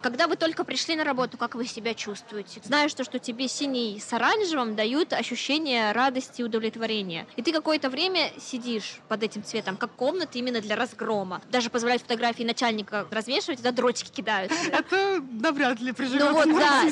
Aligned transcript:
Когда 0.00 0.28
вы 0.28 0.36
только 0.36 0.62
пришли 0.62 0.94
на 0.94 1.02
работу, 1.02 1.36
как 1.36 1.56
вы 1.56 1.66
себя 1.66 1.92
чувствуете? 1.92 2.60
Знаю, 2.62 2.88
что, 2.88 3.02
что 3.02 3.18
тебе 3.18 3.48
синий 3.48 3.98
с 3.98 4.12
оранжевым 4.12 4.76
дают 4.76 5.12
ощущение 5.12 5.90
радости 5.90 6.40
и 6.40 6.44
удовлетворения. 6.44 7.26
И 7.34 7.42
ты 7.42 7.50
какое-то 7.52 7.90
время 7.90 8.30
сидишь 8.38 9.00
под 9.08 9.24
этим 9.24 9.42
цветом, 9.42 9.76
как 9.76 9.90
комната 9.90 10.38
именно 10.38 10.60
для 10.60 10.76
разгрома. 10.76 11.42
Даже 11.50 11.68
позволяют 11.68 12.02
фотографии 12.02 12.44
начальника 12.44 13.08
развешивать, 13.10 13.58
туда 13.58 13.72
дротики 13.72 14.12
кидают. 14.12 14.52
Это 14.70 15.20
навряд 15.32 15.80
ли 15.80 15.90
приживет. 15.90 16.30
Ну 16.30 16.32
вот, 16.32 16.46
да. 16.46 16.84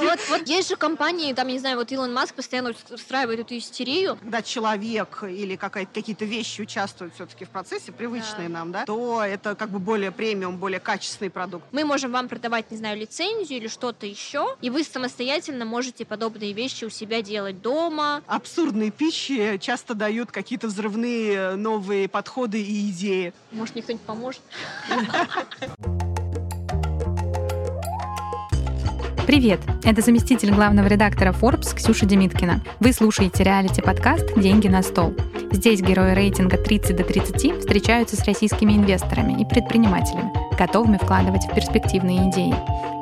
Вот, 0.00 0.18
вот, 0.28 0.48
есть 0.48 0.68
же 0.68 0.74
компании, 0.74 1.32
там, 1.34 1.46
не 1.46 1.60
знаю, 1.60 1.76
вот 1.76 1.92
Илон 1.92 2.12
Маск 2.12 2.34
постоянно 2.34 2.74
устраивает 2.90 3.38
эту 3.38 3.56
истерию. 3.56 4.16
Когда 4.16 4.42
человек 4.42 5.22
или 5.22 5.54
какие-то 5.54 6.24
вещи 6.24 6.62
участвуют 6.62 7.14
все-таки 7.14 7.44
в 7.44 7.50
процессе, 7.50 7.92
привычные 7.92 8.48
да. 8.48 8.54
нам, 8.54 8.72
да, 8.72 8.84
то 8.84 9.22
это 9.22 9.54
как 9.54 9.70
бы 9.70 9.78
более 9.78 10.10
премиум, 10.10 10.58
более 10.58 10.80
качественный 10.80 11.30
продукт. 11.30 11.66
Мы 11.70 11.84
можем 11.84 12.10
вам 12.10 12.31
продавать, 12.32 12.70
не 12.70 12.78
знаю, 12.78 12.98
лицензию 12.98 13.58
или 13.58 13.68
что-то 13.68 14.06
еще, 14.06 14.46
и 14.62 14.70
вы 14.70 14.84
самостоятельно 14.84 15.66
можете 15.66 16.06
подобные 16.06 16.54
вещи 16.54 16.86
у 16.86 16.88
себя 16.88 17.20
делать 17.20 17.60
дома. 17.60 18.22
Абсурдные 18.26 18.90
пищи 18.90 19.58
часто 19.60 19.92
дают 19.92 20.32
какие-то 20.32 20.68
взрывные 20.68 21.34
э, 21.34 21.54
новые 21.56 22.08
подходы 22.08 22.58
и 22.58 22.88
идеи. 22.88 23.34
Может, 23.50 23.74
мне 23.74 23.82
кто-нибудь 23.82 24.06
поможет? 24.06 24.40
Привет! 29.32 29.60
Это 29.82 30.02
заместитель 30.02 30.52
главного 30.52 30.88
редактора 30.88 31.32
Forbes 31.32 31.74
Ксюша 31.74 32.04
Демиткина. 32.04 32.60
Вы 32.80 32.92
слушаете 32.92 33.42
реалити-подкаст 33.44 34.38
«Деньги 34.38 34.68
на 34.68 34.82
стол». 34.82 35.14
Здесь 35.50 35.80
герои 35.80 36.12
рейтинга 36.12 36.58
30 36.58 36.94
до 36.94 37.02
30 37.02 37.60
встречаются 37.60 38.16
с 38.16 38.26
российскими 38.26 38.74
инвесторами 38.74 39.40
и 39.40 39.46
предпринимателями, 39.46 40.30
готовыми 40.58 40.98
вкладывать 40.98 41.46
в 41.46 41.54
перспективные 41.54 42.28
идеи. 42.28 42.54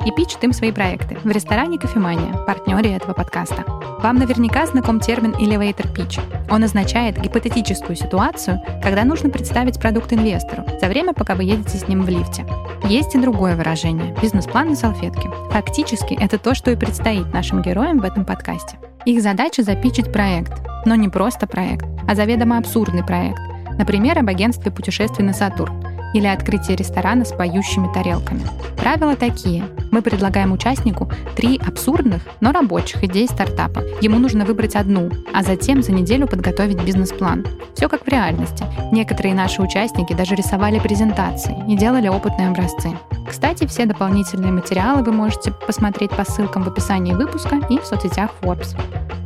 И 0.05 0.11
пичут 0.11 0.43
им 0.43 0.53
свои 0.53 0.71
проекты 0.71 1.17
в 1.23 1.29
ресторане 1.29 1.77
«Кофемания», 1.77 2.33
партнере 2.45 2.95
этого 2.95 3.13
подкаста. 3.13 3.63
Вам 4.01 4.15
наверняка 4.15 4.65
знаком 4.65 4.99
термин 4.99 5.31
«elevator 5.31 5.93
pitch». 5.93 6.19
Он 6.49 6.63
означает 6.63 7.21
гипотетическую 7.21 7.95
ситуацию, 7.95 8.59
когда 8.81 9.03
нужно 9.03 9.29
представить 9.29 9.79
продукт 9.79 10.11
инвестору 10.11 10.63
за 10.81 10.87
время, 10.87 11.13
пока 11.13 11.35
вы 11.35 11.43
едете 11.43 11.77
с 11.77 11.87
ним 11.87 12.01
в 12.01 12.09
лифте. 12.09 12.45
Есть 12.85 13.13
и 13.13 13.19
другое 13.19 13.55
выражение– 13.55 14.15
бизнес-план 14.21 14.69
на 14.69 14.75
салфетке. 14.75 15.29
Фактически, 15.51 16.17
это 16.19 16.39
то, 16.39 16.55
что 16.55 16.71
и 16.71 16.75
предстоит 16.75 17.31
нашим 17.31 17.61
героям 17.61 17.99
в 17.99 18.03
этом 18.03 18.25
подкасте. 18.25 18.77
Их 19.05 19.21
задача– 19.21 19.61
запичить 19.63 20.11
проект. 20.11 20.53
Но 20.85 20.95
не 20.95 21.09
просто 21.09 21.45
проект, 21.45 21.85
а 22.07 22.15
заведомо 22.15 22.57
абсурдный 22.57 23.03
проект. 23.03 23.39
Например, 23.77 24.17
об 24.17 24.29
агентстве 24.29 24.71
путешествий 24.71 25.23
на 25.23 25.33
Сатурн 25.33 25.83
или 26.15 26.25
открытие 26.25 26.75
ресторана 26.75 27.23
с 27.23 27.31
поющими 27.31 27.87
тарелками. 27.93 28.41
Правила 28.77 29.15
такие. 29.15 29.63
Мы 29.91 30.01
предлагаем 30.01 30.53
участнику 30.53 31.11
три 31.35 31.59
абсурдных, 31.59 32.21
но 32.39 32.51
рабочих 32.51 33.03
идеи 33.03 33.25
стартапа. 33.25 33.83
Ему 34.01 34.19
нужно 34.19 34.45
выбрать 34.45 34.75
одну, 34.75 35.11
а 35.33 35.43
затем 35.43 35.83
за 35.83 35.91
неделю 35.91 36.27
подготовить 36.27 36.81
бизнес-план. 36.81 37.45
Все 37.75 37.89
как 37.89 38.05
в 38.05 38.07
реальности. 38.07 38.65
Некоторые 38.91 39.35
наши 39.35 39.61
участники 39.61 40.13
даже 40.13 40.35
рисовали 40.35 40.79
презентации 40.79 41.55
и 41.67 41.75
делали 41.75 42.07
опытные 42.07 42.49
образцы. 42.49 42.91
Кстати, 43.29 43.67
все 43.67 43.85
дополнительные 43.85 44.51
материалы 44.51 45.03
вы 45.03 45.11
можете 45.11 45.51
посмотреть 45.51 46.11
по 46.11 46.23
ссылкам 46.23 46.63
в 46.63 46.67
описании 46.67 47.13
выпуска 47.13 47.59
и 47.69 47.79
в 47.79 47.85
соцсетях 47.85 48.31
Forbes. 48.41 48.75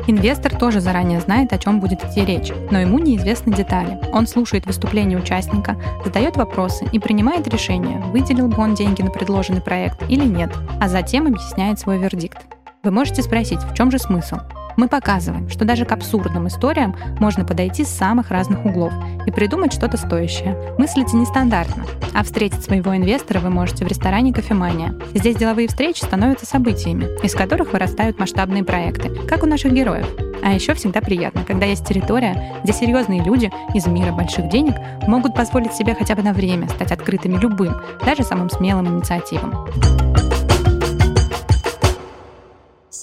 Инвестор 0.08 0.56
тоже 0.56 0.82
заранее 0.82 1.20
знает, 1.20 1.52
о 1.52 1.58
чем 1.58 1.80
будет 1.80 2.04
идти 2.04 2.24
речь, 2.24 2.52
но 2.70 2.80
ему 2.80 3.00
неизвестны 3.00 3.52
детали. 3.52 4.00
Он 4.14 4.28
слушает 4.28 4.68
выступление 4.68 5.18
участника, 5.18 5.78
задает 6.04 6.38
вопросы 6.38 6.86
и 6.92 7.00
принимает 7.00 7.48
решение, 7.48 7.98
выделил 8.12 8.48
бы 8.48 8.62
он 8.62 8.76
деньги 8.76 9.02
на 9.02 9.10
предложенный 9.10 9.62
проект 9.62 10.04
или 10.08 10.24
нет, 10.24 10.55
а 10.80 10.88
затем 10.88 11.28
объясняет 11.28 11.80
свой 11.80 11.98
вердикт. 11.98 12.38
Вы 12.84 12.92
можете 12.92 13.24
спросить, 13.24 13.60
в 13.60 13.74
чем 13.74 13.90
же 13.92 13.98
смысл? 13.98 14.38
Мы 14.78 14.88
показываем, 14.88 15.50
что 15.50 15.64
даже 15.66 15.86
к 15.86 15.92
абсурдным 15.92 16.48
историям 16.48 16.96
можно 17.20 17.46
подойти 17.46 17.86
с 17.86 17.90
самых 17.90 18.30
разных 18.30 18.66
углов 18.66 18.94
и 19.26 19.32
придумать 19.32 19.74
что-то 19.74 19.98
стоящее. 19.98 20.76
Мыслите 20.78 21.16
нестандартно, 21.16 21.86
а 22.14 22.24
встретить 22.24 22.64
своего 22.64 22.96
инвестора 22.96 23.40
вы 23.40 23.50
можете 23.50 23.86
в 23.86 23.88
ресторане 23.88 24.34
«Кофемания». 24.34 24.96
Здесь 25.14 25.38
деловые 25.38 25.68
встречи 25.68 26.04
становятся 26.04 26.46
событиями, 26.46 27.08
из 27.24 27.34
которых 27.34 27.74
вырастают 27.74 28.20
масштабные 28.20 28.64
проекты, 28.64 29.10
как 29.28 29.44
у 29.44 29.46
наших 29.46 29.72
героев. 29.72 30.08
А 30.44 30.52
еще 30.52 30.74
всегда 30.74 31.02
приятно, 31.02 31.44
когда 31.44 31.66
есть 31.66 31.88
территория, 31.88 32.54
где 32.64 32.74
серьезные 32.74 33.24
люди 33.24 33.52
из 33.74 33.88
мира 33.88 34.12
больших 34.12 34.50
денег 34.50 34.76
могут 35.08 35.34
позволить 35.34 35.74
себе 35.74 35.96
хотя 35.96 36.16
бы 36.16 36.22
на 36.22 36.34
время 36.34 36.68
стать 36.70 36.92
открытыми 36.92 37.38
любым, 37.38 37.76
даже 38.06 38.24
самым 38.24 38.50
смелым 38.50 38.88
инициативам. 38.88 39.68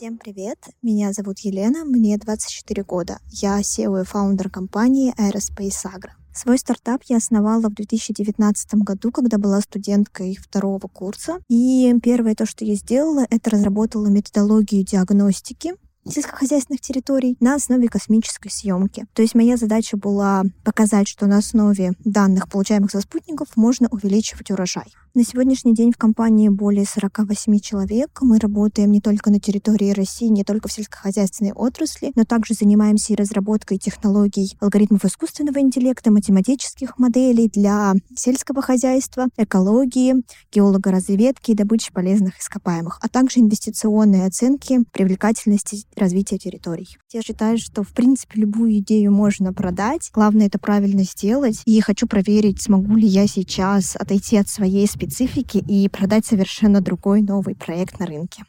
Всем 0.03 0.19
привет! 0.19 0.59
Меня 0.83 1.13
зовут 1.13 1.39
Елена, 1.39 1.85
мне 1.85 2.19
24 2.19 2.83
года. 2.83 3.21
Я 3.31 3.61
SEO 3.61 4.03
и 4.03 4.05
фаундер 4.05 4.51
компании 4.51 5.15
Aerospace 5.17 5.87
Agro. 5.87 6.11
Свой 6.35 6.59
стартап 6.59 7.03
я 7.05 7.19
основала 7.19 7.69
в 7.69 7.75
2019 7.75 8.75
году, 8.83 9.13
когда 9.13 9.39
была 9.39 9.61
студенткой 9.61 10.35
второго 10.35 10.89
курса. 10.89 11.39
И 11.49 11.95
первое 12.03 12.35
то, 12.35 12.47
что 12.47 12.65
я 12.65 12.75
сделала, 12.75 13.25
это 13.31 13.51
разработала 13.51 14.09
методологию 14.09 14.85
диагностики 14.85 15.75
сельскохозяйственных 16.05 16.81
территорий 16.81 17.37
на 17.39 17.55
основе 17.55 17.87
космической 17.87 18.51
съемки. 18.51 19.07
То 19.15 19.23
есть 19.23 19.37
моя 19.37 19.57
задача 19.57 19.97
была 19.97 20.43
показать, 20.65 21.07
что 21.07 21.27
на 21.27 21.39
основе 21.39 21.93
данных, 22.05 22.49
получаемых 22.49 22.91
со 22.91 23.01
спутников, 23.01 23.57
можно 23.57 23.87
увеличивать 23.89 24.51
урожай. 24.51 24.93
На 25.15 25.25
сегодняшний 25.25 25.75
день 25.75 25.93
в 25.93 25.99
компании 25.99 26.49
более 26.49 26.87
48 26.87 27.59
человек. 27.59 28.19
Мы 28.23 28.39
работаем 28.39 28.91
не 28.91 29.03
только 29.03 29.31
на 29.31 29.39
территории 29.39 29.91
России, 29.91 30.29
не 30.29 30.43
только 30.43 30.69
в 30.69 30.73
сельскохозяйственной 30.73 31.53
отрасли, 31.53 32.13
но 32.15 32.25
также 32.25 32.55
занимаемся 32.55 33.13
и 33.13 33.17
разработкой 33.17 33.77
технологий 33.77 34.57
алгоритмов 34.59 35.05
искусственного 35.05 35.61
интеллекта, 35.61 36.11
математических 36.11 36.99
моделей 36.99 37.51
для 37.51 37.93
сельского 38.17 38.63
хозяйства, 38.63 39.27
экологии, 39.37 40.15
геологоразведки 40.51 41.51
и 41.51 41.57
добычи 41.57 41.93
полезных 41.93 42.41
ископаемых, 42.41 42.99
а 43.03 43.09
также 43.11 43.41
инвестиционные 43.41 44.25
оценки 44.25 44.79
привлекательности 44.93 45.85
развития 45.95 46.39
территорий. 46.39 46.89
Я 47.13 47.21
считаю, 47.21 47.59
что 47.59 47.83
в 47.83 47.93
принципе 47.93 48.41
любую 48.41 48.79
идею 48.79 49.13
можно 49.13 49.53
продать. 49.53 50.11
Главное 50.15 50.47
это 50.47 50.59
правильно 50.59 51.03
сделать. 51.03 51.61
И 51.67 51.79
хочу 51.83 52.07
проверить, 52.07 52.63
смогу 52.63 52.97
ли 52.97 53.07
я 53.07 53.27
сейчас 53.27 53.95
отойти 53.95 54.39
от 54.39 54.49
своей 54.49 54.87
специфики 55.03 55.59
и 55.59 55.89
продать 55.89 56.25
совершенно 56.25 56.81
другой 56.81 57.23
новый 57.23 57.57
проект 57.57 57.99
на 57.99 58.07
рынке. 58.07 58.45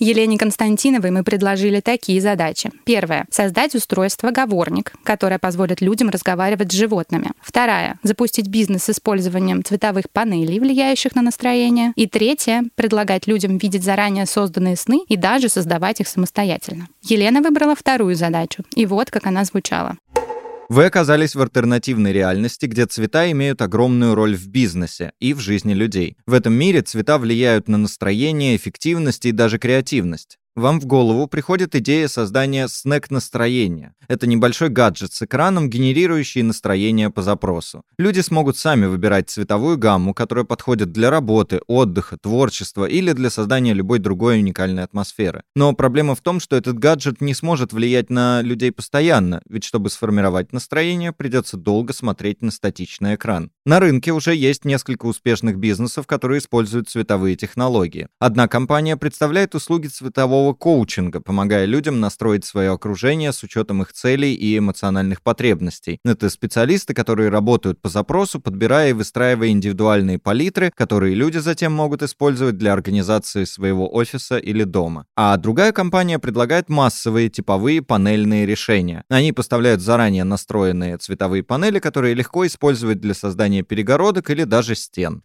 Елене 0.00 0.38
Константиновой 0.38 1.10
мы 1.10 1.22
предложили 1.22 1.80
такие 1.80 2.22
задачи. 2.22 2.72
Первое— 2.84 3.26
создать 3.30 3.74
устройство 3.74 4.30
«Говорник», 4.30 4.94
которое 5.04 5.38
позволит 5.38 5.82
людям 5.82 6.08
разговаривать 6.08 6.72
с 6.72 6.74
животными. 6.74 7.32
Вторая— 7.40 8.00
запустить 8.02 8.48
бизнес 8.48 8.84
с 8.84 8.90
использованием 8.90 9.62
цветовых 9.62 10.10
панелей, 10.10 10.58
влияющих 10.58 11.14
на 11.14 11.22
настроение. 11.22 11.92
И 11.96 12.06
третье— 12.06 12.64
предлагать 12.76 13.26
людям 13.26 13.58
видеть 13.58 13.84
заранее 13.84 14.24
созданные 14.24 14.76
сны 14.76 15.02
и 15.06 15.18
даже 15.18 15.50
создавать 15.50 16.00
их 16.00 16.08
самостоятельно. 16.08 16.88
Елена 17.02 17.42
выбрала 17.42 17.76
вторую 17.76 18.16
задачу, 18.16 18.64
и 18.74 18.86
вот 18.86 19.10
как 19.10 19.26
она 19.26 19.44
звучала. 19.44 19.98
Вы 20.70 20.84
оказались 20.84 21.34
в 21.34 21.42
альтернативной 21.42 22.12
реальности, 22.12 22.66
где 22.66 22.86
цвета 22.86 23.28
имеют 23.32 23.60
огромную 23.60 24.14
роль 24.14 24.36
в 24.36 24.46
бизнесе 24.46 25.10
и 25.18 25.34
в 25.34 25.40
жизни 25.40 25.74
людей. 25.74 26.16
В 26.26 26.32
этом 26.32 26.52
мире 26.52 26.80
цвета 26.82 27.18
влияют 27.18 27.66
на 27.66 27.76
настроение, 27.76 28.54
эффективность 28.54 29.26
и 29.26 29.32
даже 29.32 29.58
креативность. 29.58 30.38
Вам 30.60 30.78
в 30.78 30.84
голову 30.84 31.26
приходит 31.26 31.74
идея 31.74 32.06
создания 32.06 32.68
снэк-настроения. 32.68 33.94
Это 34.08 34.26
небольшой 34.26 34.68
гаджет 34.68 35.14
с 35.14 35.22
экраном, 35.22 35.70
генерирующий 35.70 36.42
настроение 36.42 37.08
по 37.08 37.22
запросу. 37.22 37.82
Люди 37.96 38.20
смогут 38.20 38.58
сами 38.58 38.84
выбирать 38.84 39.30
цветовую 39.30 39.78
гамму, 39.78 40.12
которая 40.12 40.44
подходит 40.44 40.92
для 40.92 41.08
работы, 41.08 41.60
отдыха, 41.66 42.18
творчества 42.18 42.84
или 42.84 43.12
для 43.12 43.30
создания 43.30 43.72
любой 43.72 44.00
другой 44.00 44.40
уникальной 44.40 44.82
атмосферы. 44.82 45.44
Но 45.54 45.72
проблема 45.72 46.14
в 46.14 46.20
том, 46.20 46.40
что 46.40 46.56
этот 46.56 46.78
гаджет 46.78 47.22
не 47.22 47.32
сможет 47.32 47.72
влиять 47.72 48.10
на 48.10 48.42
людей 48.42 48.70
постоянно, 48.70 49.40
ведь 49.48 49.64
чтобы 49.64 49.88
сформировать 49.88 50.52
настроение, 50.52 51.12
придется 51.12 51.56
долго 51.56 51.94
смотреть 51.94 52.42
на 52.42 52.50
статичный 52.50 53.14
экран. 53.14 53.50
На 53.64 53.80
рынке 53.80 54.12
уже 54.12 54.34
есть 54.34 54.66
несколько 54.66 55.06
успешных 55.06 55.56
бизнесов, 55.56 56.06
которые 56.06 56.40
используют 56.40 56.90
цветовые 56.90 57.36
технологии. 57.36 58.08
Одна 58.18 58.46
компания 58.46 58.98
представляет 58.98 59.54
услуги 59.54 59.86
цветового 59.86 60.49
цифрового 60.50 60.54
коучинга, 60.54 61.20
помогая 61.20 61.66
людям 61.66 62.00
настроить 62.00 62.44
свое 62.44 62.70
окружение 62.70 63.32
с 63.32 63.42
учетом 63.42 63.82
их 63.82 63.92
целей 63.92 64.34
и 64.34 64.58
эмоциональных 64.58 65.22
потребностей. 65.22 65.98
Это 66.04 66.30
специалисты, 66.30 66.94
которые 66.94 67.30
работают 67.30 67.80
по 67.80 67.88
запросу, 67.88 68.40
подбирая 68.40 68.90
и 68.90 68.92
выстраивая 68.92 69.48
индивидуальные 69.48 70.18
палитры, 70.18 70.70
которые 70.74 71.14
люди 71.14 71.38
затем 71.38 71.72
могут 71.72 72.02
использовать 72.02 72.56
для 72.56 72.72
организации 72.72 73.44
своего 73.44 73.92
офиса 73.94 74.38
или 74.38 74.64
дома. 74.64 75.04
А 75.16 75.36
другая 75.36 75.72
компания 75.72 76.18
предлагает 76.18 76.68
массовые 76.68 77.28
типовые 77.28 77.82
панельные 77.82 78.46
решения. 78.46 79.02
Они 79.08 79.32
поставляют 79.32 79.80
заранее 79.80 80.24
настроенные 80.24 80.98
цветовые 80.98 81.42
панели, 81.42 81.78
которые 81.78 82.14
легко 82.14 82.46
использовать 82.46 83.00
для 83.00 83.14
создания 83.14 83.62
перегородок 83.62 84.30
или 84.30 84.44
даже 84.44 84.74
стен. 84.74 85.22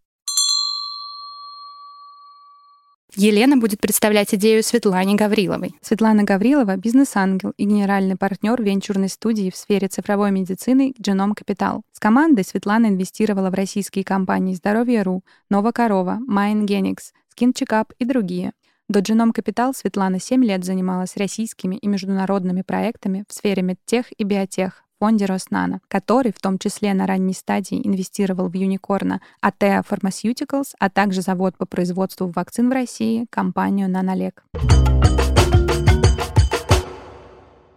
Елена 3.16 3.56
будет 3.56 3.80
представлять 3.80 4.34
идею 4.34 4.62
Светлане 4.62 5.16
Гавриловой. 5.16 5.76
Светлана 5.82 6.24
Гаврилова— 6.24 6.76
бизнес-ангел 6.78 7.54
и 7.56 7.64
генеральный 7.64 8.18
партнер 8.18 8.62
венчурной 8.62 9.10
студии 9.10 9.50
в 9.50 9.56
сфере 9.56 9.88
цифровой 9.88 10.32
медицины 10.32 10.94
Genome 11.02 11.34
Capital. 11.34 11.82
С 11.94 12.00
командой 12.00 12.44
Светлана 12.44 12.88
инвестировала 12.88 13.50
в 13.50 13.54
российские 13.54 14.04
компании 14.04 14.56
«Здоровье.ру», 14.56 15.24
«Нова 15.50 15.72
корова», 15.72 16.20
«Майнгеникс», 16.28 17.14
«Skin 17.30 17.54
Checkup» 17.54 17.94
и 18.00 18.06
другие. 18.06 18.52
До 18.90 19.00
Genome 19.00 19.34
Capital 19.34 19.74
Светлана 19.76 20.20
7 20.20 20.44
лет 20.44 20.64
занималась 20.64 21.18
российскими 21.18 21.76
и 21.76 21.88
международными 21.88 22.62
проектами 22.62 23.24
в 23.28 23.34
сфере 23.34 23.64
медтех 23.64 24.06
и 24.18 24.24
биотех, 24.24 24.85
фонде 25.00 25.26
Роснано, 25.26 25.82
который 25.88 26.32
в 26.32 26.40
том 26.40 26.58
числе 26.58 26.94
на 26.94 27.08
ранней 27.08 27.34
стадии 27.34 27.82
инвестировал 27.86 28.50
в 28.50 28.54
юникорна 28.54 29.22
Atea 29.44 29.86
Pharmaceuticals, 29.88 30.74
а 30.80 30.90
также 30.90 31.22
завод 31.22 31.58
по 31.58 31.66
производству 31.66 32.32
вакцин 32.36 32.70
в 32.70 32.74
России, 32.74 33.28
компанию 33.30 33.90
Нанолек. 33.90 34.44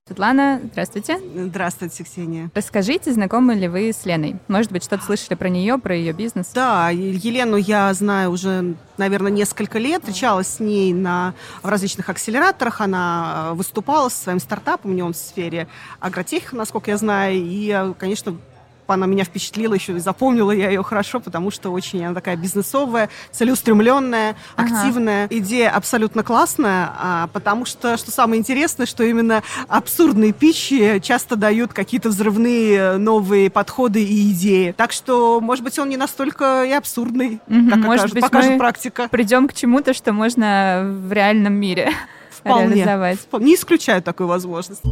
Светлана, 0.08 0.62
здравствуйте. 0.72 1.20
Здравствуйте, 1.36 2.02
Ксения. 2.02 2.50
Расскажите, 2.54 3.12
знакомы 3.12 3.54
ли 3.54 3.68
вы 3.68 3.92
с 3.92 4.06
Леной? 4.06 4.36
Может 4.48 4.72
быть, 4.72 4.82
что-то 4.82 5.04
слышали 5.04 5.34
про 5.34 5.50
нее, 5.50 5.76
про 5.76 5.94
ее 5.94 6.14
бизнес? 6.14 6.46
Да, 6.54 6.88
Елену 6.88 7.56
я 7.56 7.92
знаю 7.92 8.30
уже, 8.30 8.74
наверное, 8.96 9.30
несколько 9.30 9.78
лет. 9.78 10.02
Встречалась 10.02 10.48
с 10.48 10.60
ней 10.60 10.94
на, 10.94 11.34
в 11.62 11.68
различных 11.68 12.08
акселераторах. 12.08 12.80
Она 12.80 13.50
выступала 13.52 14.08
со 14.08 14.16
своим 14.16 14.40
стартапом, 14.40 14.92
у 14.92 14.94
нее 14.94 15.04
в 15.04 15.12
сфере 15.12 15.68
агротех, 16.00 16.54
насколько 16.54 16.90
я 16.90 16.96
знаю. 16.96 17.34
И, 17.36 17.92
конечно, 17.98 18.34
она 18.94 19.06
меня 19.06 19.24
впечатлила 19.24 19.74
еще 19.74 19.96
и 19.96 19.98
запомнила 19.98 20.50
я 20.50 20.68
ее 20.68 20.82
хорошо, 20.82 21.20
потому 21.20 21.50
что 21.50 21.70
очень 21.70 22.04
она 22.04 22.14
такая 22.14 22.36
бизнесовая, 22.36 23.08
целеустремленная, 23.30 24.36
ага. 24.56 24.76
активная. 24.80 25.26
Идея 25.30 25.70
абсолютно 25.70 26.22
классная, 26.22 26.90
а, 26.98 27.28
потому 27.32 27.64
что, 27.64 27.96
что 27.96 28.10
самое 28.10 28.40
интересное, 28.40 28.86
что 28.86 29.04
именно 29.04 29.42
абсурдные 29.68 30.32
пищи 30.32 31.00
часто 31.00 31.36
дают 31.36 31.72
какие-то 31.72 32.08
взрывные 32.08 32.96
новые 32.96 33.50
подходы 33.50 34.02
и 34.02 34.32
идеи. 34.32 34.74
Так 34.76 34.92
что, 34.92 35.40
может 35.40 35.64
быть, 35.64 35.78
он 35.78 35.88
не 35.88 35.96
настолько 35.96 36.64
и 36.64 36.72
абсурдный, 36.72 37.40
угу, 37.46 37.70
как 37.70 37.78
может 37.78 38.00
окажет, 38.00 38.14
быть, 38.14 38.22
покажет 38.22 38.58
практика. 38.58 39.08
Придем 39.10 39.48
к 39.48 39.54
чему-то, 39.54 39.94
что 39.94 40.12
можно 40.12 40.82
в 40.84 41.12
реальном 41.12 41.54
мире 41.54 41.92
Вполне. 42.30 42.74
реализовать. 42.74 43.18
Не 43.32 43.54
исключаю 43.54 44.02
такую 44.02 44.28
возможность. 44.28 44.82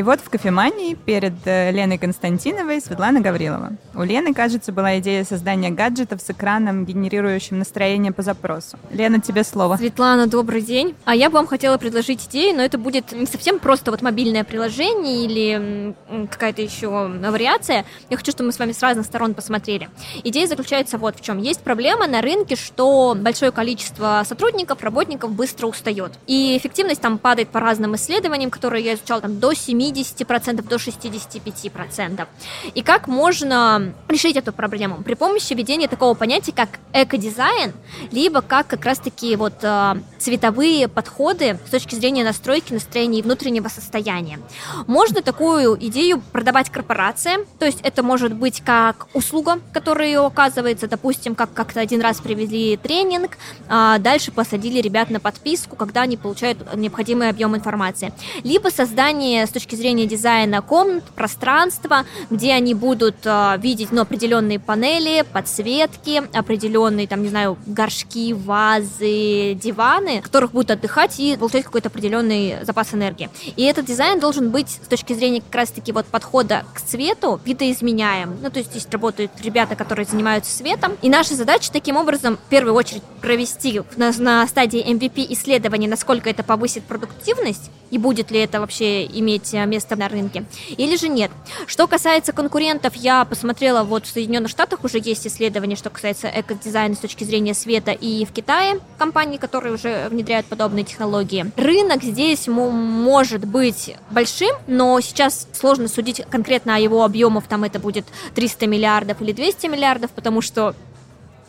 И 0.00 0.02
вот 0.02 0.18
в 0.22 0.30
кофемании 0.30 0.94
перед 0.94 1.34
э, 1.44 1.72
Леной 1.72 1.98
Константиновой 1.98 2.80
Светлана 2.80 3.20
Гаврилова. 3.20 3.72
У 3.94 4.02
Лены, 4.02 4.32
кажется, 4.32 4.72
была 4.72 4.98
идея 4.98 5.24
создания 5.24 5.68
гаджетов 5.68 6.22
с 6.22 6.30
экраном, 6.30 6.86
генерирующим 6.86 7.58
настроение 7.58 8.10
по 8.10 8.22
запросу. 8.22 8.78
Лена, 8.90 9.20
тебе 9.20 9.44
слово. 9.44 9.76
Светлана, 9.76 10.26
добрый 10.26 10.62
день. 10.62 10.94
А 11.04 11.14
я 11.14 11.28
бы 11.28 11.34
вам 11.34 11.46
хотела 11.46 11.76
предложить 11.76 12.26
идею, 12.28 12.56
но 12.56 12.62
это 12.62 12.78
будет 12.78 13.12
не 13.12 13.26
совсем 13.26 13.58
просто 13.58 13.90
вот 13.90 14.00
мобильное 14.00 14.42
приложение 14.42 15.26
или 15.26 15.94
какая-то 16.30 16.62
еще 16.62 16.88
вариация. 16.88 17.84
Я 18.08 18.16
хочу, 18.16 18.32
чтобы 18.32 18.46
мы 18.46 18.52
с 18.54 18.58
вами 18.58 18.72
с 18.72 18.80
разных 18.80 19.04
сторон 19.04 19.34
посмотрели. 19.34 19.90
Идея 20.24 20.46
заключается 20.46 20.96
вот 20.96 21.18
в 21.18 21.20
чем. 21.20 21.36
Есть 21.36 21.60
проблема 21.60 22.06
на 22.06 22.22
рынке, 22.22 22.56
что 22.56 23.14
большое 23.14 23.52
количество 23.52 24.22
сотрудников, 24.26 24.82
работников 24.82 25.32
быстро 25.32 25.66
устает. 25.66 26.12
И 26.26 26.56
эффективность 26.56 27.02
там 27.02 27.18
падает 27.18 27.50
по 27.50 27.60
разным 27.60 27.96
исследованиям, 27.96 28.50
которые 28.50 28.82
я 28.82 28.94
изучала 28.94 29.20
там 29.20 29.38
до 29.38 29.52
7 29.52 29.89
70% 29.90 30.62
до 30.66 30.76
65%. 30.76 32.26
И 32.74 32.82
как 32.82 33.08
можно 33.08 33.92
решить 34.08 34.36
эту 34.36 34.52
проблему? 34.52 35.02
При 35.02 35.14
помощи 35.14 35.52
введения 35.54 35.88
такого 35.88 36.14
понятия, 36.14 36.52
как 36.52 36.80
экодизайн, 36.92 37.72
либо 38.10 38.40
как 38.40 38.66
как 38.66 38.84
раз-таки 38.84 39.36
вот 39.36 39.54
э, 39.62 39.94
цветовые 40.18 40.88
подходы 40.88 41.58
с 41.66 41.70
точки 41.70 41.94
зрения 41.94 42.24
настройки 42.24 42.72
настроения 42.72 43.20
и 43.20 43.22
внутреннего 43.22 43.68
состояния. 43.68 44.38
Можно 44.86 45.22
такую 45.22 45.76
идею 45.86 46.22
продавать 46.32 46.70
корпорациям, 46.70 47.42
то 47.58 47.66
есть 47.66 47.80
это 47.82 48.02
может 48.02 48.34
быть 48.34 48.62
как 48.64 49.08
услуга, 49.14 49.60
которая 49.72 50.20
оказывается, 50.20 50.88
допустим, 50.88 51.34
как 51.34 51.52
как-то 51.52 51.80
один 51.80 52.00
раз 52.00 52.20
привезли 52.20 52.76
тренинг, 52.76 53.38
а 53.68 53.98
дальше 53.98 54.32
посадили 54.32 54.80
ребят 54.80 55.10
на 55.10 55.20
подписку, 55.20 55.76
когда 55.76 56.02
они 56.02 56.16
получают 56.16 56.58
необходимый 56.74 57.28
объем 57.28 57.56
информации. 57.56 58.12
Либо 58.42 58.68
создание 58.68 59.46
с 59.46 59.50
точки 59.50 59.69
зрения 59.76 60.06
дизайна 60.06 60.62
комнат, 60.62 61.04
пространства, 61.04 62.04
где 62.30 62.52
они 62.52 62.74
будут 62.74 63.16
э, 63.24 63.56
видеть 63.58 63.92
ну, 63.92 64.02
определенные 64.02 64.58
панели, 64.58 65.24
подсветки, 65.32 66.22
определенные, 66.36 67.06
там, 67.06 67.22
не 67.22 67.28
знаю, 67.28 67.58
горшки, 67.66 68.32
вазы, 68.32 69.54
диваны, 69.54 70.20
в 70.20 70.24
которых 70.24 70.52
будут 70.52 70.70
отдыхать 70.70 71.18
и 71.18 71.36
получать 71.36 71.64
какой-то 71.64 71.88
определенный 71.88 72.64
запас 72.64 72.94
энергии. 72.94 73.30
И 73.56 73.64
этот 73.64 73.86
дизайн 73.86 74.20
должен 74.20 74.50
быть 74.50 74.68
с 74.70 74.88
точки 74.88 75.12
зрения 75.12 75.40
как 75.40 75.54
раз-таки 75.54 75.92
вот 75.92 76.06
подхода 76.06 76.64
к 76.74 76.80
цвету 76.80 77.40
видоизменяем. 77.44 78.36
Ну, 78.42 78.50
то 78.50 78.58
есть 78.58 78.70
здесь 78.70 78.86
работают 78.90 79.32
ребята, 79.42 79.76
которые 79.76 80.06
занимаются 80.06 80.54
светом. 80.54 80.92
И 81.02 81.08
наша 81.08 81.34
задача 81.34 81.72
таким 81.72 81.96
образом, 81.96 82.36
в 82.36 82.48
первую 82.50 82.74
очередь, 82.74 83.02
провести 83.20 83.82
на, 83.96 84.12
на 84.18 84.46
стадии 84.46 84.84
MVP 84.84 85.26
исследование, 85.32 85.88
насколько 85.88 86.28
это 86.28 86.42
повысит 86.42 86.84
продуктивность 86.84 87.70
и 87.90 87.98
будет 87.98 88.30
ли 88.30 88.40
это 88.40 88.60
вообще 88.60 89.04
иметь 89.06 89.52
э, 89.54 89.64
место 89.66 89.96
на 89.96 90.08
рынке, 90.08 90.44
или 90.76 90.96
же 90.96 91.08
нет. 91.08 91.30
Что 91.66 91.86
касается 91.86 92.32
конкурентов, 92.32 92.94
я 92.96 93.24
посмотрела, 93.24 93.82
вот 93.82 94.06
в 94.06 94.12
Соединенных 94.12 94.50
Штатах 94.50 94.84
уже 94.84 94.98
есть 94.98 95.26
исследования, 95.26 95.76
что 95.76 95.90
касается 95.90 96.28
эко-дизайна 96.28 96.94
с 96.94 96.98
точки 96.98 97.24
зрения 97.24 97.54
света, 97.54 97.92
и 97.92 98.24
в 98.24 98.32
Китае 98.32 98.78
компании, 98.98 99.38
которые 99.38 99.74
уже 99.74 100.08
внедряют 100.08 100.46
подобные 100.46 100.84
технологии. 100.84 101.50
Рынок 101.56 102.02
здесь 102.02 102.46
может 102.48 103.44
быть 103.44 103.94
большим, 104.10 104.54
но 104.66 105.00
сейчас 105.00 105.48
сложно 105.52 105.88
судить 105.88 106.22
конкретно 106.30 106.76
о 106.76 106.78
его 106.78 107.04
объемах, 107.04 107.46
там 107.46 107.64
это 107.64 107.78
будет 107.78 108.06
300 108.34 108.66
миллиардов 108.66 109.20
или 109.20 109.32
200 109.32 109.66
миллиардов, 109.66 110.10
потому 110.10 110.40
что 110.40 110.74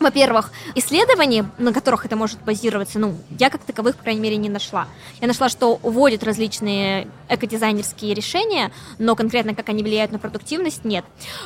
во-первых, 0.01 0.51
исследований, 0.75 1.43
на 1.57 1.73
которых 1.73 2.05
это 2.05 2.15
может 2.15 2.41
базироваться, 2.43 2.99
ну, 2.99 3.15
я 3.39 3.49
как 3.49 3.61
таковых, 3.63 3.95
по 3.95 4.03
крайней 4.03 4.21
мере, 4.21 4.37
не 4.37 4.49
нашла. 4.49 4.87
Я 5.21 5.27
нашла, 5.27 5.49
что 5.49 5.79
вводят 5.81 6.23
различные 6.23 7.07
экодизайнерские 7.29 8.13
решения, 8.13 8.71
но 8.99 9.15
конкретно 9.15 9.55
как 9.55 9.69
они 9.69 9.83
влияют 9.83 10.11
на 10.11 10.19
продуктивность, 10.19 10.83
нет. 10.83 11.05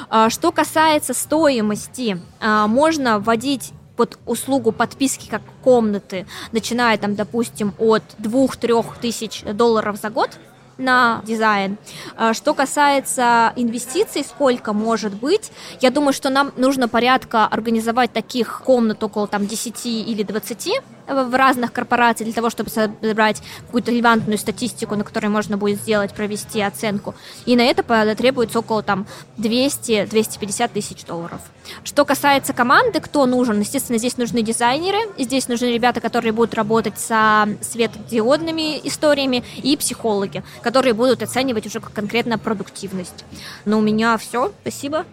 А, 0.09 0.29
что 0.29 0.51
касается 0.51 1.13
стоимости, 1.13 2.19
а, 2.39 2.67
можно 2.67 3.19
вводить 3.19 3.71
под 3.95 4.19
услугу 4.25 4.71
подписки 4.71 5.29
как 5.29 5.41
комнаты, 5.63 6.25
начиная 6.51 6.97
там, 6.97 7.15
допустим, 7.15 7.73
от 7.77 8.03
2-3 8.17 8.99
тысяч 9.01 9.43
долларов 9.43 9.97
за 10.01 10.09
год, 10.09 10.31
на 10.77 11.21
дизайн. 11.25 11.77
А, 12.17 12.33
что 12.33 12.53
касается 12.53 13.53
инвестиций, 13.55 14.23
сколько 14.23 14.73
может 14.73 15.13
быть, 15.13 15.51
я 15.81 15.91
думаю, 15.91 16.13
что 16.13 16.29
нам 16.29 16.51
нужно 16.57 16.87
порядка 16.87 17.45
организовать 17.45 18.13
таких 18.13 18.61
комнат 18.63 19.03
около 19.03 19.27
там 19.27 19.47
10 19.47 19.85
или 19.85 20.23
20 20.23 20.81
в 21.07 21.35
разных 21.35 21.71
корпорациях 21.73 22.25
для 22.25 22.33
того, 22.33 22.49
чтобы 22.49 22.69
собрать 22.69 23.41
какую-то 23.65 23.91
релевантную 23.91 24.37
статистику, 24.37 24.95
на 24.95 25.03
которой 25.03 25.27
можно 25.27 25.57
будет 25.57 25.79
сделать, 25.79 26.13
провести 26.13 26.61
оценку. 26.61 27.15
И 27.45 27.55
на 27.55 27.61
это 27.61 27.83
потребуется 27.83 28.59
около 28.59 28.83
там 28.83 29.07
200-250 29.37 30.71
тысяч 30.73 31.05
долларов. 31.05 31.41
Что 31.83 32.05
касается 32.05 32.53
команды, 32.53 32.99
кто 32.99 33.25
нужен? 33.25 33.59
Естественно, 33.59 33.97
здесь 33.97 34.17
нужны 34.17 34.41
дизайнеры, 34.41 34.99
здесь 35.17 35.47
нужны 35.47 35.65
ребята, 35.73 35.99
которые 35.99 36.31
будут 36.31 36.53
работать 36.53 36.99
со 36.99 37.47
светодиодными 37.61 38.79
историями, 38.87 39.43
и 39.57 39.75
психологи, 39.77 40.43
которые 40.61 40.93
будут 40.93 41.23
оценивать 41.23 41.65
уже 41.65 41.79
конкретно 41.79 42.37
продуктивность. 42.37 43.25
Но 43.65 43.79
у 43.79 43.81
меня 43.81 44.17
все. 44.17 44.51
Спасибо. 44.61 45.05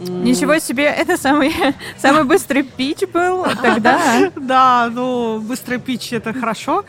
Ничего 0.00 0.58
себе, 0.58 0.84
это 0.96 1.16
самый, 1.16 1.52
самый 1.98 2.24
быстрый 2.24 2.62
пич 2.62 3.00
был 3.12 3.44
тогда. 3.62 4.30
Да, 4.40 4.90
ну, 4.90 5.40
быстрый 5.40 5.78
пич 5.78 6.12
это 6.12 6.32
хорошо 6.32 6.84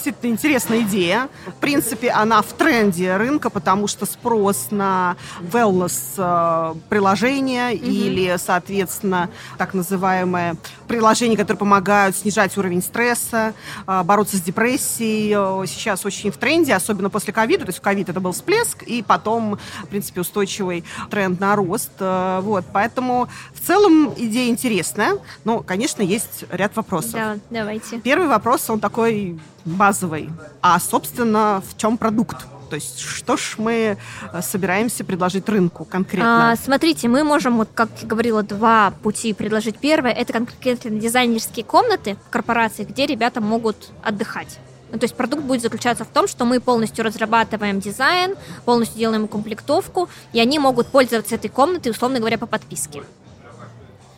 действительно 0.00 0.30
интересная 0.30 0.80
идея. 0.82 1.28
В 1.46 1.60
принципе, 1.60 2.10
она 2.10 2.40
в 2.42 2.52
тренде 2.52 3.16
рынка, 3.16 3.50
потому 3.50 3.86
что 3.86 4.06
спрос 4.06 4.68
на 4.70 5.16
wellness 5.40 6.14
э, 6.16 6.74
приложения 6.88 7.72
mm-hmm. 7.72 7.86
или, 7.86 8.36
соответственно, 8.38 9.28
так 9.58 9.74
называемое 9.74 10.56
приложения, 10.90 11.36
которые 11.36 11.58
помогают 11.58 12.16
снижать 12.16 12.58
уровень 12.58 12.82
стресса, 12.82 13.54
э, 13.86 14.02
бороться 14.02 14.36
с 14.36 14.40
депрессией, 14.40 15.32
э, 15.36 15.66
сейчас 15.68 16.04
очень 16.04 16.32
в 16.32 16.36
тренде, 16.36 16.74
особенно 16.74 17.10
после 17.10 17.32
ковида. 17.32 17.64
То 17.64 17.68
есть 17.68 17.78
в 17.78 17.80
ковид 17.80 18.08
это 18.08 18.18
был 18.18 18.32
всплеск, 18.32 18.82
и 18.82 19.00
потом, 19.00 19.56
в 19.84 19.86
принципе, 19.86 20.20
устойчивый 20.20 20.82
тренд 21.08 21.38
на 21.38 21.54
рост. 21.54 21.92
Вот, 22.00 22.64
поэтому 22.72 23.28
в 23.54 23.64
целом 23.64 24.12
идея 24.16 24.50
интересная, 24.50 25.18
но, 25.44 25.60
конечно, 25.60 26.02
есть 26.02 26.44
ряд 26.50 26.74
вопросов. 26.74 27.12
Да, 27.12 27.36
давайте. 27.50 28.00
Первый 28.00 28.26
вопрос, 28.26 28.68
он 28.68 28.80
такой 28.80 29.38
базовый. 29.64 30.30
А, 30.60 30.80
собственно, 30.80 31.62
в 31.68 31.76
чем 31.76 31.98
продукт? 31.98 32.46
То 32.70 32.76
есть 32.76 33.00
что 33.00 33.36
ж 33.36 33.56
мы 33.58 33.98
э, 34.32 34.42
собираемся 34.42 35.04
предложить 35.04 35.48
рынку 35.48 35.84
конкретно? 35.84 36.52
А, 36.52 36.56
смотрите, 36.56 37.08
мы 37.08 37.24
можем, 37.24 37.56
вот, 37.56 37.68
как 37.74 37.90
я 38.00 38.06
говорила, 38.06 38.44
два 38.44 38.92
пути 39.02 39.32
предложить. 39.32 39.78
Первое– 39.78 40.12
это 40.22 40.32
конкретно 40.32 40.90
дизайнерские 40.90 41.64
комнаты 41.64 42.16
в 42.28 42.30
корпорации, 42.30 42.84
где 42.84 43.06
ребята 43.06 43.40
могут 43.40 43.90
отдыхать. 44.04 44.58
Ну, 44.92 44.98
то 44.98 45.04
есть 45.04 45.14
продукт 45.14 45.42
будет 45.42 45.62
заключаться 45.62 46.04
в 46.04 46.08
том, 46.08 46.28
что 46.28 46.44
мы 46.44 46.60
полностью 46.60 47.04
разрабатываем 47.04 47.80
дизайн, 47.80 48.34
полностью 48.64 48.98
делаем 48.98 49.28
комплектовку, 49.28 50.08
и 50.32 50.40
они 50.40 50.58
могут 50.58 50.88
пользоваться 50.88 51.34
этой 51.34 51.48
комнатой, 51.48 51.92
условно 51.92 52.18
говоря, 52.18 52.38
по 52.38 52.46
подписке. 52.46 53.02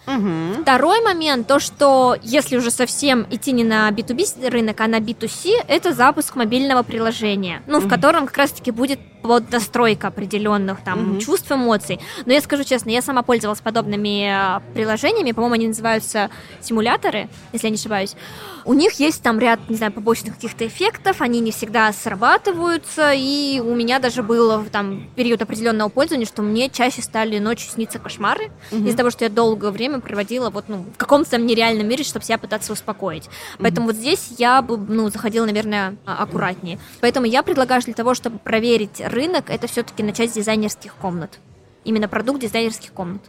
Угу. 0.06 0.62
Второй 0.62 1.00
момент, 1.02 1.46
то, 1.46 1.60
что 1.60 2.16
если 2.22 2.56
уже 2.56 2.70
совсем 2.70 3.26
идти 3.30 3.52
не 3.52 3.64
на 3.64 3.88
B2B 3.90 4.48
рынок, 4.48 4.80
а 4.80 4.88
на 4.88 4.98
B2C, 4.98 5.64
это 5.68 5.92
запуск 5.92 6.34
мобильного 6.34 6.82
приложения, 6.82 7.62
ну, 7.66 7.78
в 7.78 7.88
котором 7.88 8.26
как 8.26 8.36
раз-таки 8.36 8.70
будет 8.70 8.98
под 9.22 9.50
настройка 9.52 10.08
определенных 10.08 10.82
там 10.84 11.10
Мгм. 11.12 11.20
чувств, 11.20 11.50
эмоций. 11.52 12.00
Но 12.26 12.32
я 12.32 12.40
скажу 12.40 12.64
честно, 12.64 12.90
я 12.90 13.02
сама 13.02 13.22
пользовалась 13.22 13.60
подобными 13.60 14.26
а, 14.28 14.62
приложениями, 14.74 15.32
по-моему, 15.32 15.54
они 15.54 15.68
называются 15.68 16.30
симуляторы, 16.60 17.28
если 17.52 17.66
я 17.66 17.70
не 17.70 17.76
ошибаюсь. 17.76 18.16
У 18.64 18.74
них 18.74 18.92
есть 19.00 19.22
там 19.22 19.38
ряд, 19.38 19.58
не 19.68 19.76
знаю, 19.76 19.92
побочных 19.92 20.34
каких-то 20.36 20.66
эффектов, 20.66 21.20
они 21.20 21.40
не 21.40 21.50
всегда 21.50 21.92
срабатываются, 21.92 23.12
и 23.12 23.60
у 23.60 23.74
меня 23.74 23.98
даже 23.98 24.22
был 24.22 24.64
там 24.64 25.08
период 25.16 25.42
определенного 25.42 25.88
пользования, 25.88 26.26
что 26.26 26.42
мне 26.42 26.68
чаще 26.68 27.02
стали 27.02 27.38
ночью 27.38 27.70
сниться 27.70 27.98
кошмары 27.98 28.50
Мгм. 28.70 28.86
из-за 28.86 28.96
того, 28.96 29.10
что 29.10 29.24
я 29.24 29.30
долгое 29.30 29.70
время 29.70 30.00
проводила 30.00 30.50
вот 30.50 30.64
ну, 30.68 30.84
в 30.94 30.96
каком-то 30.96 31.30
там 31.32 31.46
нереальном 31.46 31.88
мире, 31.88 32.04
чтобы 32.04 32.24
себя 32.24 32.38
пытаться 32.38 32.72
успокоить. 32.72 33.28
Поэтому 33.58 33.86
вот 33.88 33.96
здесь 33.96 34.32
я 34.38 34.62
бы 34.62 34.76
ну, 34.76 35.08
заходила, 35.10 35.44
наверное, 35.46 35.96
а- 36.06 36.22
аккуратнее. 36.22 36.78
Поэтому 37.00 37.26
я 37.26 37.42
предлагаю 37.42 37.82
для 37.82 37.94
того, 37.94 38.14
чтобы 38.14 38.38
проверить 38.38 39.00
рынок, 39.12 39.50
это 39.50 39.66
все-таки 39.66 40.02
начать 40.02 40.30
с 40.30 40.34
дизайнерских 40.34 40.94
комнат. 40.94 41.38
Именно 41.84 42.08
продукт 42.08 42.40
дизайнерских 42.40 42.92
комнат. 42.92 43.22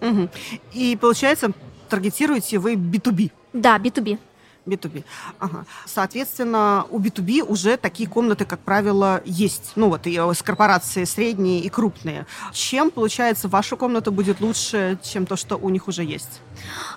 Мгм. 0.00 0.30
И 0.72 0.96
получается, 1.00 1.52
таргетируете 1.88 2.58
вы 2.58 2.74
B2B. 2.74 3.30
Да, 3.52 3.78
B2B. 3.78 4.18
B2B. 4.66 5.04
Ага. 5.38 5.64
Соответственно, 5.86 6.86
у 6.90 6.98
B2B 6.98 7.42
уже 7.42 7.76
такие 7.76 8.08
комнаты, 8.08 8.44
как 8.44 8.60
правило, 8.60 9.22
есть. 9.24 9.72
Ну 9.76 9.88
вот, 9.88 10.06
и 10.06 10.18
с 10.18 10.42
корпорации 10.42 11.04
средние 11.04 11.60
и 11.60 11.68
крупные. 11.68 12.26
Чем, 12.52 12.90
получается, 12.90 13.48
ваша 13.48 13.76
комната 13.76 14.10
будет 14.10 14.40
лучше, 14.40 14.98
чем 15.02 15.26
то, 15.26 15.36
что 15.36 15.56
у 15.56 15.70
них 15.70 15.88
уже 15.88 16.02
есть? 16.02 16.40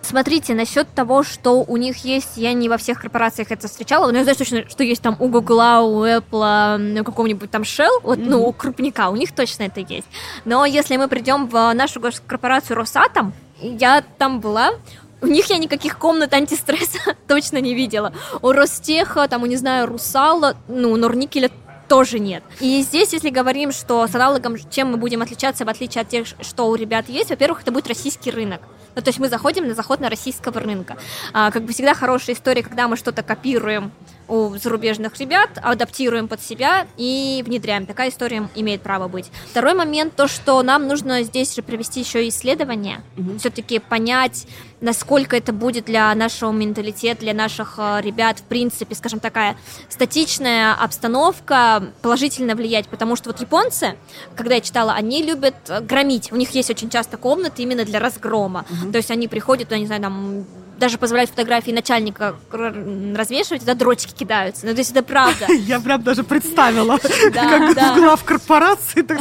Смотрите, 0.02 0.56
насчет 0.56 0.88
того, 0.94 1.24
что 1.24 1.64
у 1.64 1.78
них 1.78 1.98
есть, 2.06 2.38
я 2.38 2.54
не 2.54 2.70
во 2.70 2.78
всех 2.78 3.02
корпорациях 3.02 3.52
это 3.52 3.68
встречала, 3.68 4.12
но 4.12 4.18
я 4.18 4.24
знаю 4.24 4.38
точно, 4.38 4.68
что 4.68 4.84
есть 4.84 5.02
там 5.02 5.16
у 5.20 5.28
Гугла, 5.28 5.82
у 5.82 6.06
Apple, 6.06 7.02
у 7.02 7.04
какого-нибудь 7.04 7.52
там 7.52 7.62
Shell, 7.62 8.02
вот, 8.04 8.20
ну, 8.20 8.48
у 8.48 8.52
крупника, 8.54 9.10
у 9.10 9.16
них 9.16 9.34
точно 9.34 9.64
это 9.64 9.82
есть. 9.82 10.08
Но 10.46 10.66
если 10.66 10.98
мы 10.98 11.08
придем 11.08 11.48
в 11.48 11.74
нашу 11.74 12.02
корпорацию 12.26 12.78
Росатом, 12.78 13.34
я 13.62 14.02
там 14.18 14.40
была, 14.40 14.72
у 15.22 15.28
них 15.28 15.50
я 15.50 15.58
никаких 15.58 15.98
комнат 15.98 16.34
антистресса 16.34 17.00
точно 17.28 17.60
не 17.60 17.74
видела. 17.74 18.14
У 18.42 18.52
Ростеха, 18.52 19.28
там, 19.28 19.44
у, 19.44 19.46
не 19.46 19.56
знаю, 19.58 19.88
Русала, 19.88 20.56
ну, 20.68 20.96
Норникеля 20.96 21.50
тоже 21.88 22.20
нет. 22.20 22.44
И 22.60 22.82
здесь, 22.84 23.14
если 23.14 23.30
говорим, 23.32 23.72
что 23.72 24.06
с 24.08 24.14
аналогом, 24.14 24.56
чем 24.70 24.92
мы 24.92 24.98
будем 24.98 25.22
отличаться, 25.24 25.66
в 25.66 25.70
отличие 25.70 26.04
от 26.04 26.10
тех, 26.10 26.28
что 26.42 26.68
у 26.70 26.76
ребят 26.76 27.10
есть, 27.10 27.32
во-первых, 27.32 27.64
это 27.64 27.72
будет 27.72 27.88
российский 27.88 28.30
рынок. 28.30 28.62
Ну, 28.96 29.02
то 29.02 29.10
есть 29.10 29.20
мы 29.20 29.28
заходим 29.30 29.68
на 29.68 29.74
заход 29.74 30.00
на 30.00 30.10
российского 30.10 30.60
рынка. 30.60 30.98
А, 31.34 31.52
как 31.52 31.64
бы 31.64 31.74
всегда 31.74 31.94
хорошая 31.94 32.36
история, 32.36 32.64
когда 32.64 32.88
мы 32.88 32.96
что-то 32.96 33.24
копируем 33.24 33.92
у 34.28 34.56
зарубежных 34.58 35.18
ребят, 35.20 35.50
адаптируем 35.62 36.28
под 36.28 36.42
себя 36.42 36.86
и 36.98 37.44
внедряем. 37.46 37.88
Такая 37.88 38.10
история 38.10 38.48
имеет 38.56 38.82
право 38.82 39.08
быть. 39.08 39.32
Второй 39.50 39.74
момент, 39.74 40.16
то, 40.16 40.28
что 40.28 40.62
нам 40.62 40.88
нужно 40.88 41.24
здесь 41.24 41.56
же 41.56 41.64
провести 41.64 42.00
еще 42.02 42.28
исследование, 42.28 43.02
Мгм. 43.16 43.40
все-таки 43.40 43.80
понять, 43.80 44.46
насколько 44.82 45.36
это 45.36 45.54
будет 45.54 45.86
для 45.86 46.14
нашего 46.16 46.52
менталитета, 46.52 47.22
для 47.22 47.34
наших 47.34 47.76
э, 47.78 48.02
ребят, 48.02 48.40
в 48.40 48.44
принципе, 48.44 48.96
скажем, 48.96 49.20
такая 49.20 49.58
статичная 49.90 50.74
обстановка 50.74 51.84
положительно 52.02 52.56
влиять, 52.56 52.88
потому 52.88 53.16
что 53.16 53.30
вот 53.30 53.42
японцы, 53.42 53.96
когда 54.36 54.56
я 54.56 54.62
читала, 54.62 54.94
они 54.94 55.24
любят 55.24 55.56
э, 55.68 55.82
громить, 55.82 56.32
у 56.32 56.36
них 56.36 56.52
есть 56.52 56.70
очень 56.70 56.90
часто 56.90 57.18
комнаты 57.18 57.62
именно 57.64 57.86
для 57.86 58.00
разгрома, 58.00 58.66
то 58.92 58.98
есть 58.98 59.12
они 59.12 59.28
приходят, 59.28 59.72
я 59.72 59.80
не 59.80 59.86
знаю, 59.86 60.02
там 60.02 60.46
даже 60.80 60.98
позволяют 60.98 61.30
фотографии 61.30 61.72
начальника 61.72 62.36
развешивать, 62.52 63.62
туда 63.62 63.76
дротики 63.76 64.14
кидаются. 64.14 64.66
Ну, 64.66 64.74
то 64.74 64.80
есть 64.80 64.92
это 64.92 65.04
правда. 65.04 65.46
Я 65.54 65.80
прям 65.80 66.02
даже 66.02 66.24
представила, 66.24 66.98
как 67.34 67.96
глав 67.96 68.24
корпорации, 68.24 69.02
так 69.02 69.20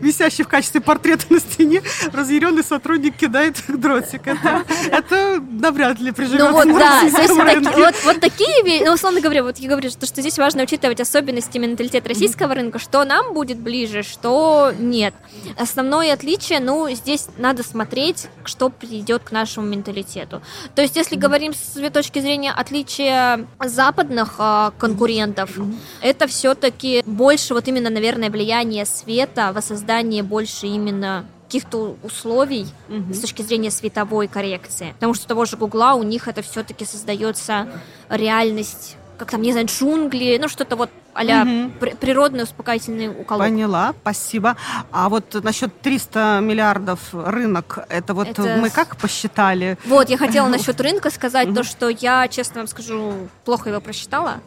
висящий 0.00 0.42
в 0.42 0.48
качестве 0.48 0.80
портрета 0.80 1.26
на 1.30 1.38
стене, 1.38 1.82
разъяренный 2.12 2.64
сотрудник 2.64 3.16
кидает 3.16 3.56
дротик. 3.68 4.26
Это, 4.26 4.64
это 4.92 5.40
навряд 5.50 6.00
ли 6.00 6.12
приживется 6.12 6.48
Ну 6.48 6.52
вот, 6.52 6.66
да, 6.68 7.00
то 7.00 7.04
есть 7.06 7.16
российском 7.16 7.46
таки- 7.46 7.54
рынке. 7.56 7.76
вот, 7.76 7.94
вот 8.04 8.20
такие, 8.20 8.84
ну, 8.84 8.92
условно 8.92 9.20
говоря, 9.20 9.42
вот 9.42 9.58
я 9.58 9.68
говорю, 9.68 9.90
что, 9.90 10.06
что 10.06 10.20
здесь 10.20 10.38
важно 10.38 10.62
учитывать 10.62 11.00
особенности 11.00 11.58
менталитета 11.58 12.08
российского 12.08 12.54
рынка, 12.54 12.78
что 12.78 13.04
нам 13.04 13.34
будет 13.34 13.58
ближе, 13.58 14.02
что 14.02 14.72
нет. 14.78 15.14
Основное 15.58 16.12
отличие, 16.12 16.60
ну, 16.60 16.88
здесь 16.90 17.26
надо 17.38 17.62
смотреть, 17.62 18.28
что 18.44 18.68
придет 18.70 19.22
к 19.24 19.32
нашему 19.32 19.66
менталитету. 19.66 20.42
То 20.74 20.82
есть, 20.82 20.96
если 20.96 21.16
говорим 21.16 21.52
с 21.54 21.90
точки 21.90 22.18
зрения 22.20 22.52
отличия 22.52 23.46
западных 23.64 24.36
а, 24.38 24.72
конкурентов, 24.78 25.50
это 26.00 26.26
все-таки 26.26 27.02
больше 27.06 27.54
вот 27.54 27.66
именно, 27.68 27.90
наверное, 27.90 28.30
влияние 28.30 28.86
света, 28.86 29.52
воссоздание 29.54 30.22
больше 30.22 30.66
именно 30.66 31.24
каких-то 31.50 31.96
условий 32.04 32.66
Мгм. 32.88 33.12
с 33.12 33.18
точки 33.18 33.42
зрения 33.42 33.72
световой 33.72 34.28
коррекции. 34.28 34.92
Потому 34.94 35.14
что 35.14 35.24
у 35.24 35.28
того 35.28 35.44
же 35.46 35.56
Гугла 35.56 35.94
у 35.94 36.04
них 36.04 36.28
это 36.28 36.42
все-таки 36.42 36.84
создается 36.84 37.66
реальность, 38.08 38.96
как 39.18 39.32
там, 39.32 39.42
не 39.42 39.50
знаю, 39.50 39.66
джунгли, 39.66 40.38
ну 40.40 40.48
что-то 40.48 40.76
вот 40.76 40.90
а-ля 41.14 41.44
Мгм. 41.44 41.72
при- 41.80 41.94
природный 41.94 42.44
успокоительный 42.44 43.08
уколок. 43.08 43.46
Поняла, 43.46 43.94
спасибо. 44.02 44.56
А 44.90 45.08
вот 45.08 45.42
насчет 45.42 45.80
300 45.80 46.40
миллиардов 46.42 47.00
рынок, 47.12 47.80
это 47.88 48.14
вот 48.14 48.28
Это 48.28 48.56
мы 48.58 48.70
как 48.70 48.96
посчитали? 48.96 49.78
Вот, 49.86 50.08
я 50.08 50.16
хотела 50.16 50.48
насчет 50.48 50.80
рынка 50.80 51.10
сказать 51.10 51.52
то, 51.54 51.62
что 51.64 51.88
я, 51.88 52.28
честно 52.28 52.60
вам 52.60 52.66
скажу, 52.68 53.12
плохо 53.44 53.70
его 53.70 53.80
просчитала. 53.80 54.40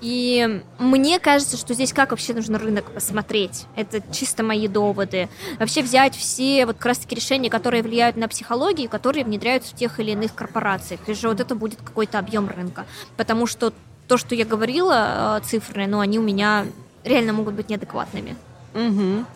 И 0.00 0.62
мне 0.80 1.20
кажется, 1.20 1.56
что 1.56 1.74
здесь 1.74 1.92
как 1.92 2.10
вообще 2.10 2.34
нужно 2.34 2.58
рынок 2.58 2.90
посмотреть. 2.90 3.66
Это 3.76 4.02
чисто 4.12 4.42
мои 4.42 4.66
доводы. 4.66 5.28
Вообще 5.60 5.82
взять 5.82 6.16
все 6.16 6.66
вот 6.66 6.76
как 6.76 6.86
раз 6.86 6.98
таки 6.98 7.14
решения, 7.14 7.48
которые 7.50 7.82
влияют 7.84 8.16
на 8.16 8.26
психологию, 8.26 8.88
которые 8.88 9.24
внедряются 9.24 9.70
в 9.74 9.78
тех 9.78 10.00
или 10.00 10.10
иных 10.10 10.34
корпорациях. 10.34 11.00
И 11.06 11.14
же 11.14 11.28
вот 11.28 11.38
это 11.38 11.54
будет 11.54 11.80
какой-то 11.80 12.18
объем 12.18 12.48
рынка. 12.48 12.84
Потому 13.16 13.46
что 13.46 13.72
то, 14.08 14.16
что 14.18 14.34
я 14.34 14.44
говорила, 14.44 15.38
э, 15.42 15.46
цифры, 15.46 15.86
ну, 15.86 16.00
они 16.00 16.18
у 16.18 16.22
меня 16.22 16.66
реально 17.04 17.32
могут 17.32 17.54
быть 17.54 17.68
неадекватными. 17.68 18.36
Мгм. 18.74 19.26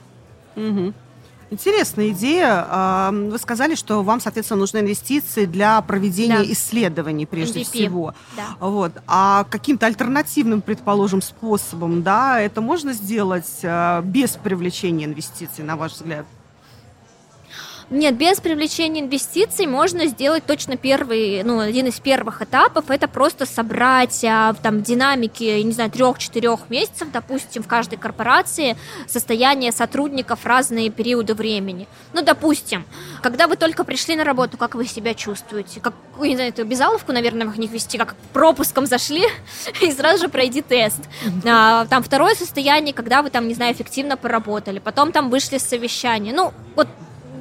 Мгм. 0.54 0.94
Интересная 1.48 2.08
идея. 2.10 2.66
А, 2.68 3.10
Вы 3.12 3.38
сказали, 3.38 3.76
что 3.76 4.02
вам, 4.02 4.20
соответственно, 4.20 4.58
нужны 4.60 4.78
инвестиции 4.78 5.44
для 5.44 5.80
проведения 5.80 6.38
Да. 6.38 6.52
исследований 6.52 7.24
прежде 7.24 7.60
MVP. 7.60 7.64
всего. 7.64 8.14
Да. 8.36 8.56
Вот. 8.58 8.92
А 9.06 9.44
каким-то 9.48 9.86
альтернативным, 9.86 10.60
предположим, 10.60 11.22
способом, 11.22 12.02
да, 12.02 12.40
это 12.40 12.60
можно 12.60 12.92
сделать 12.92 13.60
а, 13.62 14.02
без 14.02 14.30
привлечения 14.32 15.04
инвестиций, 15.04 15.62
на 15.64 15.76
ваш 15.76 15.92
взгляд? 15.92 16.26
Нет, 17.88 18.16
без 18.16 18.40
привлечения 18.40 19.00
инвестиций 19.00 19.64
можно 19.66 20.06
сделать 20.06 20.44
точно 20.44 20.76
первый, 20.76 21.44
ну, 21.44 21.60
один 21.60 21.86
из 21.86 22.00
первых 22.00 22.42
этапов, 22.42 22.90
это 22.90 23.06
просто 23.06 23.46
собрать 23.46 24.24
а, 24.24 24.52
в 24.54 24.56
там 24.56 24.82
динамике, 24.82 25.58
я 25.58 25.62
не 25.62 25.70
знаю, 25.70 25.92
трех-четырех 25.92 26.68
месяцев, 26.68 27.06
допустим, 27.12 27.62
в 27.62 27.68
каждой 27.68 27.96
корпорации 27.96 28.76
состояние 29.06 29.70
сотрудников 29.70 30.44
разные 30.44 30.90
периоды 30.90 31.34
времени. 31.34 31.86
Ну, 32.12 32.22
допустим, 32.22 32.84
когда 33.22 33.46
вы 33.46 33.54
только 33.54 33.84
пришли 33.84 34.16
на 34.16 34.24
работу, 34.24 34.56
как 34.56 34.74
вы 34.74 34.84
себя 34.86 35.14
чувствуете? 35.14 35.78
Как, 35.78 35.94
не 36.20 36.34
знаю, 36.34 36.48
эту 36.48 36.64
безаловку, 36.64 37.12
наверное, 37.12 37.46
в 37.46 37.56
них 37.56 37.70
вести, 37.70 37.98
как 37.98 38.16
пропуском 38.32 38.86
зашли, 38.86 39.22
и 39.80 39.92
сразу 39.92 40.24
же 40.24 40.28
пройди 40.28 40.60
тест. 40.60 41.02
А, 41.44 41.86
там 41.86 42.02
второе 42.02 42.34
состояние, 42.34 42.92
когда 42.92 43.22
вы 43.22 43.30
там, 43.30 43.46
не 43.46 43.54
знаю, 43.54 43.72
эффективно 43.74 44.16
поработали, 44.16 44.80
потом 44.80 45.12
там 45.12 45.30
вышли 45.30 45.58
с 45.58 45.62
совещания. 45.62 46.32
Ну, 46.32 46.52
вот 46.74 46.88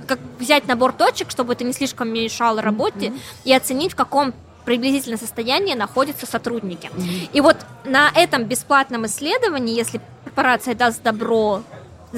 как 0.08 0.20
взять 0.40 0.68
набор 0.68 0.94
точек, 0.94 1.32
чтобы 1.32 1.54
это 1.54 1.64
не 1.64 1.74
слишком 1.74 2.10
мешало 2.10 2.62
работе, 2.62 3.14
и 3.44 3.54
оценить, 3.54 3.94
в 3.94 3.96
каком 3.96 4.34
приблизительно 4.66 5.18
состоянии 5.18 5.76
находятся 5.76 6.26
сотрудники. 6.26 6.90
И 7.34 7.42
вот 7.42 7.58
на 7.86 8.12
этом 8.14 8.46
бесплатном 8.46 9.06
исследовании, 9.06 9.76
если 9.76 10.02
корпорация 10.24 10.76
даст 10.76 11.04
добро 11.04 11.64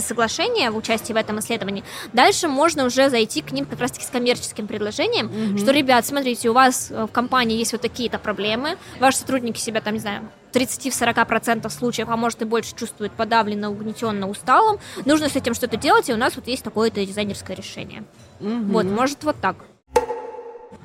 соглашение 0.01 0.71
в 0.71 0.77
участии 0.77 1.13
в 1.13 1.15
этом 1.15 1.39
исследовании, 1.39 1.83
дальше 2.13 2.47
можно 2.47 2.85
уже 2.85 3.09
зайти 3.09 3.41
к 3.41 3.51
ним 3.51 3.65
как 3.65 3.79
раз-таки 3.79 4.05
с 4.05 4.09
коммерческим 4.09 4.67
предложением, 4.67 5.27
mm-hmm. 5.27 5.59
что, 5.59 5.71
ребят, 5.71 6.05
смотрите, 6.05 6.49
у 6.49 6.53
вас 6.53 6.89
в 6.89 7.07
компании 7.07 7.57
есть 7.57 7.71
вот 7.71 7.81
такие-то 7.81 8.19
проблемы, 8.19 8.77
ваши 8.99 9.17
сотрудники 9.17 9.59
себя 9.59 9.81
там, 9.81 9.93
не 9.93 9.99
знаю, 9.99 10.29
30-40% 10.53 11.69
случаев, 11.69 12.09
а 12.09 12.17
может 12.17 12.41
и 12.41 12.45
больше 12.45 12.75
чувствуют 12.75 13.13
подавленно, 13.13 13.69
угнетенно, 13.69 14.29
усталым. 14.29 14.79
Нужно 15.05 15.29
с 15.29 15.35
этим 15.35 15.53
что-то 15.53 15.77
делать, 15.77 16.09
и 16.09 16.13
у 16.13 16.17
нас 16.17 16.35
вот 16.35 16.47
есть 16.47 16.63
такое-то 16.63 17.05
дизайнерское 17.05 17.55
решение. 17.55 18.03
Mm-hmm. 18.39 18.71
Вот, 18.71 18.85
может, 18.85 19.23
вот 19.23 19.35
так. 19.41 19.57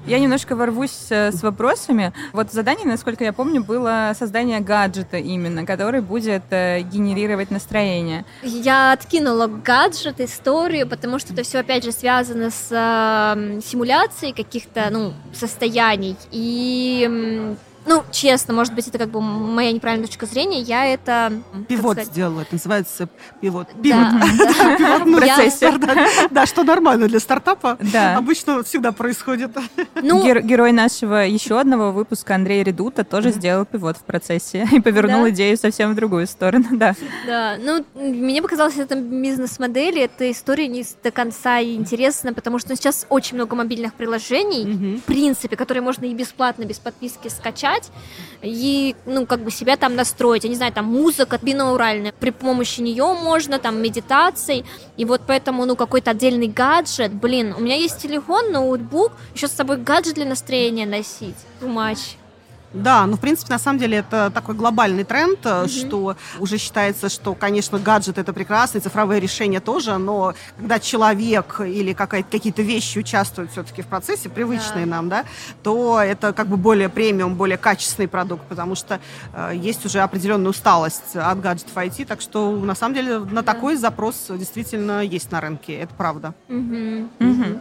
Я 0.07 0.19
немножко 0.19 0.57
ворвусь 0.57 1.07
э, 1.11 1.31
с 1.31 1.43
вопросами. 1.43 2.13
Вот 2.33 2.51
задание, 2.51 2.87
насколько 2.87 3.23
я 3.23 3.33
помню, 3.33 3.63
было 3.63 4.13
создание 4.19 4.59
гаджета 4.61 5.19
именно, 5.19 5.65
который 5.65 6.01
будет 6.01 6.43
э, 6.51 6.81
генерировать 6.81 7.53
настроение. 7.53 8.25
Я 8.43 8.93
откинула 8.93 9.47
гаджет, 9.47 10.21
историю, 10.21 10.89
потому 10.89 11.21
что 11.21 11.33
это 11.33 11.45
все, 11.45 11.61
опять 11.61 11.85
же, 11.85 11.93
связано 11.93 12.51
с 12.51 12.69
э, 12.71 13.61
симуляцией 13.65 14.33
каких-то, 14.33 14.89
ну, 14.91 15.13
состояний. 15.33 16.17
И 16.33 17.55
ну, 17.87 18.03
честно, 18.11 18.55
может 18.55 18.75
быть, 18.75 18.87
это 18.89 18.99
как 18.99 19.11
бы 19.11 19.21
моя 19.21 19.73
неправильная 19.73 20.07
точка 20.07 20.27
зрения. 20.27 20.61
Я 20.61 20.87
это... 20.87 21.33
Пивот 21.69 21.99
сделала, 22.05 22.43
это 22.43 22.55
называется 22.55 23.09
пивот. 23.41 23.69
Пивот. 23.83 24.07
Пивот 24.79 25.17
процессор. 25.19 25.75
Да, 26.31 26.47
что 26.47 26.63
нормально 26.63 27.09
для 27.09 27.21
стартапа. 27.21 27.79
Да. 27.93 28.17
Обычно 28.17 28.63
всегда 28.63 28.93
происходит. 28.93 29.51
Ну, 30.01 30.23
герой 30.23 30.73
нашего 30.73 31.27
еще 31.27 31.59
одного 31.59 31.93
выпуска, 31.93 32.35
Андрей 32.35 32.63
Редута, 32.63 33.05
тоже 33.05 33.31
сделал 33.31 33.65
пивот 33.65 33.97
в 33.97 34.03
процессе 34.03 34.69
и 34.73 34.81
повернул 34.81 35.29
идею 35.31 35.57
совсем 35.57 35.93
в 35.93 35.95
другую 35.95 36.27
сторону, 36.27 36.67
да. 36.73 36.95
Да, 37.27 37.57
ну, 37.59 37.85
мне 37.95 38.43
показалось, 38.43 38.77
это 38.77 38.95
бизнес-модель, 38.97 39.99
эта 39.99 40.31
история 40.31 40.69
не 40.69 40.85
до 41.03 41.11
конца 41.11 41.63
интересна, 41.63 42.33
потому 42.33 42.59
что 42.59 42.75
сейчас 42.77 43.07
очень 43.09 43.37
много 43.37 43.57
мобильных 43.57 43.95
приложений, 43.95 44.99
в 44.99 45.03
принципе, 45.03 45.57
которые 45.57 45.83
можно 45.83 46.05
и 46.05 46.15
бесплатно, 46.15 46.65
без 46.65 46.79
подписки 46.79 47.29
скачать, 47.29 47.72
скачать 47.73 47.91
и, 48.43 48.97
ну, 49.07 49.27
как 49.27 49.41
бы 49.41 49.51
себя 49.51 49.77
там 49.77 49.95
настроить. 49.95 50.45
Я 50.45 50.51
не 50.51 50.57
знаю, 50.57 50.73
там 50.73 50.87
музыка 50.87 51.39
бинауральная. 51.41 52.13
При 52.13 52.31
помощи 52.31 52.81
нее 52.81 53.05
можно, 53.23 53.59
там, 53.59 53.81
медитацией. 53.81 54.65
И 54.97 55.05
вот 55.05 55.23
поэтому, 55.27 55.65
ну, 55.65 55.77
какой-то 55.77 56.11
отдельный 56.11 56.49
гаджет. 56.49 57.13
Блин, 57.13 57.55
у 57.57 57.61
меня 57.61 57.77
есть 57.77 58.03
телефон, 58.03 58.51
ноутбук, 58.51 59.13
еще 59.35 59.49
с 59.49 59.53
собой 59.53 59.77
гаджет 59.77 60.15
для 60.15 60.27
настроения 60.27 60.87
носить. 60.87 61.37
Much. 61.61 62.17
Да, 62.73 63.07
ну, 63.07 63.17
в 63.17 63.21
принципе, 63.21 63.53
на 63.53 63.59
самом 63.59 63.79
деле 63.79 63.99
это 63.99 64.31
такой 64.31 64.55
глобальный 64.55 65.05
тренд, 65.05 65.41
mm-hmm. 65.41 65.69
что 65.69 66.17
уже 66.39 66.59
считается, 66.59 67.09
что, 67.09 67.35
конечно, 67.35 67.79
гаджет 67.79 68.19
это 68.19 68.33
прекрасно, 68.33 68.81
цифровые 68.81 69.21
решения 69.21 69.61
тоже, 69.61 69.99
но 69.99 70.35
когда 70.57 70.79
человек 70.79 71.61
или 71.61 71.93
какие-то 71.93 72.63
вещи 72.63 72.99
участвуют 72.99 73.51
все-таки 73.51 73.83
в 73.83 73.87
процессе, 73.87 74.29
привычные 74.29 74.85
yeah. 74.85 74.89
нам, 74.89 75.09
да, 75.09 75.25
то 75.63 76.01
это 76.01 76.33
как 76.33 76.49
бы 76.49 76.57
более 76.57 76.89
премиум, 76.89 77.35
более 77.35 77.59
качественный 77.59 78.09
продукт, 78.09 78.45
потому 78.49 78.75
что 78.75 79.01
э, 79.35 79.53
есть 79.55 79.85
уже 79.85 80.01
определенная 80.01 80.51
усталость 80.51 81.17
от 81.17 81.41
гаджетов 81.41 81.77
IT, 81.77 82.07
так 82.07 82.21
что 82.21 82.51
на 82.53 82.75
самом 82.75 82.95
деле 82.95 83.19
на 83.19 83.41
yeah. 83.41 83.43
такой 83.43 83.77
запрос 83.77 84.27
действительно 84.31 85.03
есть 85.03 85.31
на 85.31 85.41
рынке, 85.41 85.75
это 85.75 85.95
правда. 85.95 86.35
Mm-hmm. 86.49 87.09
Mm-hmm. 87.19 87.61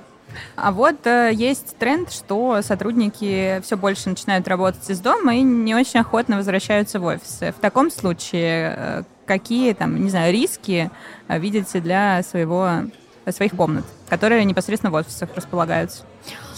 А 0.56 0.72
вот 0.72 1.06
э, 1.06 1.32
есть 1.34 1.78
тренд, 1.78 2.12
что 2.12 2.62
сотрудники 2.62 3.62
все 3.64 3.78
больше 3.78 4.10
начинают 4.10 4.48
работать 4.48 4.90
из 4.90 5.00
дома 5.00 5.36
и 5.36 5.42
не 5.42 5.76
очень 5.76 6.00
охотно 6.00 6.38
возвращаются 6.38 7.00
в 7.00 7.06
офисы. 7.06 7.54
В 7.58 7.62
таком 7.62 7.92
случае 7.92 8.76
э, 8.78 9.04
какие 9.26 9.74
там, 9.74 10.04
не 10.04 10.10
знаю, 10.10 10.34
риски 10.34 10.92
э, 11.28 11.40
видите 11.40 11.80
для 11.80 12.22
своего, 12.24 12.84
своих 13.30 13.56
комнат, 13.56 13.86
которые 14.10 14.44
непосредственно 14.46 14.92
в 14.92 14.96
офисах 14.96 15.30
располагаются? 15.36 16.04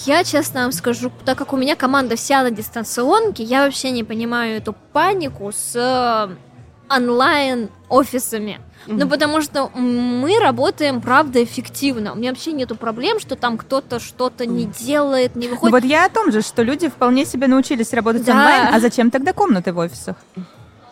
Я 0.06 0.24
честно 0.24 0.63
вам 0.63 0.72
скажу, 0.72 1.12
так 1.24 1.38
как 1.38 1.53
у 1.53 1.58
меня 1.58 1.75
команда 1.75 2.15
вся 2.15 2.44
на 2.44 2.51
дистанционке, 2.51 3.44
я 3.44 3.63
вообще 3.63 3.92
не 3.92 4.03
понимаю 4.03 4.58
эту 4.58 4.74
панику 4.92 5.51
с 5.53 6.30
онлайн-офисами. 6.95 8.59
Mm-hmm. 8.85 8.97
Ну, 9.00 9.07
потому 9.07 9.41
что 9.41 9.69
мы 9.69 10.39
работаем, 10.39 11.01
правда, 11.01 11.43
эффективно. 11.43 12.13
У 12.13 12.15
меня 12.15 12.31
вообще 12.31 12.51
нету 12.51 12.75
проблем, 12.75 13.19
что 13.19 13.35
там 13.35 13.57
кто-то 13.57 14.00
что-то 14.00 14.45
не 14.45 14.65
делает, 14.65 15.35
не 15.35 15.47
выходит. 15.47 15.71
Вот 15.71 15.83
я 15.83 16.05
о 16.05 16.09
том 16.09 16.31
же, 16.31 16.41
что 16.41 16.63
люди 16.63 16.89
вполне 16.89 17.25
себе 17.25 17.48
научились 17.48 17.94
работать 17.94 18.25
да. 18.25 18.33
онлайн, 18.33 18.74
а 18.74 18.79
зачем 18.79 19.09
тогда 19.09 19.31
комнаты 19.33 19.72
в 19.72 19.77
офисах? 19.77 20.18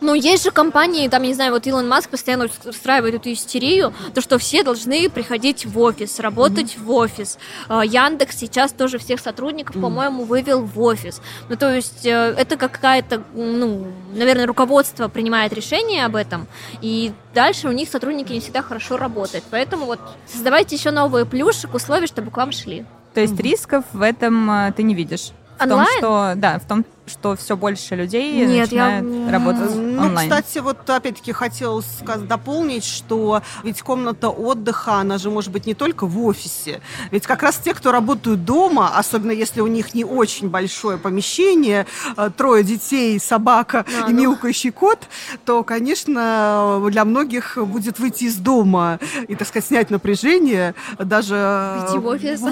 Ну, 0.02 0.16
есть 0.16 0.44
же 0.44 0.50
компании, 0.50 1.08
там, 1.08 1.22
не 1.22 1.36
знаю, 1.36 1.54
вот 1.54 1.68
Илон 1.68 1.88
Маск 1.88 2.10
постоянно 2.10 2.50
устраивает 2.66 3.14
эту 3.14 3.32
истерию, 3.32 3.94
то, 4.16 4.22
что 4.22 4.40
все 4.40 4.64
должны 4.64 5.10
приходить 5.10 5.68
в 5.68 5.80
офис, 5.80 6.20
работать 6.20 6.76
mm-hmm. 6.76 6.84
в 6.84 6.92
офис. 6.92 7.38
А, 7.70 7.86
Яндекс 7.86 8.36
сейчас 8.36 8.74
тоже 8.74 8.98
всех 8.98 9.20
сотрудников, 9.20 9.76
mm-hmm. 9.76 9.82
по-моему, 9.82 10.24
вывел 10.24 10.64
в 10.64 10.82
офис. 10.82 11.22
Ну, 11.50 11.56
то 11.56 11.72
есть 11.72 12.04
э, 12.08 12.34
это 12.36 12.58
какая-то, 12.58 13.22
ну, 13.36 13.92
наверное, 14.12 14.48
руководство 14.48 15.08
принимает 15.08 15.54
решение 15.54 16.04
об 16.04 16.16
этом, 16.16 16.48
и 16.82 17.14
дальше 17.36 17.68
у 17.68 17.72
них 17.72 17.88
сотрудники 17.88 18.34
не 18.34 18.40
всегда 18.40 18.64
хорошо 18.64 18.98
работают. 18.98 19.46
Поэтому 19.52 19.86
вот 19.86 20.00
создавайте 20.26 20.76
еще 20.76 20.90
новые 20.90 21.28
плюшек, 21.28 21.76
условия, 21.76 22.08
чтобы 22.08 22.32
к 22.32 22.38
вам 22.38 22.52
шли. 22.52 22.86
То 23.14 23.22
есть 23.22 23.34
mm-hmm. 23.34 23.44
рисков 23.44 23.84
в 23.94 24.02
этом 24.02 24.50
э, 24.50 24.74
ты 24.76 24.82
не 24.82 24.96
видишь? 24.96 25.32
В 25.60 25.64
Онлайн? 25.64 25.88
том, 25.88 25.98
что, 26.00 26.34
да, 26.38 26.58
в 26.58 26.68
том, 26.68 26.86
что 27.12 27.36
все 27.36 27.58
больше 27.58 27.95
людей 27.95 28.45
Нет, 28.45 28.71
начинают 28.71 29.06
я... 29.06 29.32
работать 29.32 29.76
ну, 29.76 30.04
онлайн. 30.04 30.30
Ну, 30.30 30.36
кстати, 30.36 30.60
вот 30.60 30.89
опять-таки 30.89 31.32
хотел 31.32 31.82
сказать, 31.82 32.28
дополнить, 32.28 32.86
что 32.86 33.41
ведь 33.63 33.82
комната 33.82 34.30
отдыха, 34.30 34.95
она 34.95 35.17
же 35.17 35.30
может 35.30 35.52
быть 35.52 35.65
не 35.65 35.74
только 35.74 36.08
в 36.08 36.24
офисе. 36.24 36.82
Ведь 37.12 37.28
как 37.28 37.43
раз 37.43 37.58
те, 37.58 37.74
кто 37.74 37.91
работают 37.91 38.45
дома, 38.45 38.97
особенно 38.97 39.32
если 39.32 39.62
у 39.62 39.67
них 39.67 39.93
не 39.93 40.06
очень 40.06 40.50
большое 40.50 40.97
помещение, 40.97 41.86
э, 42.17 42.30
трое 42.36 42.63
детей, 42.63 43.19
собака 43.19 43.86
а, 43.88 44.10
и 44.10 44.13
ну. 44.13 44.21
мяукающий 44.21 44.71
кот, 44.71 45.00
то, 45.45 45.63
конечно, 45.63 46.82
для 46.89 47.06
многих 47.06 47.58
будет 47.58 48.00
выйти 48.00 48.26
из 48.26 48.38
дома 48.38 49.00
и, 49.28 49.36
так 49.36 49.47
сказать, 49.47 49.67
снять 49.67 49.89
напряжение, 49.89 50.76
даже, 50.97 51.86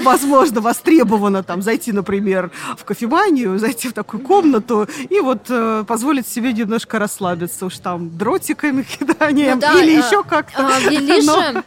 возможно, 0.02 0.60
востребовано 0.60 1.42
там 1.42 1.62
зайти, 1.62 1.92
например, 1.92 2.50
в 2.76 2.84
кофеманию, 2.84 3.58
зайти 3.58 3.88
в 3.88 3.92
такую 3.92 4.22
комнату, 4.22 4.49
комнату 4.50 4.88
и 5.08 5.20
вот 5.20 5.46
э, 5.48 5.84
позволить 5.86 6.26
себе 6.26 6.52
немножко 6.52 6.98
расслабиться 6.98 7.66
уж 7.66 7.78
там 7.78 8.16
дротиками 8.16 8.82
киданием 8.98 9.56
ну, 9.56 9.60
да, 9.60 9.82
или 9.82 9.94
э, 9.94 9.98
еще 9.98 10.22
как-то. 10.22 10.62
Э, 10.62 10.90
вели 10.90 11.22
Но... 11.22 11.42
же 11.42 11.64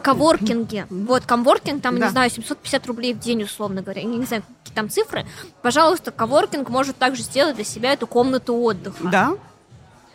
коворкинги. 0.00 0.86
Вот, 0.90 1.24
коворкинг, 1.24 1.82
там, 1.82 1.98
да. 1.98 2.06
не 2.06 2.12
знаю, 2.12 2.30
750 2.30 2.86
рублей 2.86 3.14
в 3.14 3.18
день, 3.18 3.42
условно 3.42 3.82
говоря. 3.82 4.02
Я 4.02 4.08
не 4.08 4.24
знаю, 4.24 4.42
какие 4.62 4.74
там 4.74 4.90
цифры. 4.90 5.26
Пожалуйста, 5.62 6.10
коворкинг 6.10 6.68
может 6.68 6.96
также 6.96 7.22
сделать 7.22 7.56
для 7.56 7.64
себя 7.64 7.92
эту 7.92 8.06
комнату 8.06 8.54
отдыха. 8.54 9.08
Да. 9.08 9.36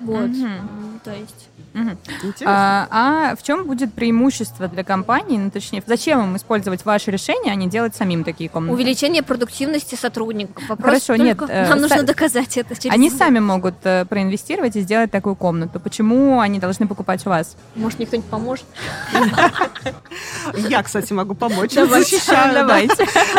Вот. 0.02 0.30
Угу. 0.30 1.00
То 1.04 1.12
есть 1.12 1.50
Угу. 1.74 1.98
А, 2.46 2.88
а 2.92 3.36
в 3.36 3.44
чем 3.44 3.66
будет 3.66 3.94
преимущество 3.94 4.68
для 4.68 4.84
компании, 4.84 5.38
ну 5.38 5.50
точнее, 5.50 5.82
зачем 5.86 6.22
им 6.22 6.36
использовать 6.36 6.84
ваше 6.84 7.12
решение, 7.12 7.54
а 7.54 7.56
не 7.56 7.68
делать 7.70 7.96
самим 7.96 8.24
такие 8.24 8.50
комнаты? 8.50 8.74
Увеличение 8.74 9.24
продуктивности 9.24 9.96
сотрудников. 9.96 10.68
Вопрос 10.68 11.06
Хорошо, 11.06 11.16
нет. 11.16 11.38
Э, 11.48 11.70
нам 11.70 11.80
нужно 11.80 12.04
доказать 12.04 12.58
это. 12.58 12.76
Через 12.76 12.94
они 12.94 13.10
сами 13.10 13.40
могут 13.40 13.76
э, 13.84 14.06
проинвестировать 14.06 14.76
и 14.76 14.82
сделать 14.82 15.12
такую 15.12 15.36
комнату. 15.36 15.80
Почему 15.80 16.42
они 16.42 16.60
должны 16.60 16.88
покупать 16.88 17.26
у 17.26 17.30
вас? 17.30 17.56
Может, 17.76 18.00
мне 18.00 18.08
кто-нибудь 18.08 18.30
поможет? 18.30 18.66
Я, 20.70 20.84
кстати, 20.84 21.14
могу 21.14 21.36
помочь. 21.36 21.74
Давайте. 21.74 22.20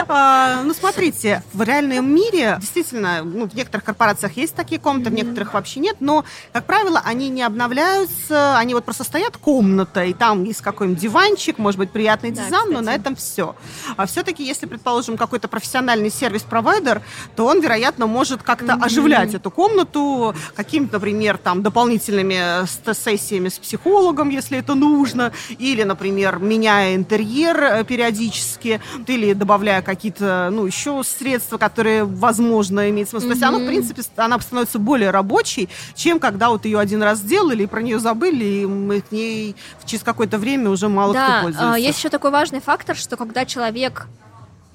А, 0.09 0.63
ну, 0.65 0.73
смотрите, 0.73 1.43
в 1.53 1.63
реальном 1.63 2.15
мире 2.15 2.57
действительно, 2.61 3.23
ну, 3.23 3.49
в 3.49 3.55
некоторых 3.55 3.85
корпорациях 3.85 4.37
есть 4.37 4.55
такие 4.55 4.81
комнаты, 4.81 5.11
в 5.11 5.13
некоторых 5.13 5.55
вообще 5.55 5.81
нет, 5.81 5.97
но, 6.01 6.25
как 6.53 6.67
правило, 6.67 7.01
они 7.05 7.29
не 7.29 7.43
обновляются 7.43 8.53
они 8.57 8.75
вот 8.75 8.85
просто 8.85 9.05
стоят 9.05 9.37
комната, 9.37 10.05
и 10.05 10.13
там 10.13 10.45
есть 10.45 10.61
какой-нибудь 10.61 11.01
диванчик, 11.01 11.59
может 11.59 11.79
быть, 11.79 11.91
приятный 11.91 12.31
да, 12.31 12.45
дизайн, 12.45 12.65
кстати. 12.65 12.73
но 12.73 12.81
на 12.81 12.95
этом 12.95 13.17
все. 13.17 13.55
А 13.97 14.07
все-таки, 14.07 14.45
если, 14.45 14.67
предположим, 14.67 15.17
какой-то 15.17 15.49
профессиональный 15.49 16.11
сервис-провайдер, 16.11 17.03
то 17.37 17.47
он, 17.47 17.61
вероятно, 17.61 18.07
может 18.07 18.43
как-то 18.43 18.73
mm-hmm. 18.73 18.85
оживлять 18.85 19.35
эту 19.35 19.51
комнату 19.51 20.35
какими-то, 20.55 20.95
например, 20.95 21.39
там, 21.39 21.63
дополнительными 21.63 22.67
сессиями 22.93 23.49
с 23.49 23.59
психологом, 23.59 24.29
если 24.29 24.59
это 24.59 24.75
нужно, 24.75 25.33
или, 25.59 25.83
например, 25.83 26.39
меняя 26.39 26.95
интерьер 26.95 27.63
э, 27.63 27.85
периодически, 27.85 28.81
или 29.07 29.33
добавляя 29.33 29.83
какие-то, 29.83 30.51
ну, 30.53 30.67
еще 30.67 31.03
средства, 31.05 31.59
которые, 31.59 32.05
возможно, 32.05 32.89
имеют 32.91 33.11
смысл. 33.11 33.27
Mm-hmm. 33.27 33.29
То 33.29 33.35
есть 33.35 33.43
она, 33.43 33.59
в 33.59 33.67
принципе, 33.67 34.03
она 34.17 34.41
становится 34.41 34.79
более 34.79 35.11
рабочей, 35.11 35.69
чем 35.95 36.19
когда 36.19 36.42
вот 36.51 36.65
ее 36.65 36.79
один 36.79 37.03
раз 37.03 37.19
сделали 37.19 37.65
и 37.65 37.67
про 37.67 37.83
нее 37.83 37.99
забыли 37.99 38.13
забыли, 38.23 38.45
и 38.45 38.67
мы 38.67 39.01
к 39.01 39.11
ней 39.13 39.57
через 39.85 40.03
какое-то 40.03 40.39
время 40.39 40.71
уже 40.71 40.89
мало 40.89 41.13
да, 41.13 41.27
кто 41.27 41.43
пользуется. 41.43 41.79
Есть 41.79 41.99
еще 41.99 42.09
такой 42.09 42.31
важный 42.31 42.61
фактор, 42.61 42.97
что 42.97 43.17
когда 43.17 43.45
человек 43.45 44.07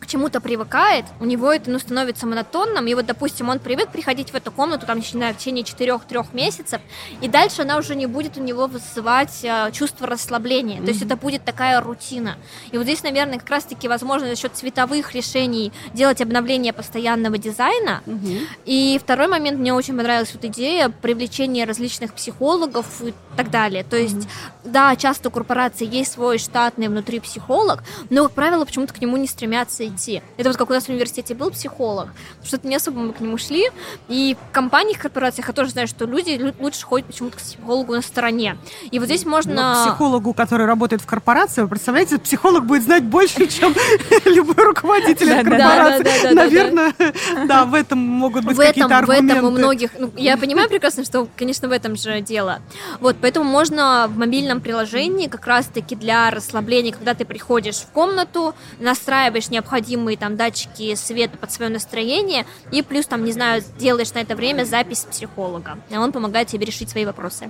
к 0.07 0.09
чему-то 0.09 0.39
привыкает, 0.39 1.05
у 1.19 1.25
него 1.25 1.51
это, 1.51 1.69
ну, 1.69 1.79
становится 1.79 2.25
монотонным, 2.25 2.87
и 2.87 2.93
вот, 2.93 3.05
допустим, 3.05 3.49
он 3.49 3.59
привык 3.59 3.89
приходить 3.89 4.31
в 4.31 4.35
эту 4.35 4.53
комнату, 4.53 4.85
там, 4.85 4.99
начиная 4.99 5.33
в 5.33 5.37
течение 5.37 5.65
4-3 5.65 6.27
месяцев, 6.31 6.79
и 7.19 7.27
дальше 7.27 7.63
она 7.63 7.77
уже 7.77 7.93
не 7.93 8.05
будет 8.05 8.37
у 8.37 8.41
него 8.41 8.67
вызывать 8.67 9.43
э, 9.43 9.69
чувство 9.73 10.07
расслабления, 10.07 10.79
mm-hmm. 10.79 10.85
то 10.85 10.91
есть 10.91 11.01
это 11.01 11.17
будет 11.17 11.43
такая 11.43 11.81
рутина. 11.81 12.37
И 12.71 12.77
вот 12.77 12.85
здесь, 12.85 13.03
наверное, 13.03 13.37
как 13.37 13.49
раз-таки 13.49 13.89
возможно 13.89 14.29
за 14.29 14.37
счет 14.37 14.55
цветовых 14.55 15.13
решений 15.13 15.73
делать 15.93 16.21
обновление 16.21 16.71
постоянного 16.71 17.37
дизайна. 17.37 18.01
Mm-hmm. 18.05 18.47
И 18.65 18.99
второй 19.03 19.27
момент, 19.27 19.59
мне 19.59 19.73
очень 19.73 19.97
понравилась 19.97 20.33
вот 20.33 20.45
идея 20.45 20.87
привлечения 20.87 21.65
различных 21.65 22.13
психологов 22.13 22.85
и 23.01 23.13
так 23.35 23.51
далее. 23.51 23.83
То 23.83 23.97
есть, 23.97 24.15
mm-hmm. 24.15 24.71
да, 24.71 24.95
часто 24.95 25.27
у 25.27 25.31
корпорации 25.31 25.85
есть 25.85 26.13
свой 26.13 26.37
штатный 26.37 26.87
внутри 26.87 27.19
психолог, 27.19 27.83
но, 28.09 28.23
как 28.23 28.31
правило, 28.31 28.63
почему-то 28.63 28.93
к 28.93 29.01
нему 29.01 29.17
не 29.17 29.27
стремятся 29.27 29.83
идти. 29.97 30.21
Это 30.37 30.49
вот 30.49 30.57
как 30.57 30.69
у 30.69 30.73
нас 30.73 30.85
в 30.85 30.89
университете 30.89 31.33
был 31.33 31.51
психолог, 31.51 32.09
что-то 32.43 32.67
не 32.67 32.75
особо 32.75 32.99
мы 32.99 33.13
к 33.13 33.19
нему 33.19 33.37
шли, 33.37 33.69
и 34.07 34.37
в 34.49 34.53
компаниях, 34.53 34.99
корпорациях 34.99 35.47
я 35.47 35.53
тоже 35.53 35.71
знаю, 35.71 35.87
что 35.87 36.05
люди 36.05 36.53
лучше 36.59 36.85
ходят 36.85 37.07
почему-то 37.07 37.37
к 37.37 37.39
психологу 37.39 37.93
на 37.93 38.01
стороне. 38.01 38.57
И 38.91 38.99
вот 38.99 39.05
здесь 39.05 39.25
можно... 39.25 39.75
Но 39.75 39.91
психологу, 39.91 40.33
который 40.33 40.65
работает 40.65 41.01
в 41.01 41.05
корпорации, 41.05 41.61
вы 41.61 41.67
представляете, 41.67 42.17
психолог 42.19 42.65
будет 42.65 42.83
знать 42.83 43.03
больше, 43.03 43.47
чем 43.47 43.73
любой 44.25 44.63
руководитель 44.63 45.43
корпорации. 45.43 46.33
Наверное, 46.33 46.93
да, 47.47 47.65
в 47.65 47.73
этом 47.73 47.99
могут 47.99 48.45
быть 48.45 48.57
какие-то 48.57 48.97
аргументы. 48.97 49.35
В 49.35 49.37
этом 49.37 49.45
у 49.45 49.51
многих... 49.51 49.91
Ну, 49.97 50.11
я 50.15 50.37
понимаю 50.37 50.69
прекрасно, 50.69 51.03
что, 51.03 51.27
конечно, 51.35 51.67
в 51.67 51.71
этом 51.71 51.95
же 51.95 52.21
дело. 52.21 52.59
Вот, 52.99 53.17
поэтому 53.19 53.49
можно 53.49 54.07
в 54.07 54.17
мобильном 54.17 54.61
приложении 54.61 55.27
как 55.27 55.45
раз-таки 55.47 55.95
для 55.95 56.29
расслабления, 56.29 56.91
когда 56.91 57.13
ты 57.13 57.25
приходишь 57.25 57.77
в 57.77 57.87
комнату, 57.87 58.53
настраиваешь 58.79 59.49
необходимые 59.49 59.86
там 60.17 60.35
датчики 60.35 60.95
света 60.95 61.37
под 61.37 61.51
свое 61.51 61.71
настроение, 61.71 62.45
и 62.71 62.81
плюс 62.81 63.05
там, 63.05 63.23
не 63.23 63.31
знаю, 63.31 63.63
делаешь 63.79 64.13
на 64.13 64.19
это 64.19 64.35
время 64.35 64.65
запись 64.65 65.05
психолога. 65.09 65.79
Он 65.91 66.11
помогает 66.11 66.47
тебе 66.47 66.65
решить 66.65 66.89
свои 66.89 67.05
вопросы. 67.05 67.49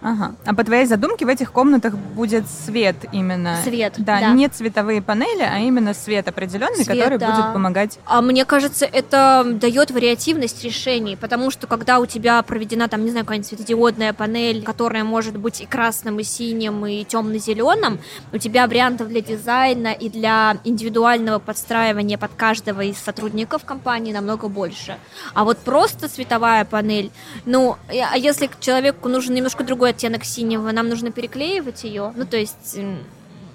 Ага. 0.00 0.34
А 0.44 0.54
по 0.54 0.64
твоей 0.64 0.86
задумке 0.86 1.26
в 1.26 1.28
этих 1.28 1.52
комнатах 1.52 1.94
будет 1.94 2.44
свет 2.48 2.96
именно? 3.12 3.58
Свет, 3.64 3.94
да. 3.98 4.20
да. 4.20 4.30
Не 4.32 4.48
цветовые 4.48 5.02
панели, 5.02 5.42
а 5.42 5.58
именно 5.58 5.92
свет 5.92 6.28
определенный, 6.28 6.84
свет, 6.84 6.88
который 6.88 7.18
да. 7.18 7.30
будет 7.30 7.52
помогать. 7.52 7.98
А 8.06 8.22
мне 8.22 8.44
кажется, 8.44 8.84
это 8.84 9.44
дает 9.44 9.90
вариативность 9.90 10.62
решений, 10.64 11.16
потому 11.16 11.50
что 11.50 11.66
когда 11.66 11.98
у 11.98 12.06
тебя 12.06 12.40
проведена 12.42 12.88
там, 12.88 13.04
не 13.04 13.10
знаю, 13.10 13.24
какая-нибудь 13.24 13.48
светодиодная 13.48 14.12
панель, 14.12 14.62
которая 14.62 15.04
может 15.04 15.36
быть 15.36 15.60
и 15.60 15.66
красным, 15.66 16.20
и 16.20 16.22
синим, 16.22 16.86
и 16.86 17.04
темно-зеленым, 17.04 17.98
у 18.32 18.38
тебя 18.38 18.66
вариантов 18.66 19.08
для 19.08 19.20
дизайна 19.20 19.88
и 19.88 20.08
для 20.08 20.58
индивидуального 20.64 21.40
подстраивания 21.40 22.18
под 22.18 22.32
каждого 22.34 22.82
из 22.82 22.98
сотрудников 22.98 23.64
компании 23.64 24.12
намного 24.12 24.48
больше. 24.48 24.96
А 25.34 25.44
вот 25.44 25.58
просто 25.58 26.08
световая 26.08 26.64
панель, 26.64 27.10
ну, 27.44 27.76
а 27.88 28.16
если 28.16 28.48
человеку 28.60 29.08
нужен 29.08 29.34
немножко 29.34 29.64
другой 29.64 29.87
другой 29.88 29.90
оттенок 29.90 30.24
синего, 30.24 30.70
нам 30.72 30.88
нужно 30.88 31.10
переклеивать 31.10 31.84
ее. 31.84 32.12
Ну, 32.16 32.26
то 32.26 32.36
есть, 32.36 32.78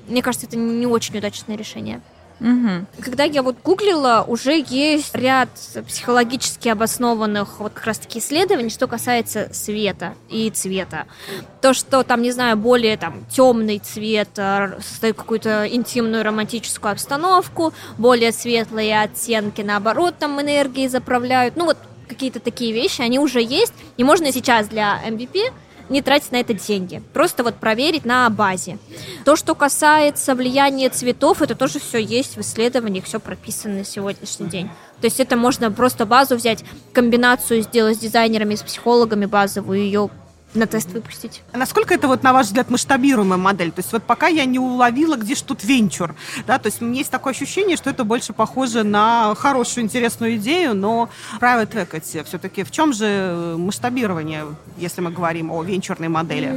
мне 0.08 0.22
кажется, 0.22 0.48
это 0.48 0.58
не 0.58 0.88
очень 0.88 1.18
удачное 1.18 1.58
решение. 1.58 2.02
Угу. 2.40 3.04
Когда 3.04 3.24
я 3.24 3.42
вот 3.42 3.56
гуглила, 3.64 4.26
уже 4.28 4.64
есть 4.68 5.16
ряд 5.16 5.50
психологически 5.88 6.68
обоснованных 6.68 7.60
вот 7.60 7.74
как 7.74 7.86
раз-таки 7.86 8.20
исследований, 8.20 8.70
что 8.70 8.88
касается 8.88 9.50
света 9.54 10.16
и 10.30 10.50
цвета. 10.50 11.06
То, 11.62 11.74
что 11.74 12.04
там, 12.04 12.22
не 12.22 12.32
знаю, 12.32 12.58
более 12.58 12.98
там 12.98 13.24
темный 13.30 13.80
цвет 13.80 14.30
э, 14.38 14.78
создает 14.82 15.16
какую-то 15.16 15.68
интимную 15.70 16.24
романтическую 16.24 16.92
обстановку, 16.92 17.72
более 17.98 18.32
светлые 18.32 19.00
оттенки, 19.00 19.62
наоборот, 19.62 20.16
там 20.20 20.42
энергии 20.42 20.88
заправляют. 20.88 21.56
Ну 21.56 21.66
вот 21.66 21.78
какие-то 22.10 22.40
такие 22.40 22.74
вещи, 22.74 23.02
они 23.02 23.20
уже 23.20 23.42
есть, 23.42 23.74
и 23.96 24.04
можно 24.04 24.32
сейчас 24.34 24.68
для 24.68 25.00
MVP 25.08 25.52
не 25.90 26.02
тратить 26.02 26.32
на 26.32 26.38
это 26.38 26.54
деньги. 26.54 27.02
Просто 27.14 27.44
вот 27.44 27.56
проверить 27.56 28.06
на 28.06 28.30
базе. 28.30 28.78
То, 29.26 29.36
что 29.36 29.56
касается 29.56 30.36
влияния 30.36 30.90
цветов, 30.90 31.42
это 31.42 31.56
тоже 31.56 31.80
все 31.80 31.98
есть 31.98 32.38
в 32.38 32.42
исследованиях, 32.42 33.06
все 33.06 33.20
прописано 33.20 33.80
на 33.80 33.86
сегодняшний 33.86 34.48
день. 34.48 34.70
То 35.02 35.08
есть 35.08 35.20
это 35.20 35.36
можно 35.36 35.72
просто 35.72 36.06
базу 36.06 36.36
взять, 36.36 36.64
комбинацию 36.94 37.62
сделать 37.62 37.98
с 37.98 38.00
дизайнерами, 38.00 38.56
с 38.56 38.64
психологами 38.64 39.26
базовую, 39.26 39.80
ее 39.80 40.10
на 40.56 40.68
тест 40.68 40.90
выпустить. 40.92 41.42
А 41.52 41.58
насколько 41.58 41.94
это 41.94 42.08
вот, 42.08 42.24
на 42.24 42.34
ваш 42.34 42.48
взгляд, 42.48 42.70
масштабируемая 42.70 43.38
модель? 43.38 43.72
То 43.72 43.80
есть 43.80 43.92
вот 43.92 44.04
пока 44.04 44.28
я 44.28 44.46
не 44.46 44.60
уловила, 44.60 45.16
где 45.16 45.36
же 45.36 45.44
тут 45.44 45.64
венчур, 45.64 46.16
да, 46.48 46.60
то 46.60 46.68
есть 46.68 46.82
у 46.82 46.86
меня 46.86 47.00
есть 47.00 47.12
такое 47.12 47.34
ощущение, 47.34 47.78
что 47.78 47.90
это 47.90 48.04
больше 48.04 48.34
похоже 48.34 48.84
на 48.84 49.36
хорошую, 49.36 49.84
интересную 49.84 50.36
идею, 50.36 50.76
но 50.76 51.10
private 51.40 51.88
equity 51.88 52.24
все-таки 52.24 52.64
в 52.64 52.72
чем 52.72 52.94
же 52.94 53.56
масштабирование, 53.58 54.46
если 54.78 55.02
мы 55.02 55.12
говорим 55.12 55.52
о 55.52 55.64
венчурной 55.64 56.08
модели? 56.08 56.52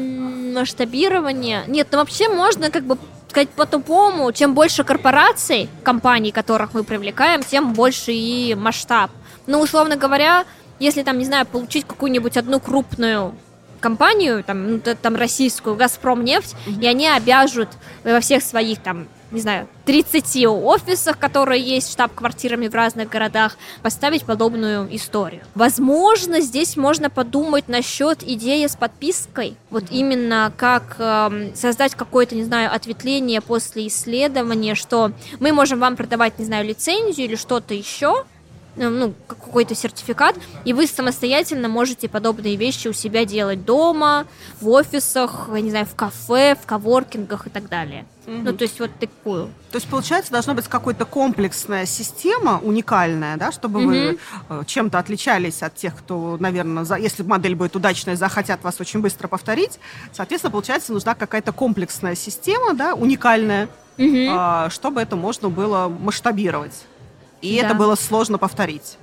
Масштабирование? 0.54 1.64
Нет, 1.66 1.88
ну 1.90 1.98
вообще 1.98 2.28
можно 2.28 2.70
как 2.70 2.84
бы 2.84 2.98
сказать 3.28 3.50
по-тупому, 3.50 4.32
чем 4.32 4.54
больше 4.54 4.84
корпораций, 4.84 5.68
компаний, 5.82 6.32
которых 6.32 6.72
мы 6.72 6.84
привлекаем, 6.84 7.42
тем 7.42 7.74
больше 7.74 8.12
и 8.12 8.54
масштаб. 8.54 9.10
Ну, 9.46 9.60
условно 9.60 9.96
говоря, 9.96 10.44
если 10.78 11.02
там, 11.02 11.18
не 11.18 11.24
знаю, 11.24 11.46
получить 11.46 11.86
какую-нибудь 11.86 12.36
одну 12.36 12.60
крупную 12.60 13.34
компанию, 13.80 14.42
там, 14.44 14.72
ну, 14.72 14.80
там 15.00 15.16
российскую, 15.16 15.76
Газпром 15.76 16.24
нефть, 16.24 16.54
mm-hmm. 16.66 16.82
и 16.82 16.86
они 16.86 17.08
обяжут 17.08 17.68
во 18.04 18.20
всех 18.20 18.42
своих 18.42 18.82
там 18.82 19.08
не 19.30 19.40
знаю, 19.40 19.66
30 19.86 20.46
офисах, 20.46 21.18
которые 21.18 21.60
есть 21.60 21.92
штаб-квартирами 21.92 22.68
в 22.68 22.74
разных 22.74 23.08
городах, 23.08 23.56
поставить 23.82 24.24
подобную 24.24 24.94
историю. 24.94 25.42
Возможно, 25.54 26.40
здесь 26.40 26.76
можно 26.76 27.10
подумать 27.10 27.68
насчет 27.68 28.22
идеи 28.22 28.66
с 28.66 28.76
подпиской. 28.76 29.56
Вот 29.70 29.84
именно 29.90 30.52
как 30.56 30.96
э, 30.98 31.50
создать 31.54 31.94
какое-то, 31.94 32.34
не 32.34 32.44
знаю, 32.44 32.72
ответвление 32.72 33.40
после 33.40 33.88
исследования, 33.88 34.74
что 34.74 35.12
мы 35.40 35.52
можем 35.52 35.80
вам 35.80 35.96
продавать, 35.96 36.38
не 36.38 36.44
знаю, 36.44 36.64
лицензию 36.64 37.26
или 37.26 37.36
что-то 37.36 37.74
еще, 37.74 38.24
ну, 38.76 39.14
какой-то 39.26 39.74
сертификат, 39.74 40.36
и 40.64 40.72
вы 40.72 40.86
самостоятельно 40.86 41.68
можете 41.68 42.08
подобные 42.08 42.56
вещи 42.56 42.88
у 42.88 42.92
себя 42.92 43.24
делать 43.24 43.64
дома, 43.64 44.26
в 44.60 44.68
офисах, 44.68 45.48
я 45.52 45.60
не 45.60 45.70
знаю, 45.70 45.86
в 45.86 45.94
кафе, 45.94 46.56
в 46.60 46.66
коворкингах 46.66 47.46
и 47.46 47.50
так 47.50 47.68
далее. 47.68 48.06
Угу. 48.26 48.36
Ну, 48.42 48.52
то 48.52 48.62
есть 48.62 48.80
вот 48.80 48.90
такую. 48.98 49.46
То 49.70 49.76
есть, 49.76 49.88
получается, 49.88 50.32
должна 50.32 50.54
быть 50.54 50.66
какая-то 50.66 51.04
комплексная 51.04 51.86
система, 51.86 52.60
уникальная, 52.62 53.36
да, 53.36 53.52
чтобы 53.52 53.80
угу. 53.80 53.88
вы 53.88 54.18
э, 54.48 54.62
чем-то 54.66 54.98
отличались 54.98 55.62
от 55.62 55.76
тех, 55.76 55.96
кто, 55.96 56.36
наверное, 56.38 56.84
за, 56.84 56.96
если 56.96 57.22
модель 57.22 57.54
будет 57.54 57.76
удачная, 57.76 58.16
захотят 58.16 58.62
вас 58.64 58.80
очень 58.80 59.00
быстро 59.00 59.28
повторить. 59.28 59.78
Соответственно, 60.12 60.50
получается, 60.50 60.92
нужна 60.92 61.14
какая-то 61.14 61.52
комплексная 61.52 62.14
система, 62.14 62.74
да, 62.74 62.94
уникальная, 62.94 63.68
угу. 63.96 64.70
чтобы 64.70 65.00
это 65.00 65.16
можно 65.16 65.48
было 65.48 65.88
масштабировать. 65.88 66.84
И 67.40 67.60
да. 67.60 67.66
это 67.66 67.74
было 67.74 67.94
сложно 67.94 68.38
повторить. 68.38 68.96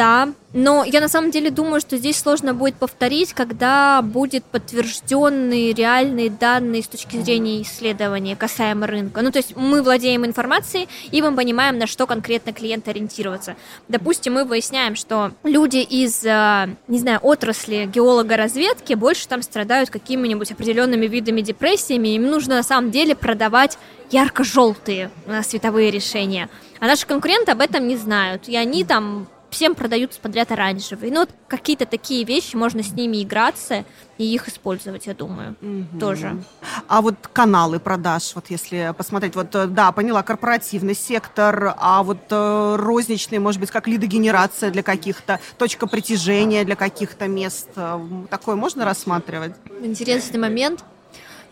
Да, 0.00 0.32
но 0.54 0.82
я 0.82 1.02
на 1.02 1.08
самом 1.08 1.30
деле 1.30 1.50
думаю, 1.50 1.78
что 1.78 1.98
здесь 1.98 2.16
сложно 2.16 2.54
будет 2.54 2.76
повторить, 2.76 3.34
когда 3.34 4.00
будет 4.00 4.44
подтвержденные 4.44 5.74
реальные 5.74 6.30
данные 6.30 6.82
с 6.82 6.88
точки 6.88 7.18
зрения 7.18 7.60
исследования 7.60 8.34
касаемо 8.34 8.86
рынка. 8.86 9.20
Ну, 9.20 9.30
то 9.30 9.36
есть 9.36 9.54
мы 9.56 9.82
владеем 9.82 10.24
информацией, 10.24 10.88
и 11.10 11.20
мы 11.20 11.36
понимаем, 11.36 11.76
на 11.76 11.86
что 11.86 12.06
конкретно 12.06 12.54
клиент 12.54 12.88
ориентироваться. 12.88 13.56
Допустим, 13.88 14.32
мы 14.32 14.46
выясняем, 14.46 14.96
что 14.96 15.32
люди 15.44 15.76
из, 15.76 16.24
э, 16.24 16.74
не 16.88 16.98
знаю, 16.98 17.18
отрасли 17.20 17.84
геолога-разведки 17.84 18.94
больше 18.94 19.28
там 19.28 19.42
страдают 19.42 19.90
какими-нибудь 19.90 20.50
определенными 20.50 21.08
видами 21.08 21.42
депрессиями, 21.42 22.08
им 22.14 22.22
нужно 22.22 22.54
на 22.54 22.62
самом 22.62 22.90
деле 22.90 23.14
продавать 23.14 23.76
ярко-желтые 24.10 25.10
э, 25.26 25.42
световые 25.42 25.90
решения. 25.90 26.48
А 26.78 26.86
наши 26.86 27.06
конкуренты 27.06 27.52
об 27.52 27.60
этом 27.60 27.86
не 27.86 27.98
знают, 27.98 28.48
и 28.48 28.56
они 28.56 28.84
там 28.84 29.28
всем 29.50 29.74
продаются 29.74 30.20
подряд 30.20 30.52
оранжевые. 30.52 31.12
Ну, 31.12 31.20
вот 31.20 31.30
какие-то 31.48 31.86
такие 31.86 32.24
вещи, 32.24 32.56
можно 32.56 32.82
с 32.82 32.92
ними 32.92 33.22
играться 33.22 33.84
и 34.18 34.24
их 34.24 34.48
использовать, 34.48 35.06
я 35.06 35.14
думаю, 35.14 35.56
угу. 35.60 35.98
тоже. 35.98 36.42
А 36.88 37.00
вот 37.00 37.14
каналы 37.32 37.80
продаж, 37.80 38.32
вот 38.34 38.46
если 38.48 38.94
посмотреть, 38.96 39.34
вот 39.34 39.54
э, 39.54 39.66
да, 39.66 39.92
поняла, 39.92 40.22
корпоративный 40.22 40.94
сектор, 40.94 41.74
а 41.76 42.02
вот 42.02 42.18
э, 42.30 42.76
розничный, 42.78 43.38
может 43.38 43.60
быть, 43.60 43.70
как 43.70 43.88
лидогенерация 43.88 44.70
для 44.70 44.82
каких-то, 44.82 45.40
точка 45.58 45.86
притяжения 45.86 46.64
для 46.64 46.76
каких-то 46.76 47.28
мест, 47.28 47.68
э, 47.76 48.00
такое 48.28 48.56
можно 48.56 48.84
рассматривать? 48.84 49.54
Интересный 49.82 50.38
момент. 50.38 50.84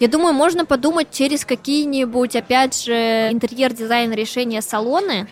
Я 0.01 0.07
думаю, 0.07 0.33
можно 0.33 0.65
подумать 0.65 1.09
через 1.11 1.45
какие-нибудь, 1.45 2.37
опять 2.37 2.85
же, 2.85 2.93
интерьер-дизайн 3.33 4.13
решения 4.13 4.63
салоны. 4.63 5.27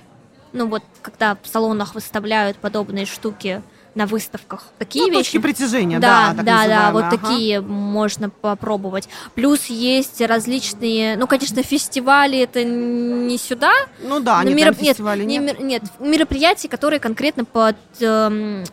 Ну 0.56 0.66
вот, 0.68 0.82
когда 1.02 1.36
в 1.42 1.46
салонах 1.46 1.94
выставляют 1.94 2.56
подобные 2.56 3.04
штуки 3.04 3.62
на 3.94 4.06
выставках. 4.06 4.64
Такие 4.78 5.06
ну, 5.06 5.10
вещи. 5.10 5.32
Точки 5.32 5.38
притяжения, 5.38 5.98
да, 5.98 6.34
да, 6.34 6.42
да, 6.42 6.66
да, 6.66 6.92
вот 6.92 7.04
ага. 7.04 7.16
такие 7.16 7.60
можно 7.62 8.28
попробовать. 8.28 9.08
Плюс 9.34 9.66
есть 9.66 10.20
различные, 10.20 11.16
ну, 11.16 11.26
конечно, 11.26 11.62
фестивали 11.62 12.38
это 12.38 12.62
не 12.62 13.38
сюда. 13.38 13.72
Ну 14.02 14.20
да, 14.20 14.42
но 14.42 14.50
не 14.50 14.54
мероп- 14.54 14.74
фестивали, 14.74 15.24
нет, 15.24 15.28
не 15.28 15.38
нет. 15.38 15.58
мер- 15.58 15.66
нет, 15.66 15.82
мероприятия, 15.98 16.68
которые 16.68 17.00
конкретно 17.00 17.46
под 17.46 17.76
эм, 18.00 18.64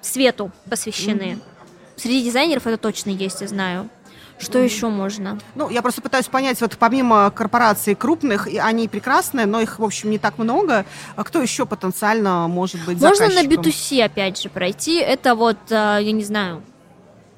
свету 0.00 0.50
посвящены. 0.68 1.38
Среди 1.96 2.24
дизайнеров 2.24 2.66
это 2.66 2.78
точно 2.78 3.10
есть, 3.10 3.42
я 3.42 3.48
знаю. 3.48 3.90
Что 4.38 4.58
еще 4.58 4.88
можно? 4.88 5.38
Ну, 5.54 5.70
я 5.70 5.80
просто 5.80 6.02
пытаюсь 6.02 6.26
понять, 6.26 6.60
вот 6.60 6.76
помимо 6.78 7.30
корпораций 7.30 7.94
крупных, 7.94 8.48
и 8.48 8.58
они 8.58 8.88
прекрасные, 8.88 9.46
но 9.46 9.60
их, 9.60 9.78
в 9.78 9.84
общем, 9.84 10.10
не 10.10 10.18
так 10.18 10.38
много, 10.38 10.84
а 11.16 11.24
кто 11.24 11.40
еще 11.40 11.66
потенциально 11.66 12.48
может 12.48 12.84
быть 12.84 13.00
Можно 13.00 13.26
на 13.26 13.32
заказчиком? 13.32 13.64
B2C 13.64 14.02
опять 14.02 14.42
же 14.42 14.48
пройти. 14.48 14.96
Это 14.96 15.34
вот, 15.34 15.58
э, 15.70 15.98
я 16.00 16.12
не 16.12 16.24
знаю, 16.24 16.62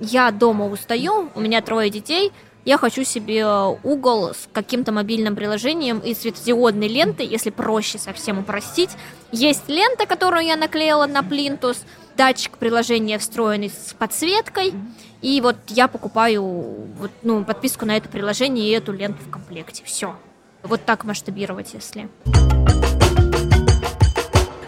я 0.00 0.30
дома 0.30 0.66
устаю, 0.66 1.30
у 1.34 1.40
меня 1.40 1.60
трое 1.60 1.90
детей, 1.90 2.32
я 2.64 2.78
хочу 2.78 3.04
себе 3.04 3.46
угол 3.46 4.30
с 4.30 4.48
каким-то 4.52 4.90
мобильным 4.90 5.36
приложением 5.36 6.00
и 6.00 6.14
светодиодной 6.14 6.88
лентой, 6.88 7.24
если 7.24 7.50
проще 7.50 7.96
совсем 7.98 8.40
упростить. 8.40 8.90
Есть 9.30 9.68
лента, 9.68 10.04
которую 10.06 10.44
я 10.44 10.56
наклеила 10.56 11.06
на 11.06 11.22
плинтус, 11.22 11.84
датчик 12.16 12.58
приложения 12.58 13.18
встроенный 13.18 13.70
с 13.70 13.92
подсветкой, 13.92 14.74
и 15.22 15.40
вот 15.40 15.56
я 15.68 15.88
покупаю 15.88 16.42
вот, 16.42 17.10
ну, 17.22 17.44
подписку 17.44 17.86
на 17.86 17.96
это 17.96 18.08
приложение 18.08 18.68
и 18.68 18.72
эту 18.72 18.92
ленту 18.92 19.22
в 19.22 19.30
комплекте. 19.30 19.82
Все. 19.84 20.16
Вот 20.62 20.84
так 20.84 21.04
масштабировать, 21.04 21.74
если. 21.74 22.08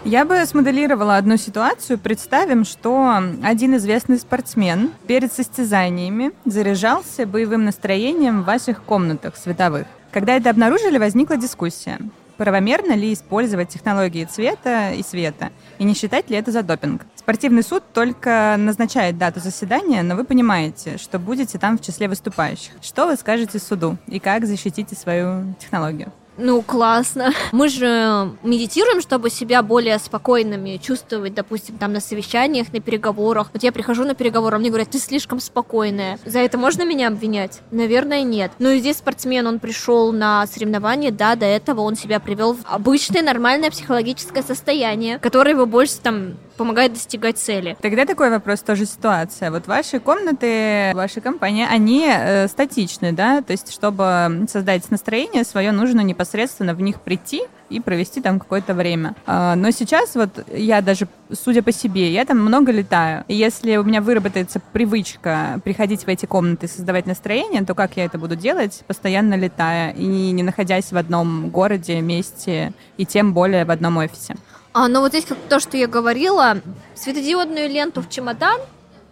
Я 0.05 0.25
бы 0.25 0.43
смоделировала 0.45 1.17
одну 1.17 1.37
ситуацию. 1.37 1.99
Представим, 1.99 2.65
что 2.65 3.21
один 3.43 3.75
известный 3.75 4.17
спортсмен 4.17 4.91
перед 5.07 5.31
состязаниями 5.31 6.31
заряжался 6.45 7.25
боевым 7.27 7.65
настроением 7.65 8.41
в 8.41 8.45
ваших 8.45 8.83
комнатах 8.83 9.35
световых. 9.35 9.85
Когда 10.11 10.35
это 10.35 10.49
обнаружили, 10.49 10.97
возникла 10.97 11.37
дискуссия. 11.37 11.99
Правомерно 12.39 12.93
ли 12.93 13.11
использовать 13.11 13.67
технологии 13.67 14.23
цвета 14.23 14.91
и 14.91 15.03
света? 15.03 15.51
И 15.77 15.83
не 15.83 15.93
считать 15.93 16.29
ли 16.29 16.37
это 16.37 16.53
за 16.53 16.63
допинг? 16.63 17.05
Спортивный 17.17 17.63
суд 17.63 17.83
только 17.93 18.55
назначает 18.57 19.17
дату 19.17 19.41
заседания, 19.41 20.03
но 20.03 20.15
вы 20.15 20.23
понимаете, 20.23 20.97
что 20.97 21.19
будете 21.19 21.59
там 21.59 21.77
в 21.77 21.81
числе 21.81 22.07
выступающих. 22.07 22.71
Что 22.81 23.07
вы 23.07 23.17
скажете 23.17 23.59
суду 23.59 23.97
и 24.07 24.19
как 24.19 24.45
защитите 24.45 24.95
свою 24.95 25.53
технологию? 25.59 26.13
Ну, 26.39 26.61
классно. 26.61 27.33
Мы 27.51 27.67
же 27.67 28.31
медитируем, 28.43 29.01
чтобы 29.01 29.29
себя 29.29 29.61
более 29.61 29.99
спокойными 29.99 30.77
чувствовать, 30.77 31.33
допустим, 31.33 31.77
там 31.77 31.91
на 31.91 31.99
совещаниях, 31.99 32.71
на 32.71 32.79
переговорах. 32.79 33.49
Вот 33.53 33.61
я 33.61 33.71
прихожу 33.71 34.05
на 34.05 34.15
переговоры, 34.15 34.57
мне 34.57 34.69
говорят, 34.69 34.89
ты 34.89 34.99
слишком 34.99 35.41
спокойная. 35.41 36.17
За 36.25 36.39
это 36.39 36.57
можно 36.57 36.83
меня 36.85 37.09
обвинять? 37.09 37.59
Наверное, 37.71 38.23
нет. 38.23 38.51
Но 38.57 38.69
и 38.69 38.79
здесь 38.79 38.97
спортсмен, 38.97 39.45
он 39.47 39.59
пришел 39.59 40.13
на 40.13 40.47
соревнования, 40.47 41.11
да, 41.11 41.35
до 41.35 41.45
этого 41.45 41.81
он 41.81 41.95
себя 41.95 42.19
привел 42.19 42.53
в 42.53 42.61
обычное 42.65 43.21
нормальное 43.21 43.69
психологическое 43.69 44.41
состояние, 44.41 45.19
которое 45.19 45.51
его 45.51 45.65
больше 45.65 45.97
там 46.01 46.35
помогает 46.59 46.91
достигать 46.91 47.37
цели. 47.37 47.77
Тогда 47.81 48.05
такой 48.05 48.29
вопрос, 48.29 48.59
тоже 48.59 48.85
ситуация. 48.85 49.49
Вот 49.49 49.65
ваши 49.67 50.01
комнаты, 50.01 50.91
ваши 50.93 51.21
компании, 51.21 51.65
они 51.65 52.05
э, 52.05 52.49
статичны, 52.49 53.13
да? 53.13 53.41
То 53.41 53.53
есть, 53.53 53.71
чтобы 53.71 54.45
создать 54.51 54.91
настроение 54.91 55.45
свое, 55.45 55.71
нужно 55.71 56.01
непосредственно 56.01 56.73
в 56.73 56.81
них 56.81 56.99
прийти 56.99 57.43
и 57.69 57.79
провести 57.79 58.19
там 58.19 58.39
какое-то 58.39 58.73
время. 58.73 59.15
А, 59.25 59.55
но 59.55 59.71
сейчас 59.71 60.15
вот 60.15 60.45
я 60.53 60.81
даже, 60.81 61.07
судя 61.31 61.63
по 61.63 61.71
себе, 61.71 62.11
я 62.11 62.25
там 62.25 62.39
много 62.39 62.73
летаю. 62.73 63.23
И 63.29 63.35
если 63.35 63.77
у 63.77 63.83
меня 63.83 64.01
выработается 64.01 64.59
привычка 64.73 65.61
приходить 65.63 66.03
в 66.03 66.07
эти 66.09 66.25
комнаты 66.25 66.65
и 66.65 66.69
создавать 66.69 67.05
настроение, 67.05 67.63
то 67.63 67.73
как 67.73 67.95
я 67.95 68.03
это 68.03 68.17
буду 68.17 68.35
делать, 68.35 68.83
постоянно 68.85 69.35
летая 69.35 69.91
и 69.91 70.05
не 70.05 70.43
находясь 70.43 70.91
в 70.91 70.97
одном 70.97 71.49
городе, 71.51 72.01
месте 72.01 72.73
и 72.97 73.05
тем 73.05 73.33
более 73.33 73.63
в 73.63 73.71
одном 73.71 73.95
офисе? 73.97 74.35
А, 74.79 74.87
но 74.87 75.01
вот 75.01 75.09
здесь 75.09 75.25
как 75.25 75.37
то, 75.49 75.59
что 75.59 75.75
я 75.75 75.87
говорила, 75.87 76.61
светодиодную 76.95 77.67
ленту 77.67 78.01
в 78.01 78.07
чемодан 78.07 78.61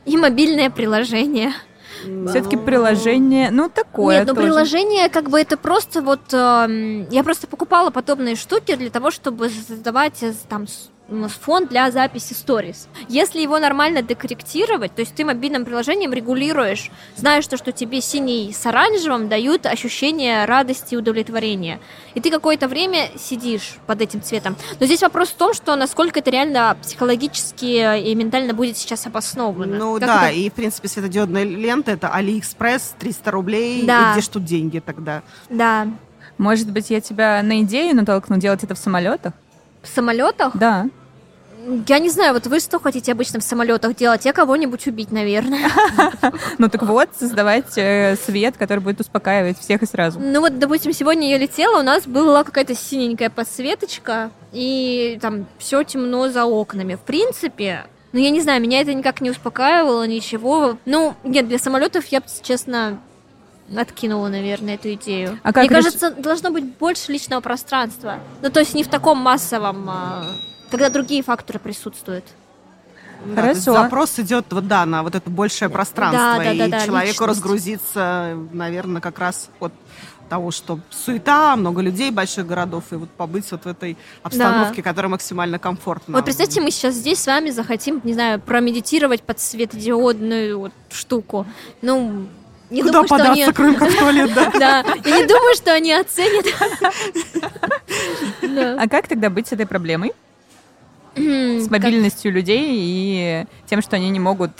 и 0.05 0.15
мобильное 0.15 0.69
приложение. 0.69 1.51
Все-таки 2.29 2.55
приложение, 2.55 3.51
ну 3.51 3.67
такое. 3.67 4.19
Нет, 4.19 4.27
ну 4.29 4.33
тоже. 4.33 4.47
приложение 4.47 5.09
как 5.09 5.29
бы 5.29 5.41
это 5.41 5.57
просто 5.57 6.01
вот... 6.01 6.21
эм, 6.31 7.09
я 7.09 7.21
просто 7.21 7.47
покупала 7.47 7.89
подобные 7.89 8.37
штуки 8.37 8.77
для 8.77 8.89
того, 8.89 9.11
чтобы 9.11 9.49
создавать 9.49 10.23
э, 10.23 10.33
там 10.47 10.67
фон 11.41 11.67
для 11.67 11.89
записи 11.91 12.33
сторис. 12.33 12.87
Если 13.07 13.39
его 13.39 13.59
нормально 13.59 14.01
декорректировать, 14.01 14.93
то 14.93 15.01
есть 15.01 15.15
ты 15.15 15.23
мобильным 15.23 15.63
приложением 15.65 16.11
регулируешь, 16.13 16.91
знаешь 17.15 17.47
то, 17.47 17.55
что 17.57 17.71
тебе 17.71 18.01
синий 18.01 18.53
с 18.53 18.65
оранжевым 18.65 19.29
дают 19.29 19.65
ощущение 19.65 20.45
радости 20.45 20.93
и 20.95 20.97
удовлетворения. 20.97 21.79
И 22.13 22.19
ты 22.21 22.29
какое-то 22.29 22.67
время 22.67 23.07
сидишь 23.17 23.77
под 23.85 24.01
этим 24.01 24.21
цветом. 24.21 24.55
Но 24.79 24.85
здесь 24.85 25.01
вопрос 25.01 25.29
в 25.29 25.35
том, 25.35 25.53
что 25.53 25.75
насколько 25.75 26.19
это 26.19 26.29
реально 26.29 26.75
психологически 26.81 27.99
и 28.01 28.15
ментально 28.15 28.53
будет 28.53 28.77
сейчас 28.77 29.05
обосновано. 29.07 29.77
Ну 29.77 29.93
Как 29.99 30.07
да, 30.07 30.29
это- 30.29 30.37
и 30.37 30.49
в 30.49 30.53
принципе 30.53 30.87
светодиодная 30.87 31.43
лента 31.43 31.91
это 31.91 32.09
Алиэкспресс, 32.09 32.95
300 32.99 33.31
рублей. 33.31 33.85
Да. 33.85 34.09
И 34.09 34.13
где 34.13 34.21
ж 34.21 34.27
тут 34.27 34.43
деньги 34.45 34.79
тогда? 34.79 35.23
Да. 35.49 35.87
Может 36.37 36.69
быть, 36.71 36.89
я 36.89 37.01
тебя 37.01 37.41
на 37.43 37.61
идею 37.61 37.95
натолкну 37.95 38.37
делать 38.37 38.63
это 38.63 38.75
в 38.75 38.77
самолетах? 38.77 39.33
В 39.81 39.87
самолетах? 39.87 40.55
Да. 40.55 40.87
Я 41.87 41.99
не 41.99 42.09
знаю, 42.09 42.33
вот 42.33 42.47
вы 42.47 42.59
что 42.61 42.79
хотите 42.79 43.11
обычно 43.11 43.39
в 43.39 43.43
самолетах 43.43 43.95
делать? 43.95 44.23
Я 44.23 44.31
кого-нибудь 44.31 44.87
убить, 44.87 45.11
наверное. 45.11 45.69
Ну 46.57 46.69
так 46.69 46.83
вот, 46.83 47.09
создавать 47.19 47.77
э, 47.77 48.15
свет, 48.15 48.55
который 48.57 48.79
будет 48.79 49.01
успокаивать 49.01 49.59
всех 49.59 49.83
и 49.83 49.85
сразу. 49.85 50.19
Ну 50.19 50.39
вот, 50.39 50.57
допустим, 50.59 50.93
сегодня 50.93 51.29
я 51.29 51.37
летела, 51.37 51.79
у 51.79 51.83
нас 51.83 52.07
была 52.07 52.43
какая-то 52.43 52.73
синенькая 52.73 53.29
подсветочка, 53.29 54.31
и 54.53 55.19
там 55.21 55.45
все 55.57 55.83
темно 55.83 56.29
за 56.29 56.45
окнами. 56.45 56.95
В 56.95 57.01
принципе, 57.01 57.85
ну 58.13 58.19
я 58.19 58.29
не 58.29 58.41
знаю, 58.41 58.61
меня 58.61 58.81
это 58.81 58.93
никак 58.93 59.21
не 59.21 59.29
успокаивало, 59.29 60.07
ничего. 60.07 60.77
Ну, 60.85 61.15
нет, 61.23 61.47
для 61.47 61.59
самолетов 61.59 62.05
я 62.07 62.21
бы, 62.21 62.25
честно, 62.41 62.99
откинула, 63.75 64.27
наверное, 64.29 64.75
эту 64.75 64.93
идею. 64.93 65.39
А 65.43 65.51
как 65.53 65.69
Мне 65.69 65.79
реш- 65.79 65.83
кажется, 65.83 66.11
должно 66.11 66.51
быть 66.51 66.65
больше 66.77 67.11
личного 67.11 67.41
пространства. 67.41 68.19
Ну, 68.41 68.49
то 68.49 68.59
есть 68.59 68.73
не 68.73 68.83
в 68.83 68.87
таком 68.87 69.17
массовом, 69.17 69.89
а, 69.89 70.25
когда 70.71 70.89
другие 70.89 71.23
факторы 71.23 71.59
присутствуют. 71.59 72.25
Да, 73.25 73.41
Хорошо. 73.41 73.73
запрос 73.73 74.19
идет 74.19 74.45
вот 74.51 74.67
да 74.67 74.85
на 74.85 75.01
вот 75.03 75.15
это 75.15 75.29
большее 75.29 75.69
пространство 75.69 76.35
Да, 76.37 76.37
да, 76.37 76.53
да, 76.53 76.65
и 76.67 76.69
да, 76.71 76.85
человеку 76.85 77.07
личность. 77.23 77.29
разгрузиться, 77.29 78.37
наверное, 78.53 79.01
как 79.01 79.17
раз 79.19 79.49
от 79.59 79.73
того, 80.29 80.51
что 80.51 80.79
суета, 80.91 81.55
много 81.55 81.81
людей, 81.81 82.11
больших 82.11 82.45
городов, 82.45 82.83
и 82.91 82.95
вот 82.95 83.09
побыть 83.09 83.49
вот 83.51 83.63
в 83.63 83.67
этой 83.67 83.97
обстановке, 84.23 84.83
которая 84.83 85.09
максимально 85.09 85.57
комфортна. 85.57 86.15
Вот 86.15 86.25
представьте, 86.25 86.61
мы 86.61 86.69
сейчас 86.69 86.95
здесь 86.95 87.19
с 87.19 87.27
вами 87.27 87.49
захотим, 87.49 88.01
не 88.03 88.13
знаю, 88.13 88.39
промедитировать 88.39 89.23
под 89.23 89.39
светодиодную 89.39 90.59
вот 90.59 90.73
штуку. 90.91 91.45
Ну, 91.81 92.27
не 92.69 92.81
Куда 92.81 92.91
думаю, 92.91 93.07
что 93.07 93.17
податься, 93.17 93.43
они... 93.43 93.53
кроме 93.53 93.75
как 93.75 93.89
в 93.89 93.97
туалет, 93.97 94.33
да? 94.33 94.51
Да, 94.59 94.85
я 95.05 95.17
не 95.19 95.25
думаю, 95.25 95.55
что 95.55 95.73
они 95.73 95.93
оценят. 95.93 96.45
Да. 98.41 98.77
А 98.79 98.87
как 98.87 99.07
тогда 99.07 99.29
быть 99.29 99.47
с 99.47 99.51
этой 99.51 99.65
проблемой? 99.65 100.11
С 101.15 101.69
мобильностью 101.69 102.31
людей 102.31 102.65
и 102.69 103.45
тем, 103.67 103.81
что 103.81 103.95
они 103.95 104.09
не 104.09 104.19
могут 104.19 104.51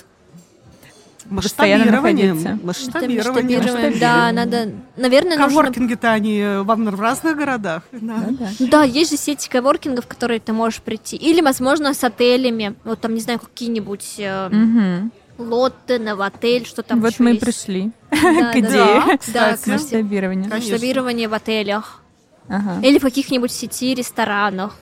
Постоянно 1.30 1.86
Масштабирование. 1.86 2.34
находиться. 2.34 2.65
Масштабирование. 2.65 3.58
Масштабирование, 3.58 4.00
Да, 4.00 4.32
надо, 4.32 4.72
наверное, 4.96 5.38
нужно... 5.38 5.50
Коворкинги-то 5.50 6.12
они 6.13 6.39
э, 6.39 6.62
вам 6.62 6.86
в 6.86 7.00
разных 7.02 7.36
городах. 7.38 7.84
Да. 7.91 8.15
Да-да. 8.30 8.48
Да, 8.60 8.84
есть 8.84 9.12
же 9.12 9.17
сети 9.17 9.50
коворкингов, 9.50 10.06
в 10.06 10.08
которые 10.08 10.39
ты 10.39 10.54
можешь 10.54 10.82
прийти. 10.82 11.17
Или, 11.17 11.41
возможно, 11.41 11.93
с 11.93 12.04
отелями. 12.04 12.76
Вот 12.86 13.02
там, 13.02 13.13
не 13.13 13.20
знаю, 13.20 13.39
какие-нибудь 13.39 14.15
э, 14.20 15.02
Мгм. 15.38 15.52
лотты, 15.54 16.00
новотель, 16.00 16.65
что 16.65 16.84
там 16.84 17.02
Вот 17.02 17.19
мы 17.19 17.32
и 17.32 17.34
есть. 17.34 17.45
пришли 17.45 17.91
Да, 18.12 18.17
к 18.17 18.54
да, 18.54 18.60
идее 18.60 19.19
Да, 19.34 19.58
масштабирования. 19.65 20.50
Конечно. 20.50 20.71
масштабирование 20.73 21.28
в 21.28 21.34
отелях. 21.34 22.02
Ага. 22.50 22.80
Или 22.86 22.97
в 22.97 23.02
каких-нибудь 23.02 23.52
сети 23.52 23.93
ресторанах. 23.93 24.78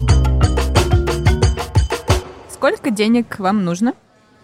Сколько 2.51 2.89
денег 2.91 3.39
вам 3.39 3.63
нужно? 3.65 3.93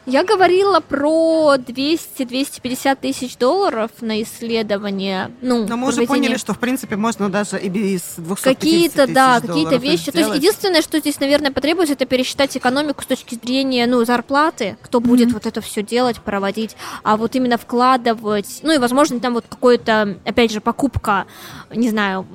Я 0.07 0.23
говорила 0.23 0.79
про 0.79 1.55
200-250 1.57 2.97
тысяч 2.99 3.37
долларов 3.37 3.91
на 4.01 4.23
исследование. 4.23 5.31
Ну, 5.41 5.67
Но 5.67 5.77
мы 5.77 5.89
уже 5.89 6.07
поняли, 6.07 6.37
что, 6.37 6.53
в 6.53 6.59
принципе, 6.59 6.95
можно 6.95 7.29
даже 7.29 7.59
и 7.59 7.69
без 7.69 8.15
250 8.17 8.43
Какие-то, 8.43 9.07
да, 9.07 9.39
какие-то 9.39 9.75
вещи. 9.75 10.11
То 10.11 10.17
есть 10.17 10.29
сделать. 10.29 10.37
единственное, 10.37 10.81
что 10.81 10.99
здесь, 10.99 11.19
наверное, 11.19 11.51
потребуется, 11.51 11.93
это 11.93 12.05
пересчитать 12.05 12.57
экономику 12.57 13.03
с 13.03 13.05
точки 13.05 13.35
зрения, 13.35 13.85
ну, 13.85 14.03
зарплаты, 14.03 14.77
кто 14.81 14.99
будет 14.99 15.33
вот 15.33 15.45
это 15.45 15.61
все 15.61 15.83
делать, 15.83 16.19
проводить, 16.19 16.75
а 17.03 17.15
вот 17.15 17.35
именно 17.35 17.59
вкладывать, 17.59 18.61
ну 18.63 18.71
и, 18.73 18.79
возможно, 18.79 19.19
там 19.19 19.35
вот 19.35 19.45
какое-то, 19.47 20.17
опять 20.25 20.51
же, 20.51 20.61
покупка, 20.61 21.27
не 21.69 21.89
знаю, 21.89 22.25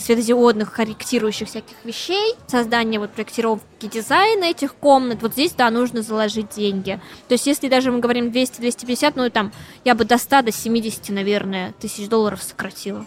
светодиодных 0.00 0.72
корректирующих 0.72 1.48
всяких 1.48 1.76
вещей, 1.84 2.34
создание 2.48 2.98
вот 2.98 3.10
проектировки 3.10 3.86
дизайна 3.86 4.44
этих 4.44 4.74
комнат, 4.74 5.22
вот 5.22 5.32
здесь, 5.32 5.52
да, 5.52 5.70
нужно 5.70 6.02
заложить 6.02 6.48
деньги. 6.56 7.00
То 7.28 7.34
есть, 7.34 7.46
если 7.46 7.68
даже 7.68 7.90
мы 7.90 8.00
говорим 8.00 8.26
200-250, 8.26 9.12
ну, 9.16 9.30
там, 9.30 9.52
я 9.84 9.94
бы 9.94 10.04
до 10.04 10.18
100, 10.18 10.42
до 10.42 10.52
70, 10.52 11.10
наверное, 11.10 11.72
тысяч 11.80 12.08
долларов 12.08 12.42
сократила. 12.42 13.06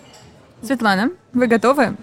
Светлана, 0.61 1.11
вы 1.33 1.45
готовы? 1.45 1.95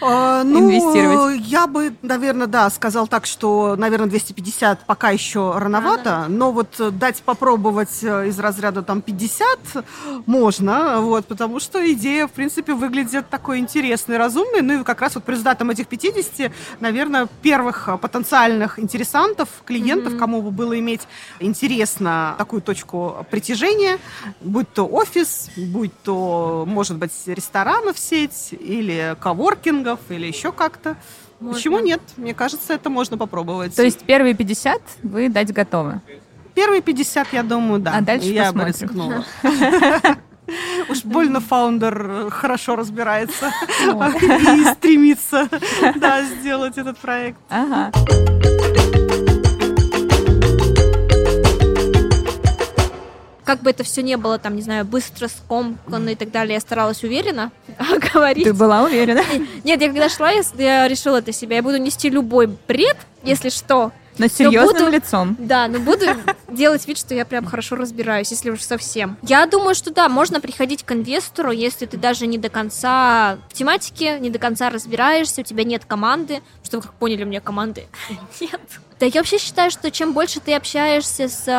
А, 0.00 0.42
ну, 0.44 0.58
инвестировать? 0.58 1.40
я 1.46 1.68
бы, 1.68 1.94
наверное, 2.02 2.48
да, 2.48 2.68
сказал 2.70 3.06
так, 3.06 3.24
что, 3.24 3.76
наверное, 3.76 4.08
250 4.08 4.84
пока 4.86 5.10
еще 5.10 5.56
рановато, 5.56 6.26
но 6.28 6.50
вот 6.50 6.80
э, 6.80 6.90
дать 6.90 7.22
попробовать 7.22 8.02
э, 8.02 8.28
из 8.28 8.38
разряда 8.40 8.82
там 8.82 9.00
50 9.00 9.84
можно, 10.26 11.00
вот, 11.02 11.26
потому 11.26 11.60
что 11.60 11.92
идея, 11.92 12.26
в 12.26 12.32
принципе, 12.32 12.74
выглядит 12.74 13.28
такой 13.28 13.60
интересной, 13.60 14.16
разумной, 14.16 14.62
ну 14.62 14.80
и 14.80 14.82
как 14.82 15.00
раз 15.00 15.14
вот 15.14 15.22
по 15.22 15.30
результатам 15.30 15.70
этих 15.70 15.86
50, 15.86 16.50
наверное, 16.80 17.28
первых 17.42 17.88
э, 17.88 17.96
потенциальных 17.96 18.80
интересантов, 18.80 19.48
клиентов, 19.64 20.16
кому 20.18 20.42
бы 20.42 20.50
было 20.50 20.76
иметь 20.80 21.02
интересно 21.38 22.34
такую 22.38 22.60
точку 22.60 23.24
притяжения, 23.30 23.98
будь 24.40 24.72
то 24.72 24.84
офис, 24.84 25.50
будь 25.56 25.92
то, 26.02 26.64
может 26.66 26.96
быть, 26.96 27.12
ресторанов 27.84 27.98
сеть 27.98 28.54
или 28.58 29.16
коворкингов 29.20 30.00
или 30.08 30.26
еще 30.26 30.52
как-то. 30.52 30.96
Можно. 31.40 31.54
Почему 31.54 31.78
нет? 31.80 32.00
Мне 32.16 32.34
кажется, 32.34 32.74
это 32.74 32.90
можно 32.90 33.18
попробовать. 33.18 33.74
То 33.74 33.82
есть 33.82 34.00
первые 34.04 34.34
50 34.34 34.80
вы 35.02 35.28
дать 35.28 35.52
готовы. 35.52 36.00
Первые 36.54 36.82
50, 36.82 37.32
я 37.32 37.42
думаю, 37.42 37.80
да. 37.80 37.94
А 37.96 38.00
дальше 38.00 38.28
я 38.28 38.52
бы 38.52 38.64
посмотрим. 38.64 38.88
рискнула. 38.88 39.24
Уж 40.88 41.04
больно 41.04 41.40
фаундер 41.40 42.30
хорошо 42.30 42.76
разбирается 42.76 43.50
и 43.80 44.64
стремится 44.74 45.48
сделать 46.40 46.78
этот 46.78 46.98
проект. 46.98 47.38
Ага. 47.48 47.90
Как 53.44 53.60
бы 53.60 53.70
это 53.70 53.84
все 53.84 54.02
не 54.02 54.16
было, 54.16 54.38
там, 54.38 54.56
не 54.56 54.62
знаю, 54.62 54.84
быстро, 54.84 55.28
скомканно 55.28 56.10
и 56.10 56.14
так 56.14 56.30
далее, 56.30 56.54
я 56.54 56.60
старалась 56.60 57.02
уверенно 57.04 57.52
говорить. 58.12 58.44
Ты 58.44 58.52
была 58.54 58.82
уверена? 58.82 59.22
Нет, 59.64 59.80
я 59.80 59.88
когда 59.88 60.08
шла, 60.08 60.30
я, 60.30 60.88
решила 60.88 61.20
для 61.20 61.32
себя, 61.32 61.56
я 61.56 61.62
буду 61.62 61.76
нести 61.78 62.08
любой 62.10 62.46
бред, 62.46 62.96
если 63.22 63.48
что. 63.50 63.92
Но 64.16 64.28
серьезным 64.28 64.84
буду- 64.84 64.96
лицом. 64.96 65.36
Да, 65.40 65.66
но 65.66 65.80
буду 65.80 66.06
делать 66.48 66.86
вид, 66.86 66.98
что 66.98 67.14
я 67.14 67.24
прям 67.24 67.46
хорошо 67.46 67.74
разбираюсь, 67.74 68.30
если 68.30 68.48
уж 68.50 68.60
совсем. 68.62 69.16
Я 69.22 69.44
думаю, 69.46 69.74
что 69.74 69.90
да, 69.92 70.08
можно 70.08 70.40
приходить 70.40 70.84
к 70.84 70.92
инвестору, 70.92 71.50
если 71.50 71.86
ты 71.86 71.96
даже 71.96 72.28
не 72.28 72.38
до 72.38 72.48
конца 72.48 73.38
в 73.50 73.54
тематике, 73.54 74.20
не 74.20 74.30
до 74.30 74.38
конца 74.38 74.70
разбираешься, 74.70 75.40
у 75.40 75.44
тебя 75.44 75.64
нет 75.64 75.84
команды, 75.84 76.42
что 76.62 76.76
вы 76.76 76.84
как 76.84 76.94
поняли, 76.94 77.24
у 77.24 77.26
меня 77.26 77.40
команды 77.40 77.88
нет. 78.40 78.60
Да, 79.04 79.10
я 79.12 79.20
вообще 79.20 79.36
считаю, 79.36 79.70
что 79.70 79.90
чем 79.90 80.14
больше 80.14 80.40
ты 80.40 80.54
общаешься 80.54 81.28
с 81.28 81.44
э, 81.46 81.52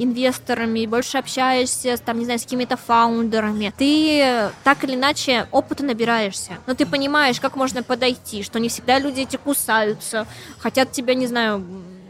инвесторами, 0.00 0.86
больше 0.86 1.18
общаешься, 1.18 1.96
там, 1.96 2.20
не 2.20 2.24
знаю, 2.24 2.38
с 2.38 2.44
какими-то 2.44 2.76
фаундерами, 2.76 3.74
ты 3.76 4.52
так 4.62 4.84
или 4.84 4.94
иначе 4.94 5.48
опыта 5.50 5.84
набираешься. 5.84 6.52
Но 6.68 6.74
ты 6.74 6.86
понимаешь, 6.86 7.40
как 7.40 7.56
можно 7.56 7.82
подойти, 7.82 8.44
что 8.44 8.60
не 8.60 8.68
всегда 8.68 9.00
люди 9.00 9.22
эти 9.22 9.34
кусаются, 9.34 10.28
хотят 10.60 10.92
тебя, 10.92 11.14
не 11.14 11.26
знаю, 11.26 11.64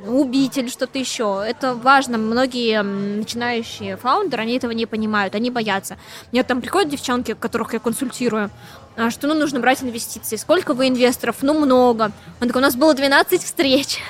убить 0.07 0.59
или 0.59 0.69
что-то 0.69 0.99
еще. 0.99 1.43
Это 1.49 1.75
важно. 1.75 2.19
Многие 2.19 2.81
м, 2.81 3.21
начинающие 3.21 3.97
фаундеры, 3.97 4.43
они 4.43 4.59
этого 4.59 4.73
не 4.73 4.85
понимают, 4.85 5.35
они 5.35 5.49
боятся. 5.51 5.97
Мне 6.31 6.43
там 6.43 6.61
приходят 6.61 6.91
девчонки, 6.91 7.33
которых 7.33 7.73
я 7.73 7.79
консультирую, 7.79 8.51
а, 8.99 9.11
что 9.11 9.29
ну 9.29 9.35
нужно 9.35 9.61
брать 9.61 9.83
инвестиции. 9.83 10.37
Сколько 10.37 10.75
вы 10.75 10.89
инвесторов? 10.89 11.37
Ну, 11.41 11.59
много. 11.59 12.13
Он 12.43 12.49
такой, 12.49 12.61
у 12.61 12.63
нас 12.63 12.77
было 12.77 12.93
12 12.93 13.43
встреч. 13.43 14.01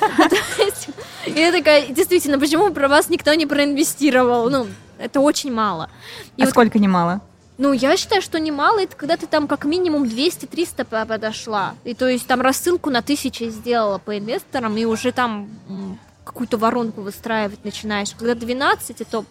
И 1.26 1.32
я 1.32 1.52
такая, 1.52 1.86
действительно, 1.88 2.38
почему 2.38 2.72
про 2.72 2.88
вас 2.88 3.08
никто 3.08 3.32
не 3.34 3.46
проинвестировал? 3.46 4.48
Ну, 4.50 4.66
это 4.98 5.20
очень 5.20 5.52
мало. 5.52 5.90
И 6.36 6.42
А 6.42 6.44
вот 6.46 6.50
сколько 6.50 6.78
немало? 6.78 7.20
ну, 7.58 7.72
я 7.74 7.94
считаю, 7.98 8.22
что 8.22 8.40
немало, 8.40 8.80
это 8.80 8.96
когда 8.96 9.18
ты 9.18 9.26
там 9.26 9.46
как 9.46 9.66
минимум 9.66 10.04
200-300 10.04 10.84
по- 10.86 11.04
подошла. 11.04 11.74
И 11.84 11.92
то 11.94 12.08
есть 12.08 12.26
там 12.26 12.40
рассылку 12.40 12.88
на 12.88 13.02
тысячи 13.02 13.50
сделала 13.50 13.98
по 13.98 14.16
инвесторам, 14.18 14.78
и 14.78 14.86
уже 14.86 15.12
там 15.12 15.48
какую-то 16.24 16.56
воронку 16.56 17.02
выстраивать 17.02 17.62
начинаешь. 17.64 18.12
Когда 18.18 18.34
12, 18.34 19.02
это 19.02 19.24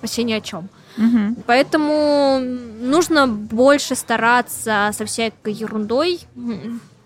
вообще 0.00 0.22
ни 0.22 0.32
о 0.32 0.40
чем. 0.40 0.70
Мгм. 0.96 1.36
Поэтому 1.46 2.38
нужно 2.40 3.26
больше 3.28 3.94
стараться 3.96 4.90
со 4.94 5.04
всякой 5.04 5.52
ерундой 5.52 6.20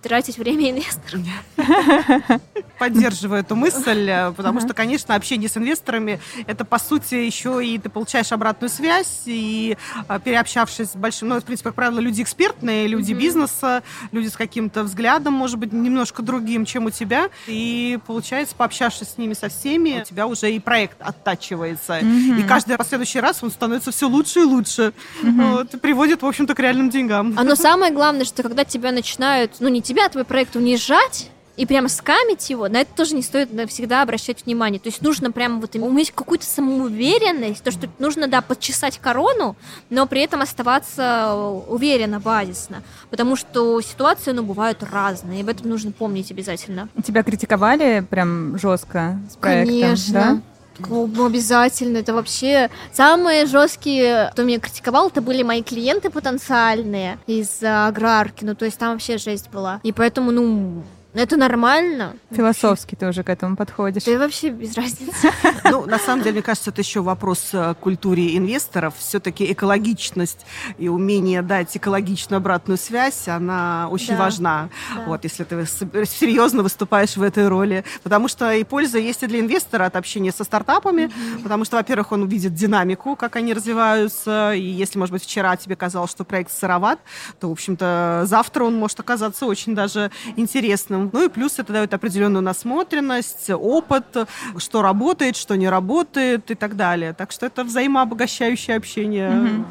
тратить 0.00 0.38
время 0.38 0.70
инвесторов. 0.70 1.22
Поддерживаю 2.82 3.40
эту 3.42 3.54
мысль, 3.54 4.10
э, 4.10 4.32
потому 4.32 4.60
что, 4.60 4.74
конечно, 4.74 5.14
общение 5.14 5.48
с 5.48 5.56
инвесторами 5.56 6.20
это 6.48 6.64
по 6.64 6.80
сути 6.80 7.14
еще 7.14 7.64
и 7.64 7.78
ты 7.78 7.88
получаешь 7.88 8.32
обратную 8.32 8.70
связь 8.70 9.22
и 9.26 9.76
э, 10.08 10.20
переобщавшись 10.24 10.90
с 10.90 10.96
большим, 10.96 11.28
ну, 11.28 11.40
в 11.40 11.44
принципе, 11.44 11.68
как 11.68 11.76
правило, 11.76 12.00
люди 12.00 12.22
экспертные, 12.22 12.88
люди 12.88 13.12
бизнеса, 13.12 13.84
люди 14.10 14.26
с 14.26 14.36
каким-то 14.36 14.82
взглядом, 14.82 15.32
может 15.32 15.58
быть, 15.58 15.72
немножко 15.72 16.22
другим, 16.22 16.64
чем 16.64 16.86
у 16.86 16.90
тебя, 16.90 17.30
и 17.46 18.00
получается, 18.04 18.56
пообщавшись 18.56 19.10
с 19.10 19.18
ними 19.18 19.34
со 19.34 19.48
всеми, 19.48 20.00
у 20.00 20.04
тебя 20.04 20.26
уже 20.26 20.50
и 20.50 20.58
проект 20.58 21.00
оттачивается, 21.00 22.00
и 22.00 22.42
каждый 22.42 22.76
последующий 22.76 23.20
раз 23.20 23.44
он 23.44 23.52
становится 23.52 23.92
все 23.92 24.08
лучше 24.08 24.40
и 24.40 24.44
лучше, 24.44 24.92
Вот, 25.22 25.80
приводит, 25.80 26.22
в 26.22 26.26
общем-то, 26.26 26.54
к 26.56 26.58
реальным 26.58 26.90
деньгам. 26.90 27.34
А 27.38 27.44
но 27.44 27.54
самое 27.54 27.92
главное, 27.92 28.24
что 28.24 28.42
когда 28.42 28.64
тебя 28.64 28.90
начинают, 28.90 29.52
ну 29.60 29.68
не 29.68 29.82
тебя, 29.82 30.06
а 30.06 30.08
твой 30.08 30.24
проект 30.24 30.56
унижать, 30.56 31.30
и 31.56 31.66
прямо 31.66 31.88
скамить 31.88 32.48
его, 32.50 32.68
на 32.68 32.80
это 32.80 32.94
тоже 32.94 33.14
не 33.14 33.22
стоит 33.22 33.50
всегда 33.68 34.02
обращать 34.02 34.44
внимание. 34.46 34.80
То 34.80 34.88
есть 34.88 35.02
нужно 35.02 35.30
прямо 35.30 35.60
вот 35.60 35.76
иметь 35.76 36.10
какую-то 36.10 36.46
самоуверенность, 36.46 37.62
то, 37.62 37.70
что 37.70 37.88
нужно, 37.98 38.26
да, 38.26 38.40
подчесать 38.40 38.98
корону, 38.98 39.56
но 39.90 40.06
при 40.06 40.22
этом 40.22 40.40
оставаться 40.40 41.34
уверенно, 41.68 42.20
базисно. 42.20 42.82
Потому 43.10 43.36
что 43.36 43.80
ситуации, 43.80 44.32
ну, 44.32 44.42
бывают 44.42 44.82
разные, 44.82 45.40
и 45.40 45.42
об 45.42 45.48
этом 45.48 45.68
нужно 45.68 45.92
помнить 45.92 46.30
обязательно. 46.30 46.88
Тебя 47.04 47.22
критиковали 47.22 48.04
прям 48.08 48.58
жестко 48.58 49.18
с 49.30 49.36
проектом? 49.36 49.80
Конечно. 49.80 50.12
да? 50.14 50.40
Ну, 50.88 51.26
обязательно. 51.26 51.98
Это 51.98 52.14
вообще 52.14 52.70
самые 52.92 53.46
жесткие, 53.46 54.30
кто 54.32 54.42
меня 54.42 54.58
критиковал, 54.58 55.08
это 55.08 55.20
были 55.20 55.42
мои 55.42 55.62
клиенты 55.62 56.10
потенциальные 56.10 57.18
из 57.26 57.62
а, 57.62 57.88
аграрки. 57.88 58.44
Ну, 58.44 58.54
то 58.54 58.64
есть 58.64 58.78
там 58.78 58.92
вообще 58.92 59.18
жесть 59.18 59.50
была. 59.50 59.80
И 59.82 59.92
поэтому, 59.92 60.30
ну, 60.30 60.82
это 61.14 61.36
нормально. 61.36 62.16
Философски 62.30 62.94
ты 62.94 63.06
уже 63.06 63.22
к 63.22 63.28
этому 63.28 63.56
подходишь. 63.56 64.04
Да 64.04 64.12
и 64.12 64.16
вообще 64.16 64.48
без 64.50 64.74
разницы. 64.76 65.30
Ну, 65.64 65.86
на 65.86 65.98
самом 65.98 66.22
деле, 66.22 66.34
мне 66.34 66.42
кажется, 66.42 66.70
это 66.70 66.82
еще 66.82 67.00
вопрос 67.00 67.50
э, 67.52 67.74
к 67.74 67.78
культуре 67.78 68.36
инвесторов. 68.36 68.94
Все-таки 68.98 69.50
экологичность 69.52 70.44
и 70.76 70.88
умение 70.88 71.40
дать 71.40 71.74
экологичную 71.76 72.38
обратную 72.38 72.76
связь, 72.76 73.26
она 73.28 73.88
очень 73.90 74.14
Да. 74.14 74.18
важна. 74.18 74.68
Да. 74.94 75.04
Вот, 75.06 75.24
если 75.24 75.44
ты 75.44 75.64
серьезно 75.64 76.62
выступаешь 76.62 77.16
в 77.16 77.22
этой 77.22 77.48
роли. 77.48 77.84
Потому 78.02 78.28
что 78.28 78.52
и 78.52 78.64
польза 78.64 78.98
есть 78.98 79.22
и 79.22 79.26
для 79.26 79.40
инвестора 79.40 79.86
от 79.86 79.96
общения 79.96 80.32
со 80.32 80.44
стартапами. 80.44 81.10
Потому 81.42 81.64
что, 81.64 81.76
во-первых, 81.76 82.12
он 82.12 82.22
увидит 82.22 82.54
динамику, 82.54 83.16
как 83.16 83.36
они 83.36 83.54
развиваются. 83.54 84.52
И 84.54 84.62
если, 84.62 84.98
может 84.98 85.12
быть, 85.12 85.22
вчера 85.22 85.56
тебе 85.56 85.76
казалось, 85.76 86.10
что 86.10 86.24
проект 86.24 86.50
сыроват, 86.52 86.98
то, 87.40 87.48
в 87.48 87.52
общем-то, 87.52 88.22
завтра 88.26 88.64
он 88.64 88.74
может 88.76 89.00
оказаться 89.00 89.46
очень 89.46 89.74
даже 89.74 90.10
интересным. 90.36 91.01
Ну 91.12 91.24
и 91.24 91.28
плюс 91.28 91.58
это 91.58 91.72
дает 91.72 91.94
определенную 91.94 92.42
насмотренность, 92.42 93.50
опыт, 93.50 94.28
что 94.58 94.82
работает, 94.82 95.36
что 95.36 95.56
не 95.56 95.68
работает 95.68 96.50
и 96.50 96.54
так 96.54 96.76
далее. 96.76 97.12
Так 97.12 97.32
что 97.32 97.46
это 97.46 97.64
взаимообогащающее 97.64 98.76
общение. 98.76 99.30
Мгм. 99.30 99.66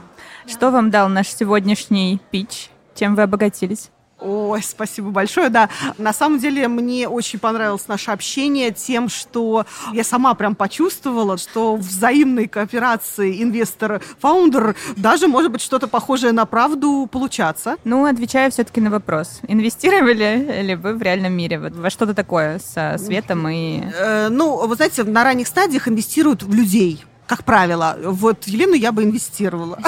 Что 0.47 0.71
вам 0.71 0.89
дал 0.89 1.09
наш 1.09 1.27
сегодняшний 1.27 2.19
пич? 2.31 2.69
Чем 2.95 3.15
вы 3.15 3.23
обогатились? 3.23 3.91
Ой, 4.21 4.62
спасибо 4.62 5.10
большое, 5.10 5.49
да. 5.49 5.69
На 5.97 6.13
самом 6.13 6.38
деле 6.38 6.67
мне 6.67 7.10
очень 7.10 7.39
понравилось 7.39 7.88
наше 7.88 8.12
общение 8.12 8.71
тем, 8.71 9.10
что 9.10 9.65
я 9.93 10.03
сама 10.03 10.36
прям 10.36 10.53
почувствовала, 10.53 11.38
что 11.38 11.75
в 11.75 11.79
взаимной 11.79 12.47
кооперации 12.47 13.41
инвестор-фаундер 13.41 14.75
даже 14.95 15.27
может 15.27 15.51
быть 15.51 15.62
что-то 15.62 15.88
похожее 15.88 16.34
на 16.34 16.45
правду 16.45 17.10
получаться. 17.12 17.77
Ну, 17.84 18.05
отвечаю 18.05 18.51
все-таки 18.51 18.79
на 18.79 18.91
вопрос. 18.91 19.39
Инвестировали 19.47 20.62
ли 20.62 20.75
вы 20.75 20.93
в 20.93 21.01
реальном 21.01 21.34
мире 21.34 21.60
вот 21.60 21.75
во 21.75 21.89
что-то 21.89 22.13
такое 22.13 22.60
со 22.60 22.97
светом 22.99 23.47
и... 23.47 23.81
Э, 23.97 24.29
ну, 24.29 24.67
вы 24.67 24.75
знаете, 24.75 25.03
на 25.03 25.23
ранних 25.23 25.47
стадиях 25.47 25.88
инвестируют 25.88 26.43
в 26.43 26.53
людей 26.53 27.03
как 27.31 27.45
правило. 27.45 27.97
Вот 28.03 28.43
Елену 28.43 28.73
я 28.73 28.91
бы 28.91 29.03
инвестировала. 29.03 29.79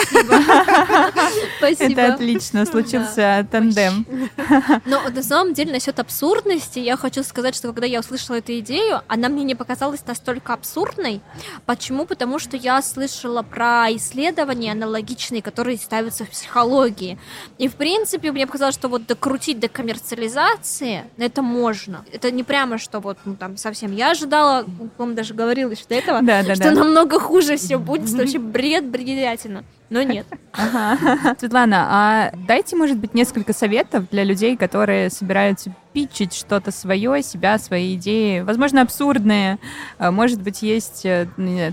Спасибо. 1.58 2.02
Это 2.02 2.14
отлично, 2.14 2.66
случился 2.66 3.46
тандем. 3.52 4.06
Но 4.86 5.02
на 5.10 5.22
самом 5.22 5.54
деле 5.54 5.74
насчет 5.74 6.00
абсурдности 6.00 6.80
я 6.80 6.96
хочу 6.96 7.22
сказать, 7.22 7.54
что 7.54 7.68
когда 7.74 7.86
я 7.86 8.00
услышала 8.00 8.38
эту 8.38 8.58
идею, 8.60 9.02
она 9.10 9.28
мне 9.28 9.44
не 9.44 9.56
показалась 9.56 10.06
настолько 10.08 10.54
абсурдной. 10.54 11.20
Почему? 11.66 12.06
Потому 12.06 12.40
что 12.40 12.56
я 12.56 12.82
слышала 12.82 13.42
про 13.42 13.88
исследования 13.90 14.72
аналогичные, 14.72 15.42
которые 15.42 15.76
ставятся 15.76 16.24
в 16.24 16.30
психологии. 16.30 17.20
И 17.58 17.68
в 17.68 17.76
принципе 17.76 18.32
мне 18.32 18.48
показалось, 18.48 18.76
что 18.76 18.88
вот 18.88 19.06
докрутить 19.06 19.60
до 19.60 19.68
коммерциализации 19.68 21.04
это 21.18 21.42
можно. 21.42 22.06
Это 22.14 22.32
не 22.32 22.44
прямо, 22.44 22.78
что 22.78 23.02
вот 23.02 23.18
ну, 23.26 23.36
там 23.36 23.58
совсем. 23.58 23.94
Я 23.94 24.12
ожидала, 24.12 24.64
по-моему, 24.96 25.18
даже 25.18 25.34
говорила 25.34 25.76
что 25.76 25.94
этого, 25.94 26.22
да, 26.22 26.42
да, 26.42 26.56
что 26.56 26.64
да. 26.64 26.72
намного 26.72 27.20
хуже 27.20 27.33
хуже 27.34 27.58
все 27.58 27.80
будет, 27.80 28.10
это 28.10 28.18
вообще 28.18 28.38
бред, 28.38 28.86
бредятина. 28.86 29.64
Но 29.90 30.04
нет. 30.04 30.28
Ага. 30.52 31.36
Светлана, 31.40 31.88
а 31.90 32.32
дайте, 32.48 32.76
может 32.76 33.00
быть, 33.00 33.16
несколько 33.16 33.54
советов 33.54 34.08
для 34.12 34.24
людей, 34.24 34.56
которые 34.56 35.10
собираются 35.10 35.74
питчить 35.94 36.36
что-то 36.36 36.70
свое, 36.70 37.24
себя, 37.24 37.58
свои 37.58 37.96
идеи, 37.96 38.42
возможно, 38.42 38.84
абсурдные. 38.84 39.58
А, 39.98 40.12
может 40.12 40.44
быть, 40.44 40.62
есть 40.62 41.08
э, 41.08 41.28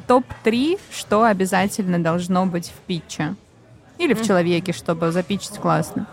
топ-3, 0.06 0.80
что 0.90 1.24
обязательно 1.24 2.02
должно 2.02 2.46
быть 2.46 2.68
в 2.68 2.86
питче. 2.86 3.34
Или 3.98 4.14
в 4.14 4.26
человеке, 4.26 4.72
чтобы 4.72 5.12
запичить 5.12 5.58
классно. 5.58 6.06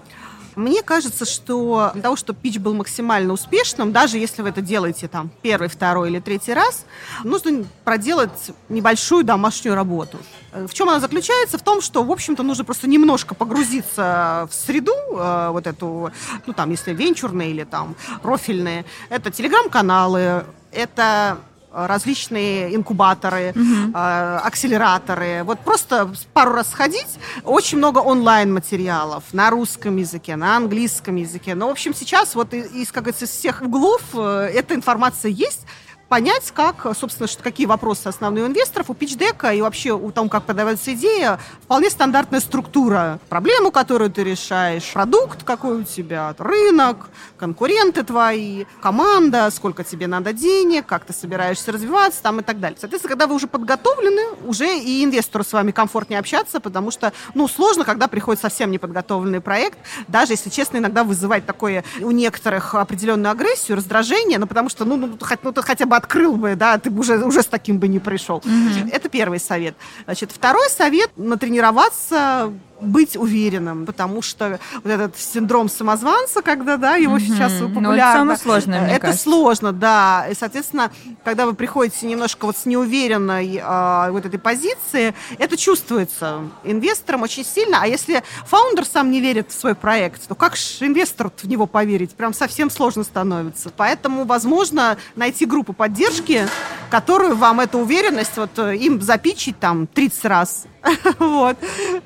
Мне 0.58 0.82
кажется, 0.82 1.24
что 1.24 1.92
для 1.94 2.02
того, 2.02 2.16
чтобы 2.16 2.40
пич 2.40 2.58
был 2.58 2.74
максимально 2.74 3.32
успешным, 3.32 3.92
даже 3.92 4.18
если 4.18 4.42
вы 4.42 4.50
это 4.50 4.60
делаете 4.60 5.08
там 5.08 5.30
первый, 5.44 5.70
второй 5.70 6.10
или 6.10 6.20
третий 6.20 6.52
раз, 6.52 6.86
нужно 7.24 7.64
проделать 7.84 8.52
небольшую 8.68 9.24
домашнюю 9.24 9.76
работу. 9.76 10.18
В 10.52 10.74
чем 10.74 10.90
она 10.90 11.00
заключается? 11.00 11.60
В 11.60 11.62
том, 11.62 11.80
что, 11.80 12.04
в 12.04 12.12
общем-то, 12.12 12.42
нужно 12.42 12.66
просто 12.66 12.88
немножко 12.90 13.36
погрузиться 13.36 14.48
в 14.50 14.54
среду, 14.56 14.94
э, 15.12 15.50
вот 15.52 15.68
эту, 15.68 16.12
ну, 16.48 16.54
там, 16.54 16.72
если 16.72 16.92
венчурные 16.92 17.52
или 17.52 17.64
там 17.64 17.96
профильные. 18.24 18.84
Это 19.10 19.30
телеграм-каналы, 19.30 20.44
это 20.72 21.38
различные 21.86 22.76
инкубаторы, 22.76 23.52
угу. 23.52 23.92
э, 23.94 24.40
акселераторы. 24.44 25.44
Вот 25.44 25.60
просто 25.60 26.10
пару 26.34 26.54
раз 26.54 26.72
сходить. 26.72 27.20
Очень 27.44 27.78
много 27.78 28.00
онлайн-материалов 28.00 29.24
на 29.34 29.50
русском 29.50 29.98
языке, 29.98 30.36
на 30.36 30.58
английском 30.58 31.16
языке. 31.16 31.54
Но, 31.54 31.68
в 31.68 31.72
общем, 31.72 31.94
сейчас 31.94 32.34
вот 32.34 32.54
из, 32.54 32.92
как 32.92 33.04
говорится, 33.04 33.26
из 33.26 33.32
всех 33.32 33.62
углов 33.62 34.02
э, 34.14 34.52
эта 34.54 34.74
информация 34.74 35.30
есть 35.30 35.66
понять, 36.08 36.52
как, 36.52 36.86
собственно, 36.98 37.28
что, 37.28 37.44
какие 37.44 37.68
вопросы 37.68 38.08
основные 38.08 38.46
у 38.46 38.48
инвесторов, 38.48 38.90
у 38.90 38.94
пичдека 38.94 39.52
и 39.54 39.62
вообще 39.62 39.92
у 39.92 40.12
того, 40.12 40.30
как 40.30 40.44
подавается 40.44 40.94
идея, 40.94 41.40
вполне 41.64 41.90
стандартная 41.90 42.40
структура. 42.40 43.20
Проблему, 43.30 43.72
которую 43.72 44.10
ты 44.10 44.24
решаешь, 44.24 44.92
продукт 44.94 45.44
какой 45.44 45.82
у 45.82 45.84
тебя, 45.84 46.34
рынок, 46.38 47.10
конкуренты 47.38 48.04
твои, 48.04 48.66
команда, 48.82 49.50
сколько 49.52 49.84
тебе 49.84 50.08
надо 50.08 50.34
денег, 50.34 50.86
как 50.86 51.06
ты 51.06 51.14
собираешься 51.14 51.72
развиваться 51.72 52.22
там 52.24 52.40
и 52.40 52.44
так 52.44 52.60
далее. 52.60 52.78
Соответственно, 52.80 53.10
когда 53.10 53.28
вы 53.28 53.36
уже 53.36 53.48
подготовлены, 53.48 54.22
уже 54.46 54.78
и 54.78 55.04
инвестору 55.04 55.44
с 55.44 55.54
вами 55.54 55.72
комфортнее 55.72 56.20
общаться, 56.20 56.60
потому 56.60 56.92
что, 56.92 57.14
ну, 57.34 57.48
сложно, 57.48 57.84
когда 57.84 58.08
приходит 58.08 58.42
совсем 58.42 58.72
неподготовленный 58.72 59.42
проект, 59.42 59.78
даже, 60.08 60.34
если 60.34 60.50
честно, 60.50 60.78
иногда 60.78 61.04
вызывает 61.04 61.46
такое 61.46 61.84
у 62.00 62.12
некоторых 62.12 62.76
определенную 62.76 63.32
агрессию, 63.32 63.78
раздражение, 63.78 64.40
ну, 64.40 64.48
потому 64.48 64.70
что, 64.70 64.86
ну, 64.86 64.96
ну, 64.96 65.18
хоть, 65.20 65.44
ну 65.44 65.54
хотя 65.56 65.86
бы 65.86 65.97
открыл 65.98 66.36
бы, 66.36 66.56
да, 66.56 66.78
ты 66.78 66.90
бы 66.90 67.02
уже, 67.02 67.24
уже 67.24 67.42
с 67.42 67.48
таким 67.48 67.80
бы 67.80 67.88
не 67.88 68.00
пришел. 68.00 68.38
Угу. 68.38 68.90
Это 68.92 69.10
первый 69.10 69.40
совет. 69.40 69.76
Значит, 70.06 70.32
второй 70.32 70.70
совет– 70.70 71.12
натренироваться 71.18 72.54
быть 72.80 73.16
уверенным, 73.16 73.86
потому 73.86 74.22
что 74.22 74.60
вот 74.84 74.90
этот 74.90 75.18
синдром 75.18 75.70
самозванца, 75.70 76.42
когда, 76.42 76.78
да, 76.78 76.96
его 76.96 77.18
mm-hmm. 77.18 77.22
сейчас 77.22 77.54
популярно. 77.54 77.82
Ну, 77.82 77.94
это 77.94 78.14
самое 78.14 78.38
сложное, 78.38 78.82
мне 78.82 78.92
Это 78.92 79.02
кажется. 79.08 79.24
сложно, 79.24 79.74
да. 79.74 80.28
И, 80.30 80.36
соответственно, 80.36 80.92
когда 81.24 81.46
вы 81.46 81.54
приходите 81.54 82.06
немножко 82.08 82.46
вот 82.46 82.58
с 82.58 82.66
неуверенной 82.66 83.62
э, 83.64 84.12
вот 84.12 84.26
этой 84.26 84.40
позиции, 84.40 85.14
это 85.38 85.58
чувствуется 85.58 86.42
инвесторам 86.64 87.24
очень 87.24 87.46
сильно. 87.46 87.80
А 87.82 87.88
если 87.88 88.24
фаундер 88.46 88.86
сам 88.86 89.12
не 89.12 89.22
верит 89.22 89.52
в 89.52 89.60
свой 89.60 89.76
проект, 89.76 90.28
то 90.28 90.36
как 90.36 90.56
же 90.56 90.86
инвестору 90.86 91.32
в 91.36 91.48
него 91.48 91.66
поверить? 91.68 92.16
Прям 92.16 92.34
совсем 92.34 92.70
сложно 92.70 93.04
становится. 93.04 93.72
Поэтому, 93.76 94.26
возможно, 94.26 94.98
найти 95.16 95.46
группу 95.46 95.74
поддержки, 95.74 96.48
которую 96.90 97.36
вам 97.36 97.60
эту 97.60 97.80
уверенность 97.80 98.38
вот 98.38 98.58
э, 98.60 98.76
им 98.78 99.02
запичить 99.02 99.60
там 99.60 99.88
30 99.88 100.26
раз, 100.26 100.66
вот, 101.20 101.58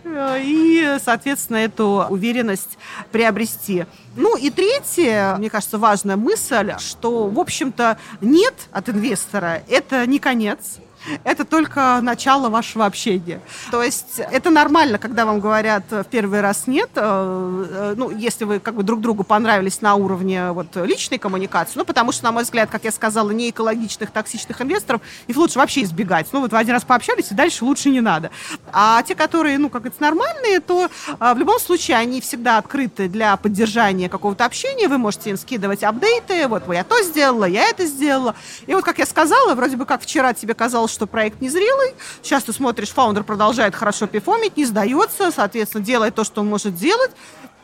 и 0.05 0.97
соответственно, 1.03 1.57
эту 1.57 2.05
уверенность 2.09 2.77
приобрести. 3.11 3.85
Ну 4.15 4.35
и 4.35 4.49
третье, 4.49 5.35
мне 5.37 5.49
кажется, 5.49 5.77
важная 5.77 6.17
мысль, 6.17 6.73
что, 6.79 7.27
в 7.27 7.39
общем-то, 7.39 7.97
нет 8.21 8.53
от 8.71 8.89
инвестора– 8.89 9.63
это 9.69 10.05
не 10.05 10.19
конец 10.19 10.79
это 11.23 11.45
только 11.45 11.99
начало 12.01 12.49
вашего 12.49 12.85
общения. 12.85 13.41
То 13.71 13.83
есть 13.83 14.19
это 14.19 14.49
нормально, 14.49 14.97
когда 14.97 15.25
вам 15.25 15.39
говорят 15.39 15.83
в 15.89 16.03
первый 16.05 16.41
раз 16.41 16.67
нет, 16.67 16.89
э, 16.95 17.65
э, 17.69 17.93
ну, 17.97 18.09
если 18.11 18.45
вы 18.45 18.59
как 18.59 18.75
бы 18.75 18.83
друг 18.83 19.01
другу 19.01 19.23
понравились 19.23 19.81
на 19.81 19.95
уровне 19.95 20.51
вот 20.51 20.75
личной 20.75 21.17
коммуникации, 21.17 21.73
ну, 21.77 21.85
потому 21.85 22.11
что, 22.11 22.25
на 22.25 22.31
мой 22.31 22.43
взгляд, 22.43 22.69
как 22.69 22.83
я 22.83 22.91
сказала, 22.91 23.31
не 23.31 23.49
экологичных, 23.49 24.11
токсичных 24.11 24.61
инвесторов, 24.61 25.01
их 25.27 25.35
лучше 25.35 25.59
вообще 25.59 25.83
избегать. 25.83 26.27
Ну, 26.31 26.41
вот 26.41 26.51
вы 26.51 26.57
один 26.57 26.73
раз 26.73 26.83
пообщались, 26.83 27.31
и 27.31 27.35
дальше 27.35 27.65
лучше 27.65 27.89
не 27.89 28.01
надо. 28.01 28.31
А 28.71 29.01
те, 29.03 29.15
которые, 29.15 29.57
ну, 29.57 29.69
как 29.69 29.85
это 29.85 30.01
нормальные, 30.01 30.59
то 30.59 30.89
в 31.19 31.37
любом 31.37 31.59
случае 31.59 31.97
они 31.97 32.21
всегда 32.21 32.57
открыты 32.57 33.07
для 33.07 33.35
поддержания 33.37 34.09
какого-то 34.09 34.45
общения, 34.45 34.87
вы 34.87 34.97
можете 34.97 35.31
им 35.31 35.37
скидывать 35.37 35.83
апдейты, 35.83 36.47
вот, 36.47 36.63
я 36.73 36.83
то 36.83 37.01
сделала, 37.03 37.45
я 37.45 37.69
это 37.69 37.85
сделала. 37.85 38.35
И 38.67 38.73
вот, 38.73 38.83
как 38.83 38.99
я 38.99 39.05
сказала, 39.05 39.55
вроде 39.55 39.77
бы 39.77 39.85
как 39.85 40.01
вчера 40.01 40.33
тебе 40.33 40.53
казалось, 40.53 40.90
что 40.91 41.07
проект 41.07 41.41
незрелый. 41.41 41.93
Сейчас 42.21 42.43
ты 42.43 42.53
смотришь, 42.53 42.89
фаундер 42.89 43.23
продолжает 43.23 43.75
хорошо 43.75 44.07
пифомить, 44.07 44.57
не 44.57 44.65
сдается, 44.65 45.31
соответственно, 45.31 45.83
делает 45.83 46.15
то, 46.15 46.23
что 46.23 46.41
он 46.41 46.47
может 46.47 46.75
делать. 46.75 47.11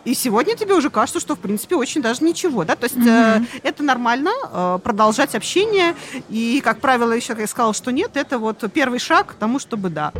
И 0.05 0.13
сегодня 0.13 0.55
тебе 0.55 0.73
уже 0.73 0.89
кажется, 0.89 1.19
что 1.19 1.35
в 1.35 1.39
принципе 1.39 1.75
очень 1.75 2.01
даже 2.01 2.23
ничего, 2.23 2.63
да, 2.63 2.77
то 2.77 2.85
есть 2.85 2.95
mm-hmm. 2.95 3.45
э, 3.55 3.59
это 3.63 3.83
нормально 3.83 4.31
э, 4.51 4.79
продолжать 4.81 5.35
общение 5.35 5.95
и, 6.29 6.61
как 6.63 6.79
правило, 6.79 7.11
еще 7.11 7.33
как 7.33 7.39
я 7.39 7.47
сказала, 7.47 7.73
что 7.73 7.91
нет, 7.91 8.11
это 8.15 8.39
вот 8.39 8.63
первый 8.71 8.99
шаг 8.99 9.27
к 9.27 9.33
тому, 9.33 9.59
чтобы 9.59 9.89
да. 9.89 10.13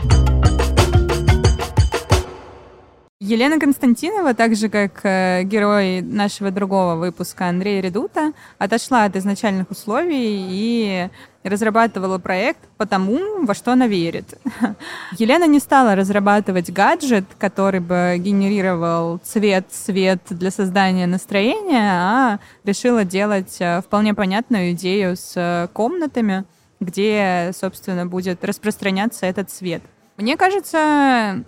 Елена 3.28 3.60
Константинова, 3.60 4.34
так 4.34 4.56
же 4.56 4.70
как 4.70 5.02
э, 5.04 5.44
герой 5.44 6.02
нашего 6.02 6.50
другого 6.50 6.96
выпуска 6.96 7.50
Андрей 7.50 7.82
Редута, 7.82 8.32
отошла 8.58 9.04
от 9.04 9.18
изначальных 9.18 9.70
условий 9.70 10.48
и 10.50 11.10
разрабатывала 11.44 12.20
проект 12.20 12.60
по 12.78 12.86
тому, 12.86 13.46
во 13.46 13.54
что 13.54 13.74
она 13.74 13.88
верит. 13.88 14.40
Елена 15.18 15.46
не 15.46 15.60
стала 15.60 15.96
разрабатывать 15.96 16.72
гаджет, 16.72 17.26
который 17.38 17.82
бы 17.82 18.16
генерировал 18.18 19.20
цвет, 19.22 19.68
свет 19.72 20.22
для 20.30 20.50
создания 20.50 21.06
настроения, 21.06 21.92
а 21.92 22.40
решила 22.64 23.04
делать 23.04 23.58
э, 23.60 23.82
вполне 23.82 24.14
понятную 24.14 24.72
идею 24.72 25.18
с 25.18 25.34
э, 25.36 25.68
комнатами, 25.74 26.46
где, 26.80 27.52
собственно, 27.54 28.06
будет 28.06 28.46
распространяться 28.46 29.26
этот 29.26 29.50
цвет. 29.50 29.82
Мне 30.16 30.38
кажется, 30.38 31.44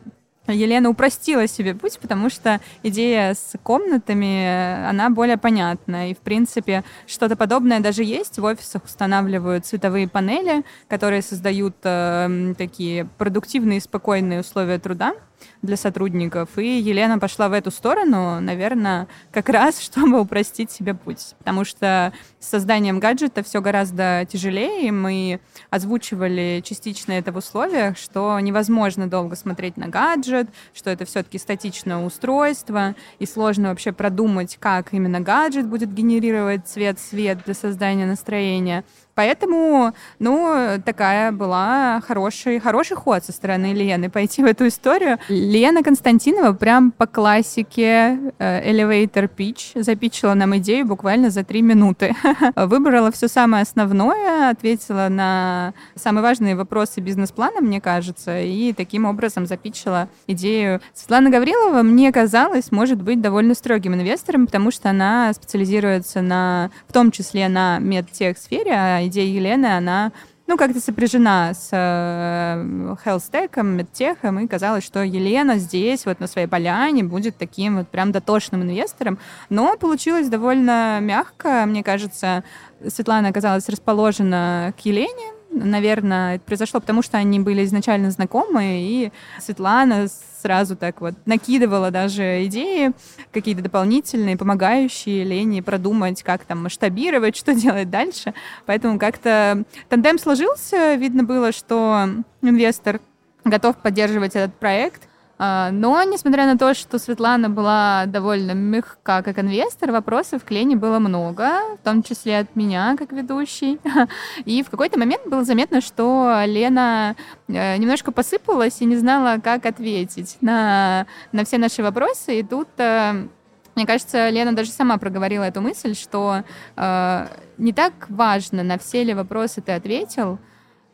Елена 0.52 0.89
упростила 0.89 1.47
себе 1.47 1.76
путь, 1.76 2.00
потому 2.00 2.30
что 2.30 2.60
идея 2.84 3.34
с 3.34 3.54
комнатами, 3.64 4.88
она 4.88 5.10
более 5.10 5.38
понятна. 5.38 6.12
И, 6.12 6.14
в 6.14 6.20
принципе, 6.20 6.84
что-то 7.08 7.36
подобное 7.36 7.80
даже 7.80 8.04
есть. 8.04 8.39
В 8.39 8.43
офисах 8.43 8.84
устанавливают 8.86 9.66
цветовые 9.66 10.08
панели, 10.08 10.64
которые 10.88 11.22
создают 11.22 11.76
э, 11.84 12.54
такие 12.58 13.06
продуктивные, 13.18 13.82
спокойные 13.82 14.41
условия 14.41 14.80
труда. 14.80 15.14
Для 15.62 15.78
сотрудников. 15.78 16.58
И 16.58 16.80
Елена 16.80 17.20
пошла 17.20 17.50
в 17.50 17.54
эту 17.54 17.72
сторону, 17.72 18.40
наверное, 18.40 19.08
как 19.32 19.50
раз, 19.50 19.80
чтобы 19.82 20.20
упростить 20.20 20.72
себе 20.72 20.94
путь. 20.94 21.36
Потому 21.40 21.66
что 21.66 22.14
с 22.40 22.48
созданием 22.48 23.00
гаджета 23.00 23.44
все 23.44 23.62
гораздо 23.62 24.26
тяжелее. 24.30 24.92
Мы 24.92 25.40
озвучивали 25.70 26.62
частично 26.64 27.14
это 27.14 27.32
в 27.32 27.38
условиях, 27.38 27.98
что 27.98 28.40
невозможно 28.40 29.10
долго 29.10 29.36
смотреть 29.36 29.78
на 29.78 29.88
гаджет, 29.88 30.48
что 30.74 30.90
это 30.90 31.06
все-таки 31.06 31.38
статичное 31.38 31.98
устройство, 31.98 32.96
и 33.20 33.26
сложно 33.26 33.70
вообще 33.70 33.92
продумать, 33.92 34.58
как 34.60 34.94
именно 34.94 35.20
гаджет 35.20 35.68
будет 35.68 35.94
генерировать 35.94 36.68
цвет, 36.68 37.00
свет 37.00 37.40
для 37.46 37.54
создания 37.54 38.06
настроения. 38.06 38.84
Поэтому, 39.20 39.91
ну, 40.20 40.80
такая 40.86 41.34
была 41.34 42.01
хороший, 42.07 42.61
хороший 42.61 42.95
ход 42.95 43.26
со 43.26 43.34
стороны 43.34 43.74
Лены 43.74 44.09
пойти 44.09 44.41
в 44.41 44.45
эту 44.45 44.70
историю. 44.70 45.17
Лена 45.28 45.84
Константинова 45.84 46.53
прям 46.53 46.91
по 46.91 47.05
классике 47.05 48.17
э, 48.39 48.72
Elevator 48.72 49.30
Pitch 49.30 49.84
запичила 49.84 50.36
нам 50.36 50.55
идею 50.59 50.86
буквально 50.86 51.32
за 51.32 51.43
три 51.43 51.61
минуты. 51.61 52.15
Выбрала 52.55 53.11
все 53.11 53.28
самое 53.28 53.63
основное, 53.63 54.51
ответила 54.51 55.09
на 55.09 55.74
самые 55.95 56.24
важные 56.24 56.55
вопросы 56.55 57.01
бизнес-плана, 57.01 57.59
мне 57.59 57.82
кажется, 57.82 58.39
и 58.39 58.72
таким 58.72 59.03
образом 59.03 59.47
запичила 59.47 60.07
идею. 60.28 60.80
Светлана 60.93 61.30
Гаврилова, 61.30 61.82
мне 61.82 62.13
казалось, 62.13 62.72
может 62.72 63.01
быть 63.01 63.20
довольно 63.20 63.53
строгим 63.53 63.95
инвестором, 63.95 64.45
потому 64.45 64.72
что 64.72 64.89
она 64.89 65.34
специализируется 65.34 66.22
на, 66.22 66.72
в 66.88 66.93
том 66.93 67.11
числе 67.11 67.49
на 67.49 67.80
медтех-сфере, 67.80 68.72
а 68.72 69.09
идея 69.10 69.28
Елены, 69.28 69.66
она 69.66 70.12
ну, 70.49 70.57
как-то 70.57 70.80
сопряжена 70.80 71.53
с 71.53 71.70
э, 71.72 72.95
хелстеком, 73.03 73.78
медтехом, 73.78 74.39
и 74.39 74.47
казалось, 74.47 74.84
что 74.84 75.03
Елена 75.03 75.60
здесь, 75.60 76.07
вот 76.07 76.20
на 76.20 76.26
своей 76.26 76.47
поляне, 76.47 77.03
будет 77.03 77.38
таким 77.38 77.78
вот 77.78 77.89
прям 77.89 78.12
дотошным 78.12 78.64
инвестором. 78.64 79.20
Но 79.49 79.78
получилось 79.78 80.28
довольно 80.28 80.97
мягко. 81.01 81.66
Мне 81.68 81.84
кажется, 81.84 82.43
Светлана 82.88 83.28
оказалась 83.28 83.70
расположена 83.70 84.74
к 84.76 84.84
Елене, 84.86 85.34
наверное, 85.51 86.36
это 86.36 86.45
произошло 86.45 86.80
потому, 86.80 87.01
что 87.01 87.18
они 87.18 87.39
были 87.39 87.64
изначально 87.66 88.12
знакомы, 88.12 88.82
и 88.82 89.12
Светлана 89.39 90.07
сразу 90.42 90.76
так 90.76 91.02
вот 91.02 91.16
накидывала 91.26 91.92
даже 91.92 92.46
идеи 92.46 92.92
какие-то 93.32 93.62
дополнительные, 93.62 94.38
помогающие 94.38 95.24
Лене 95.24 95.62
продумать, 95.62 96.24
как 96.24 96.46
там 96.46 96.64
масштабировать, 96.64 97.36
что 97.38 97.54
делать 97.54 97.90
дальше. 97.90 98.34
Поэтому 98.66 99.00
как-то 99.00 99.64
тандем 99.90 100.18
сложился, 100.18 100.96
видно 100.96 101.24
было, 101.24 101.52
что 101.52 102.08
инвестор 102.42 103.02
готов 103.44 103.78
поддерживать 103.78 104.36
этот 104.36 104.56
проект, 104.56 105.09
но, 105.40 106.04
несмотря 106.04 106.46
на 106.46 106.58
то, 106.58 106.74
что 106.74 107.00
Светлана 107.00 107.50
была 107.50 108.06
довольно 108.08 108.52
мягка 108.52 109.24
как 109.24 109.40
инвестор, 109.40 109.92
вопросов 109.92 110.44
к 110.44 110.52
Лене 110.52 110.76
было 110.76 111.00
много, 111.00 111.62
в 111.80 111.84
том 111.84 112.04
числе 112.04 112.40
от 112.40 112.56
меня 112.58 112.96
как 112.98 113.14
ведущей. 113.14 113.80
И 114.46 114.64
в 114.64 114.70
какой-то 114.70 115.00
момент 115.00 115.28
было 115.28 115.46
заметно, 115.46 115.80
что 115.80 116.44
Лена 116.46 117.16
э, 117.48 117.78
немножко 117.78 118.12
посыпалась 118.12 118.82
и 118.82 118.86
не 118.86 118.98
знала, 118.98 119.40
как 119.42 119.66
ответить 119.66 120.38
на, 120.42 121.08
на 121.32 121.46
все 121.46 121.58
наши 121.58 121.82
вопросы. 121.82 122.40
И 122.40 122.44
тут 122.44 122.68
э, 122.78 123.28
мне 123.76 123.86
кажется, 123.86 124.28
Лена 124.28 124.54
даже 124.54 124.72
сама 124.72 124.98
проговорила 124.98 125.44
эту 125.44 125.62
мысль, 125.62 125.96
что 125.96 126.44
э, 126.76 127.28
не 127.58 127.72
так 127.72 127.94
важно, 128.10 128.62
на 128.62 128.78
все 128.78 129.06
ли 129.06 129.14
вопросы 129.14 129.62
ты 129.62 129.72
ответил, 129.72 130.38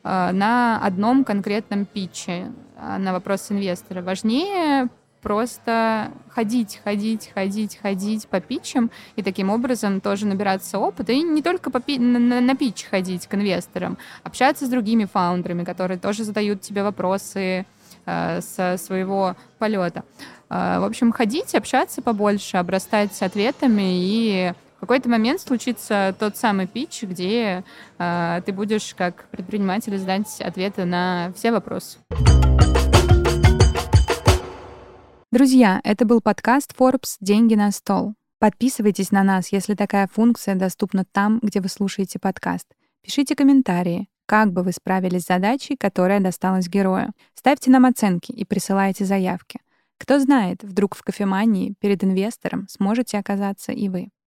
на 0.05 0.79
одном 0.83 1.23
конкретном 1.23 1.85
питче. 1.85 2.51
А, 2.77 2.97
на 2.97 3.13
вопрос 3.13 3.51
инвестора. 3.51 4.01
Важнее 4.01 4.89
просто 5.21 6.11
ходить, 6.29 6.79
ходить, 6.83 7.31
ходить, 7.33 7.79
ходить 7.81 8.27
по 8.27 8.39
питчам 8.39 8.91
и 9.15 9.23
таким 9.23 9.49
образом 9.49 10.01
тоже 10.01 10.27
набираться 10.27 10.77
опыта. 10.77 11.13
И 11.13 11.21
не 11.21 11.41
только 11.41 11.71
по 11.71 11.79
пи- 11.79 11.97
на, 11.97 12.41
на 12.41 12.55
питч 12.55 12.85
ходить 12.85 13.27
к 13.27 13.33
инвесторам, 13.33 13.97
общаться 14.23 14.65
с 14.65 14.69
другими 14.69 15.05
фаундерами, 15.05 15.63
которые 15.63 15.97
тоже 15.97 16.23
задают 16.23 16.61
тебе 16.61 16.83
вопросы 16.83 17.65
э, 18.05 18.41
со 18.41 18.77
своего 18.77 19.35
полета. 19.57 20.03
Э, 20.49 20.79
в 20.79 20.83
общем, 20.83 21.11
ходить, 21.11 21.55
общаться 21.55 22.01
побольше, 22.01 22.57
обрастать 22.57 23.19
ответами 23.21 24.05
и 24.05 24.53
какой-то 24.85 25.09
момент 25.09 25.41
случится 25.41 26.15
тот 26.19 26.37
самый 26.37 26.67
питч, 26.67 27.01
где 27.03 27.63
э, 27.97 28.41
ты 28.45 28.53
будешь 28.53 28.93
как 28.93 29.27
предприниматель 29.31 29.97
сдать 29.97 30.39
ответы 30.41 30.85
на 30.85 31.33
все 31.35 31.51
вопросы. 31.51 31.97
Друзья, 35.31 35.81
это 35.83 36.05
был 36.05 36.21
подкаст 36.21 36.75
Forbes 36.77 37.15
«Деньги 37.19 37.55
на 37.55 37.71
стол». 37.71 38.13
Подписывайтесь 38.39 39.09
на 39.11 39.23
нас, 39.23 39.51
если 39.51 39.73
такая 39.73 40.07
функция 40.07 40.53
доступна 40.53 41.03
там, 41.11 41.39
где 41.41 41.61
вы 41.61 41.67
слушаете 41.67 42.19
подкаст. 42.19 42.67
Пишите 43.01 43.35
комментарии, 43.35 44.07
как 44.27 44.53
бы 44.53 44.61
вы 44.61 44.71
справились 44.71 45.23
с 45.23 45.27
задачей, 45.27 45.77
которая 45.77 46.19
досталась 46.19 46.67
герою. 46.67 47.11
Ставьте 47.33 47.71
нам 47.71 47.85
оценки 47.85 48.31
и 48.31 48.45
присылайте 48.45 49.03
заявки. 49.03 49.59
Кто 49.97 50.19
знает, 50.19 50.61
вдруг 50.61 50.95
в 50.95 51.01
кофемании 51.01 51.73
перед 51.79 52.03
инвестором 52.03 52.67
сможете 52.69 53.17
оказаться 53.17 53.71
и 53.71 53.89
вы. 53.89 54.09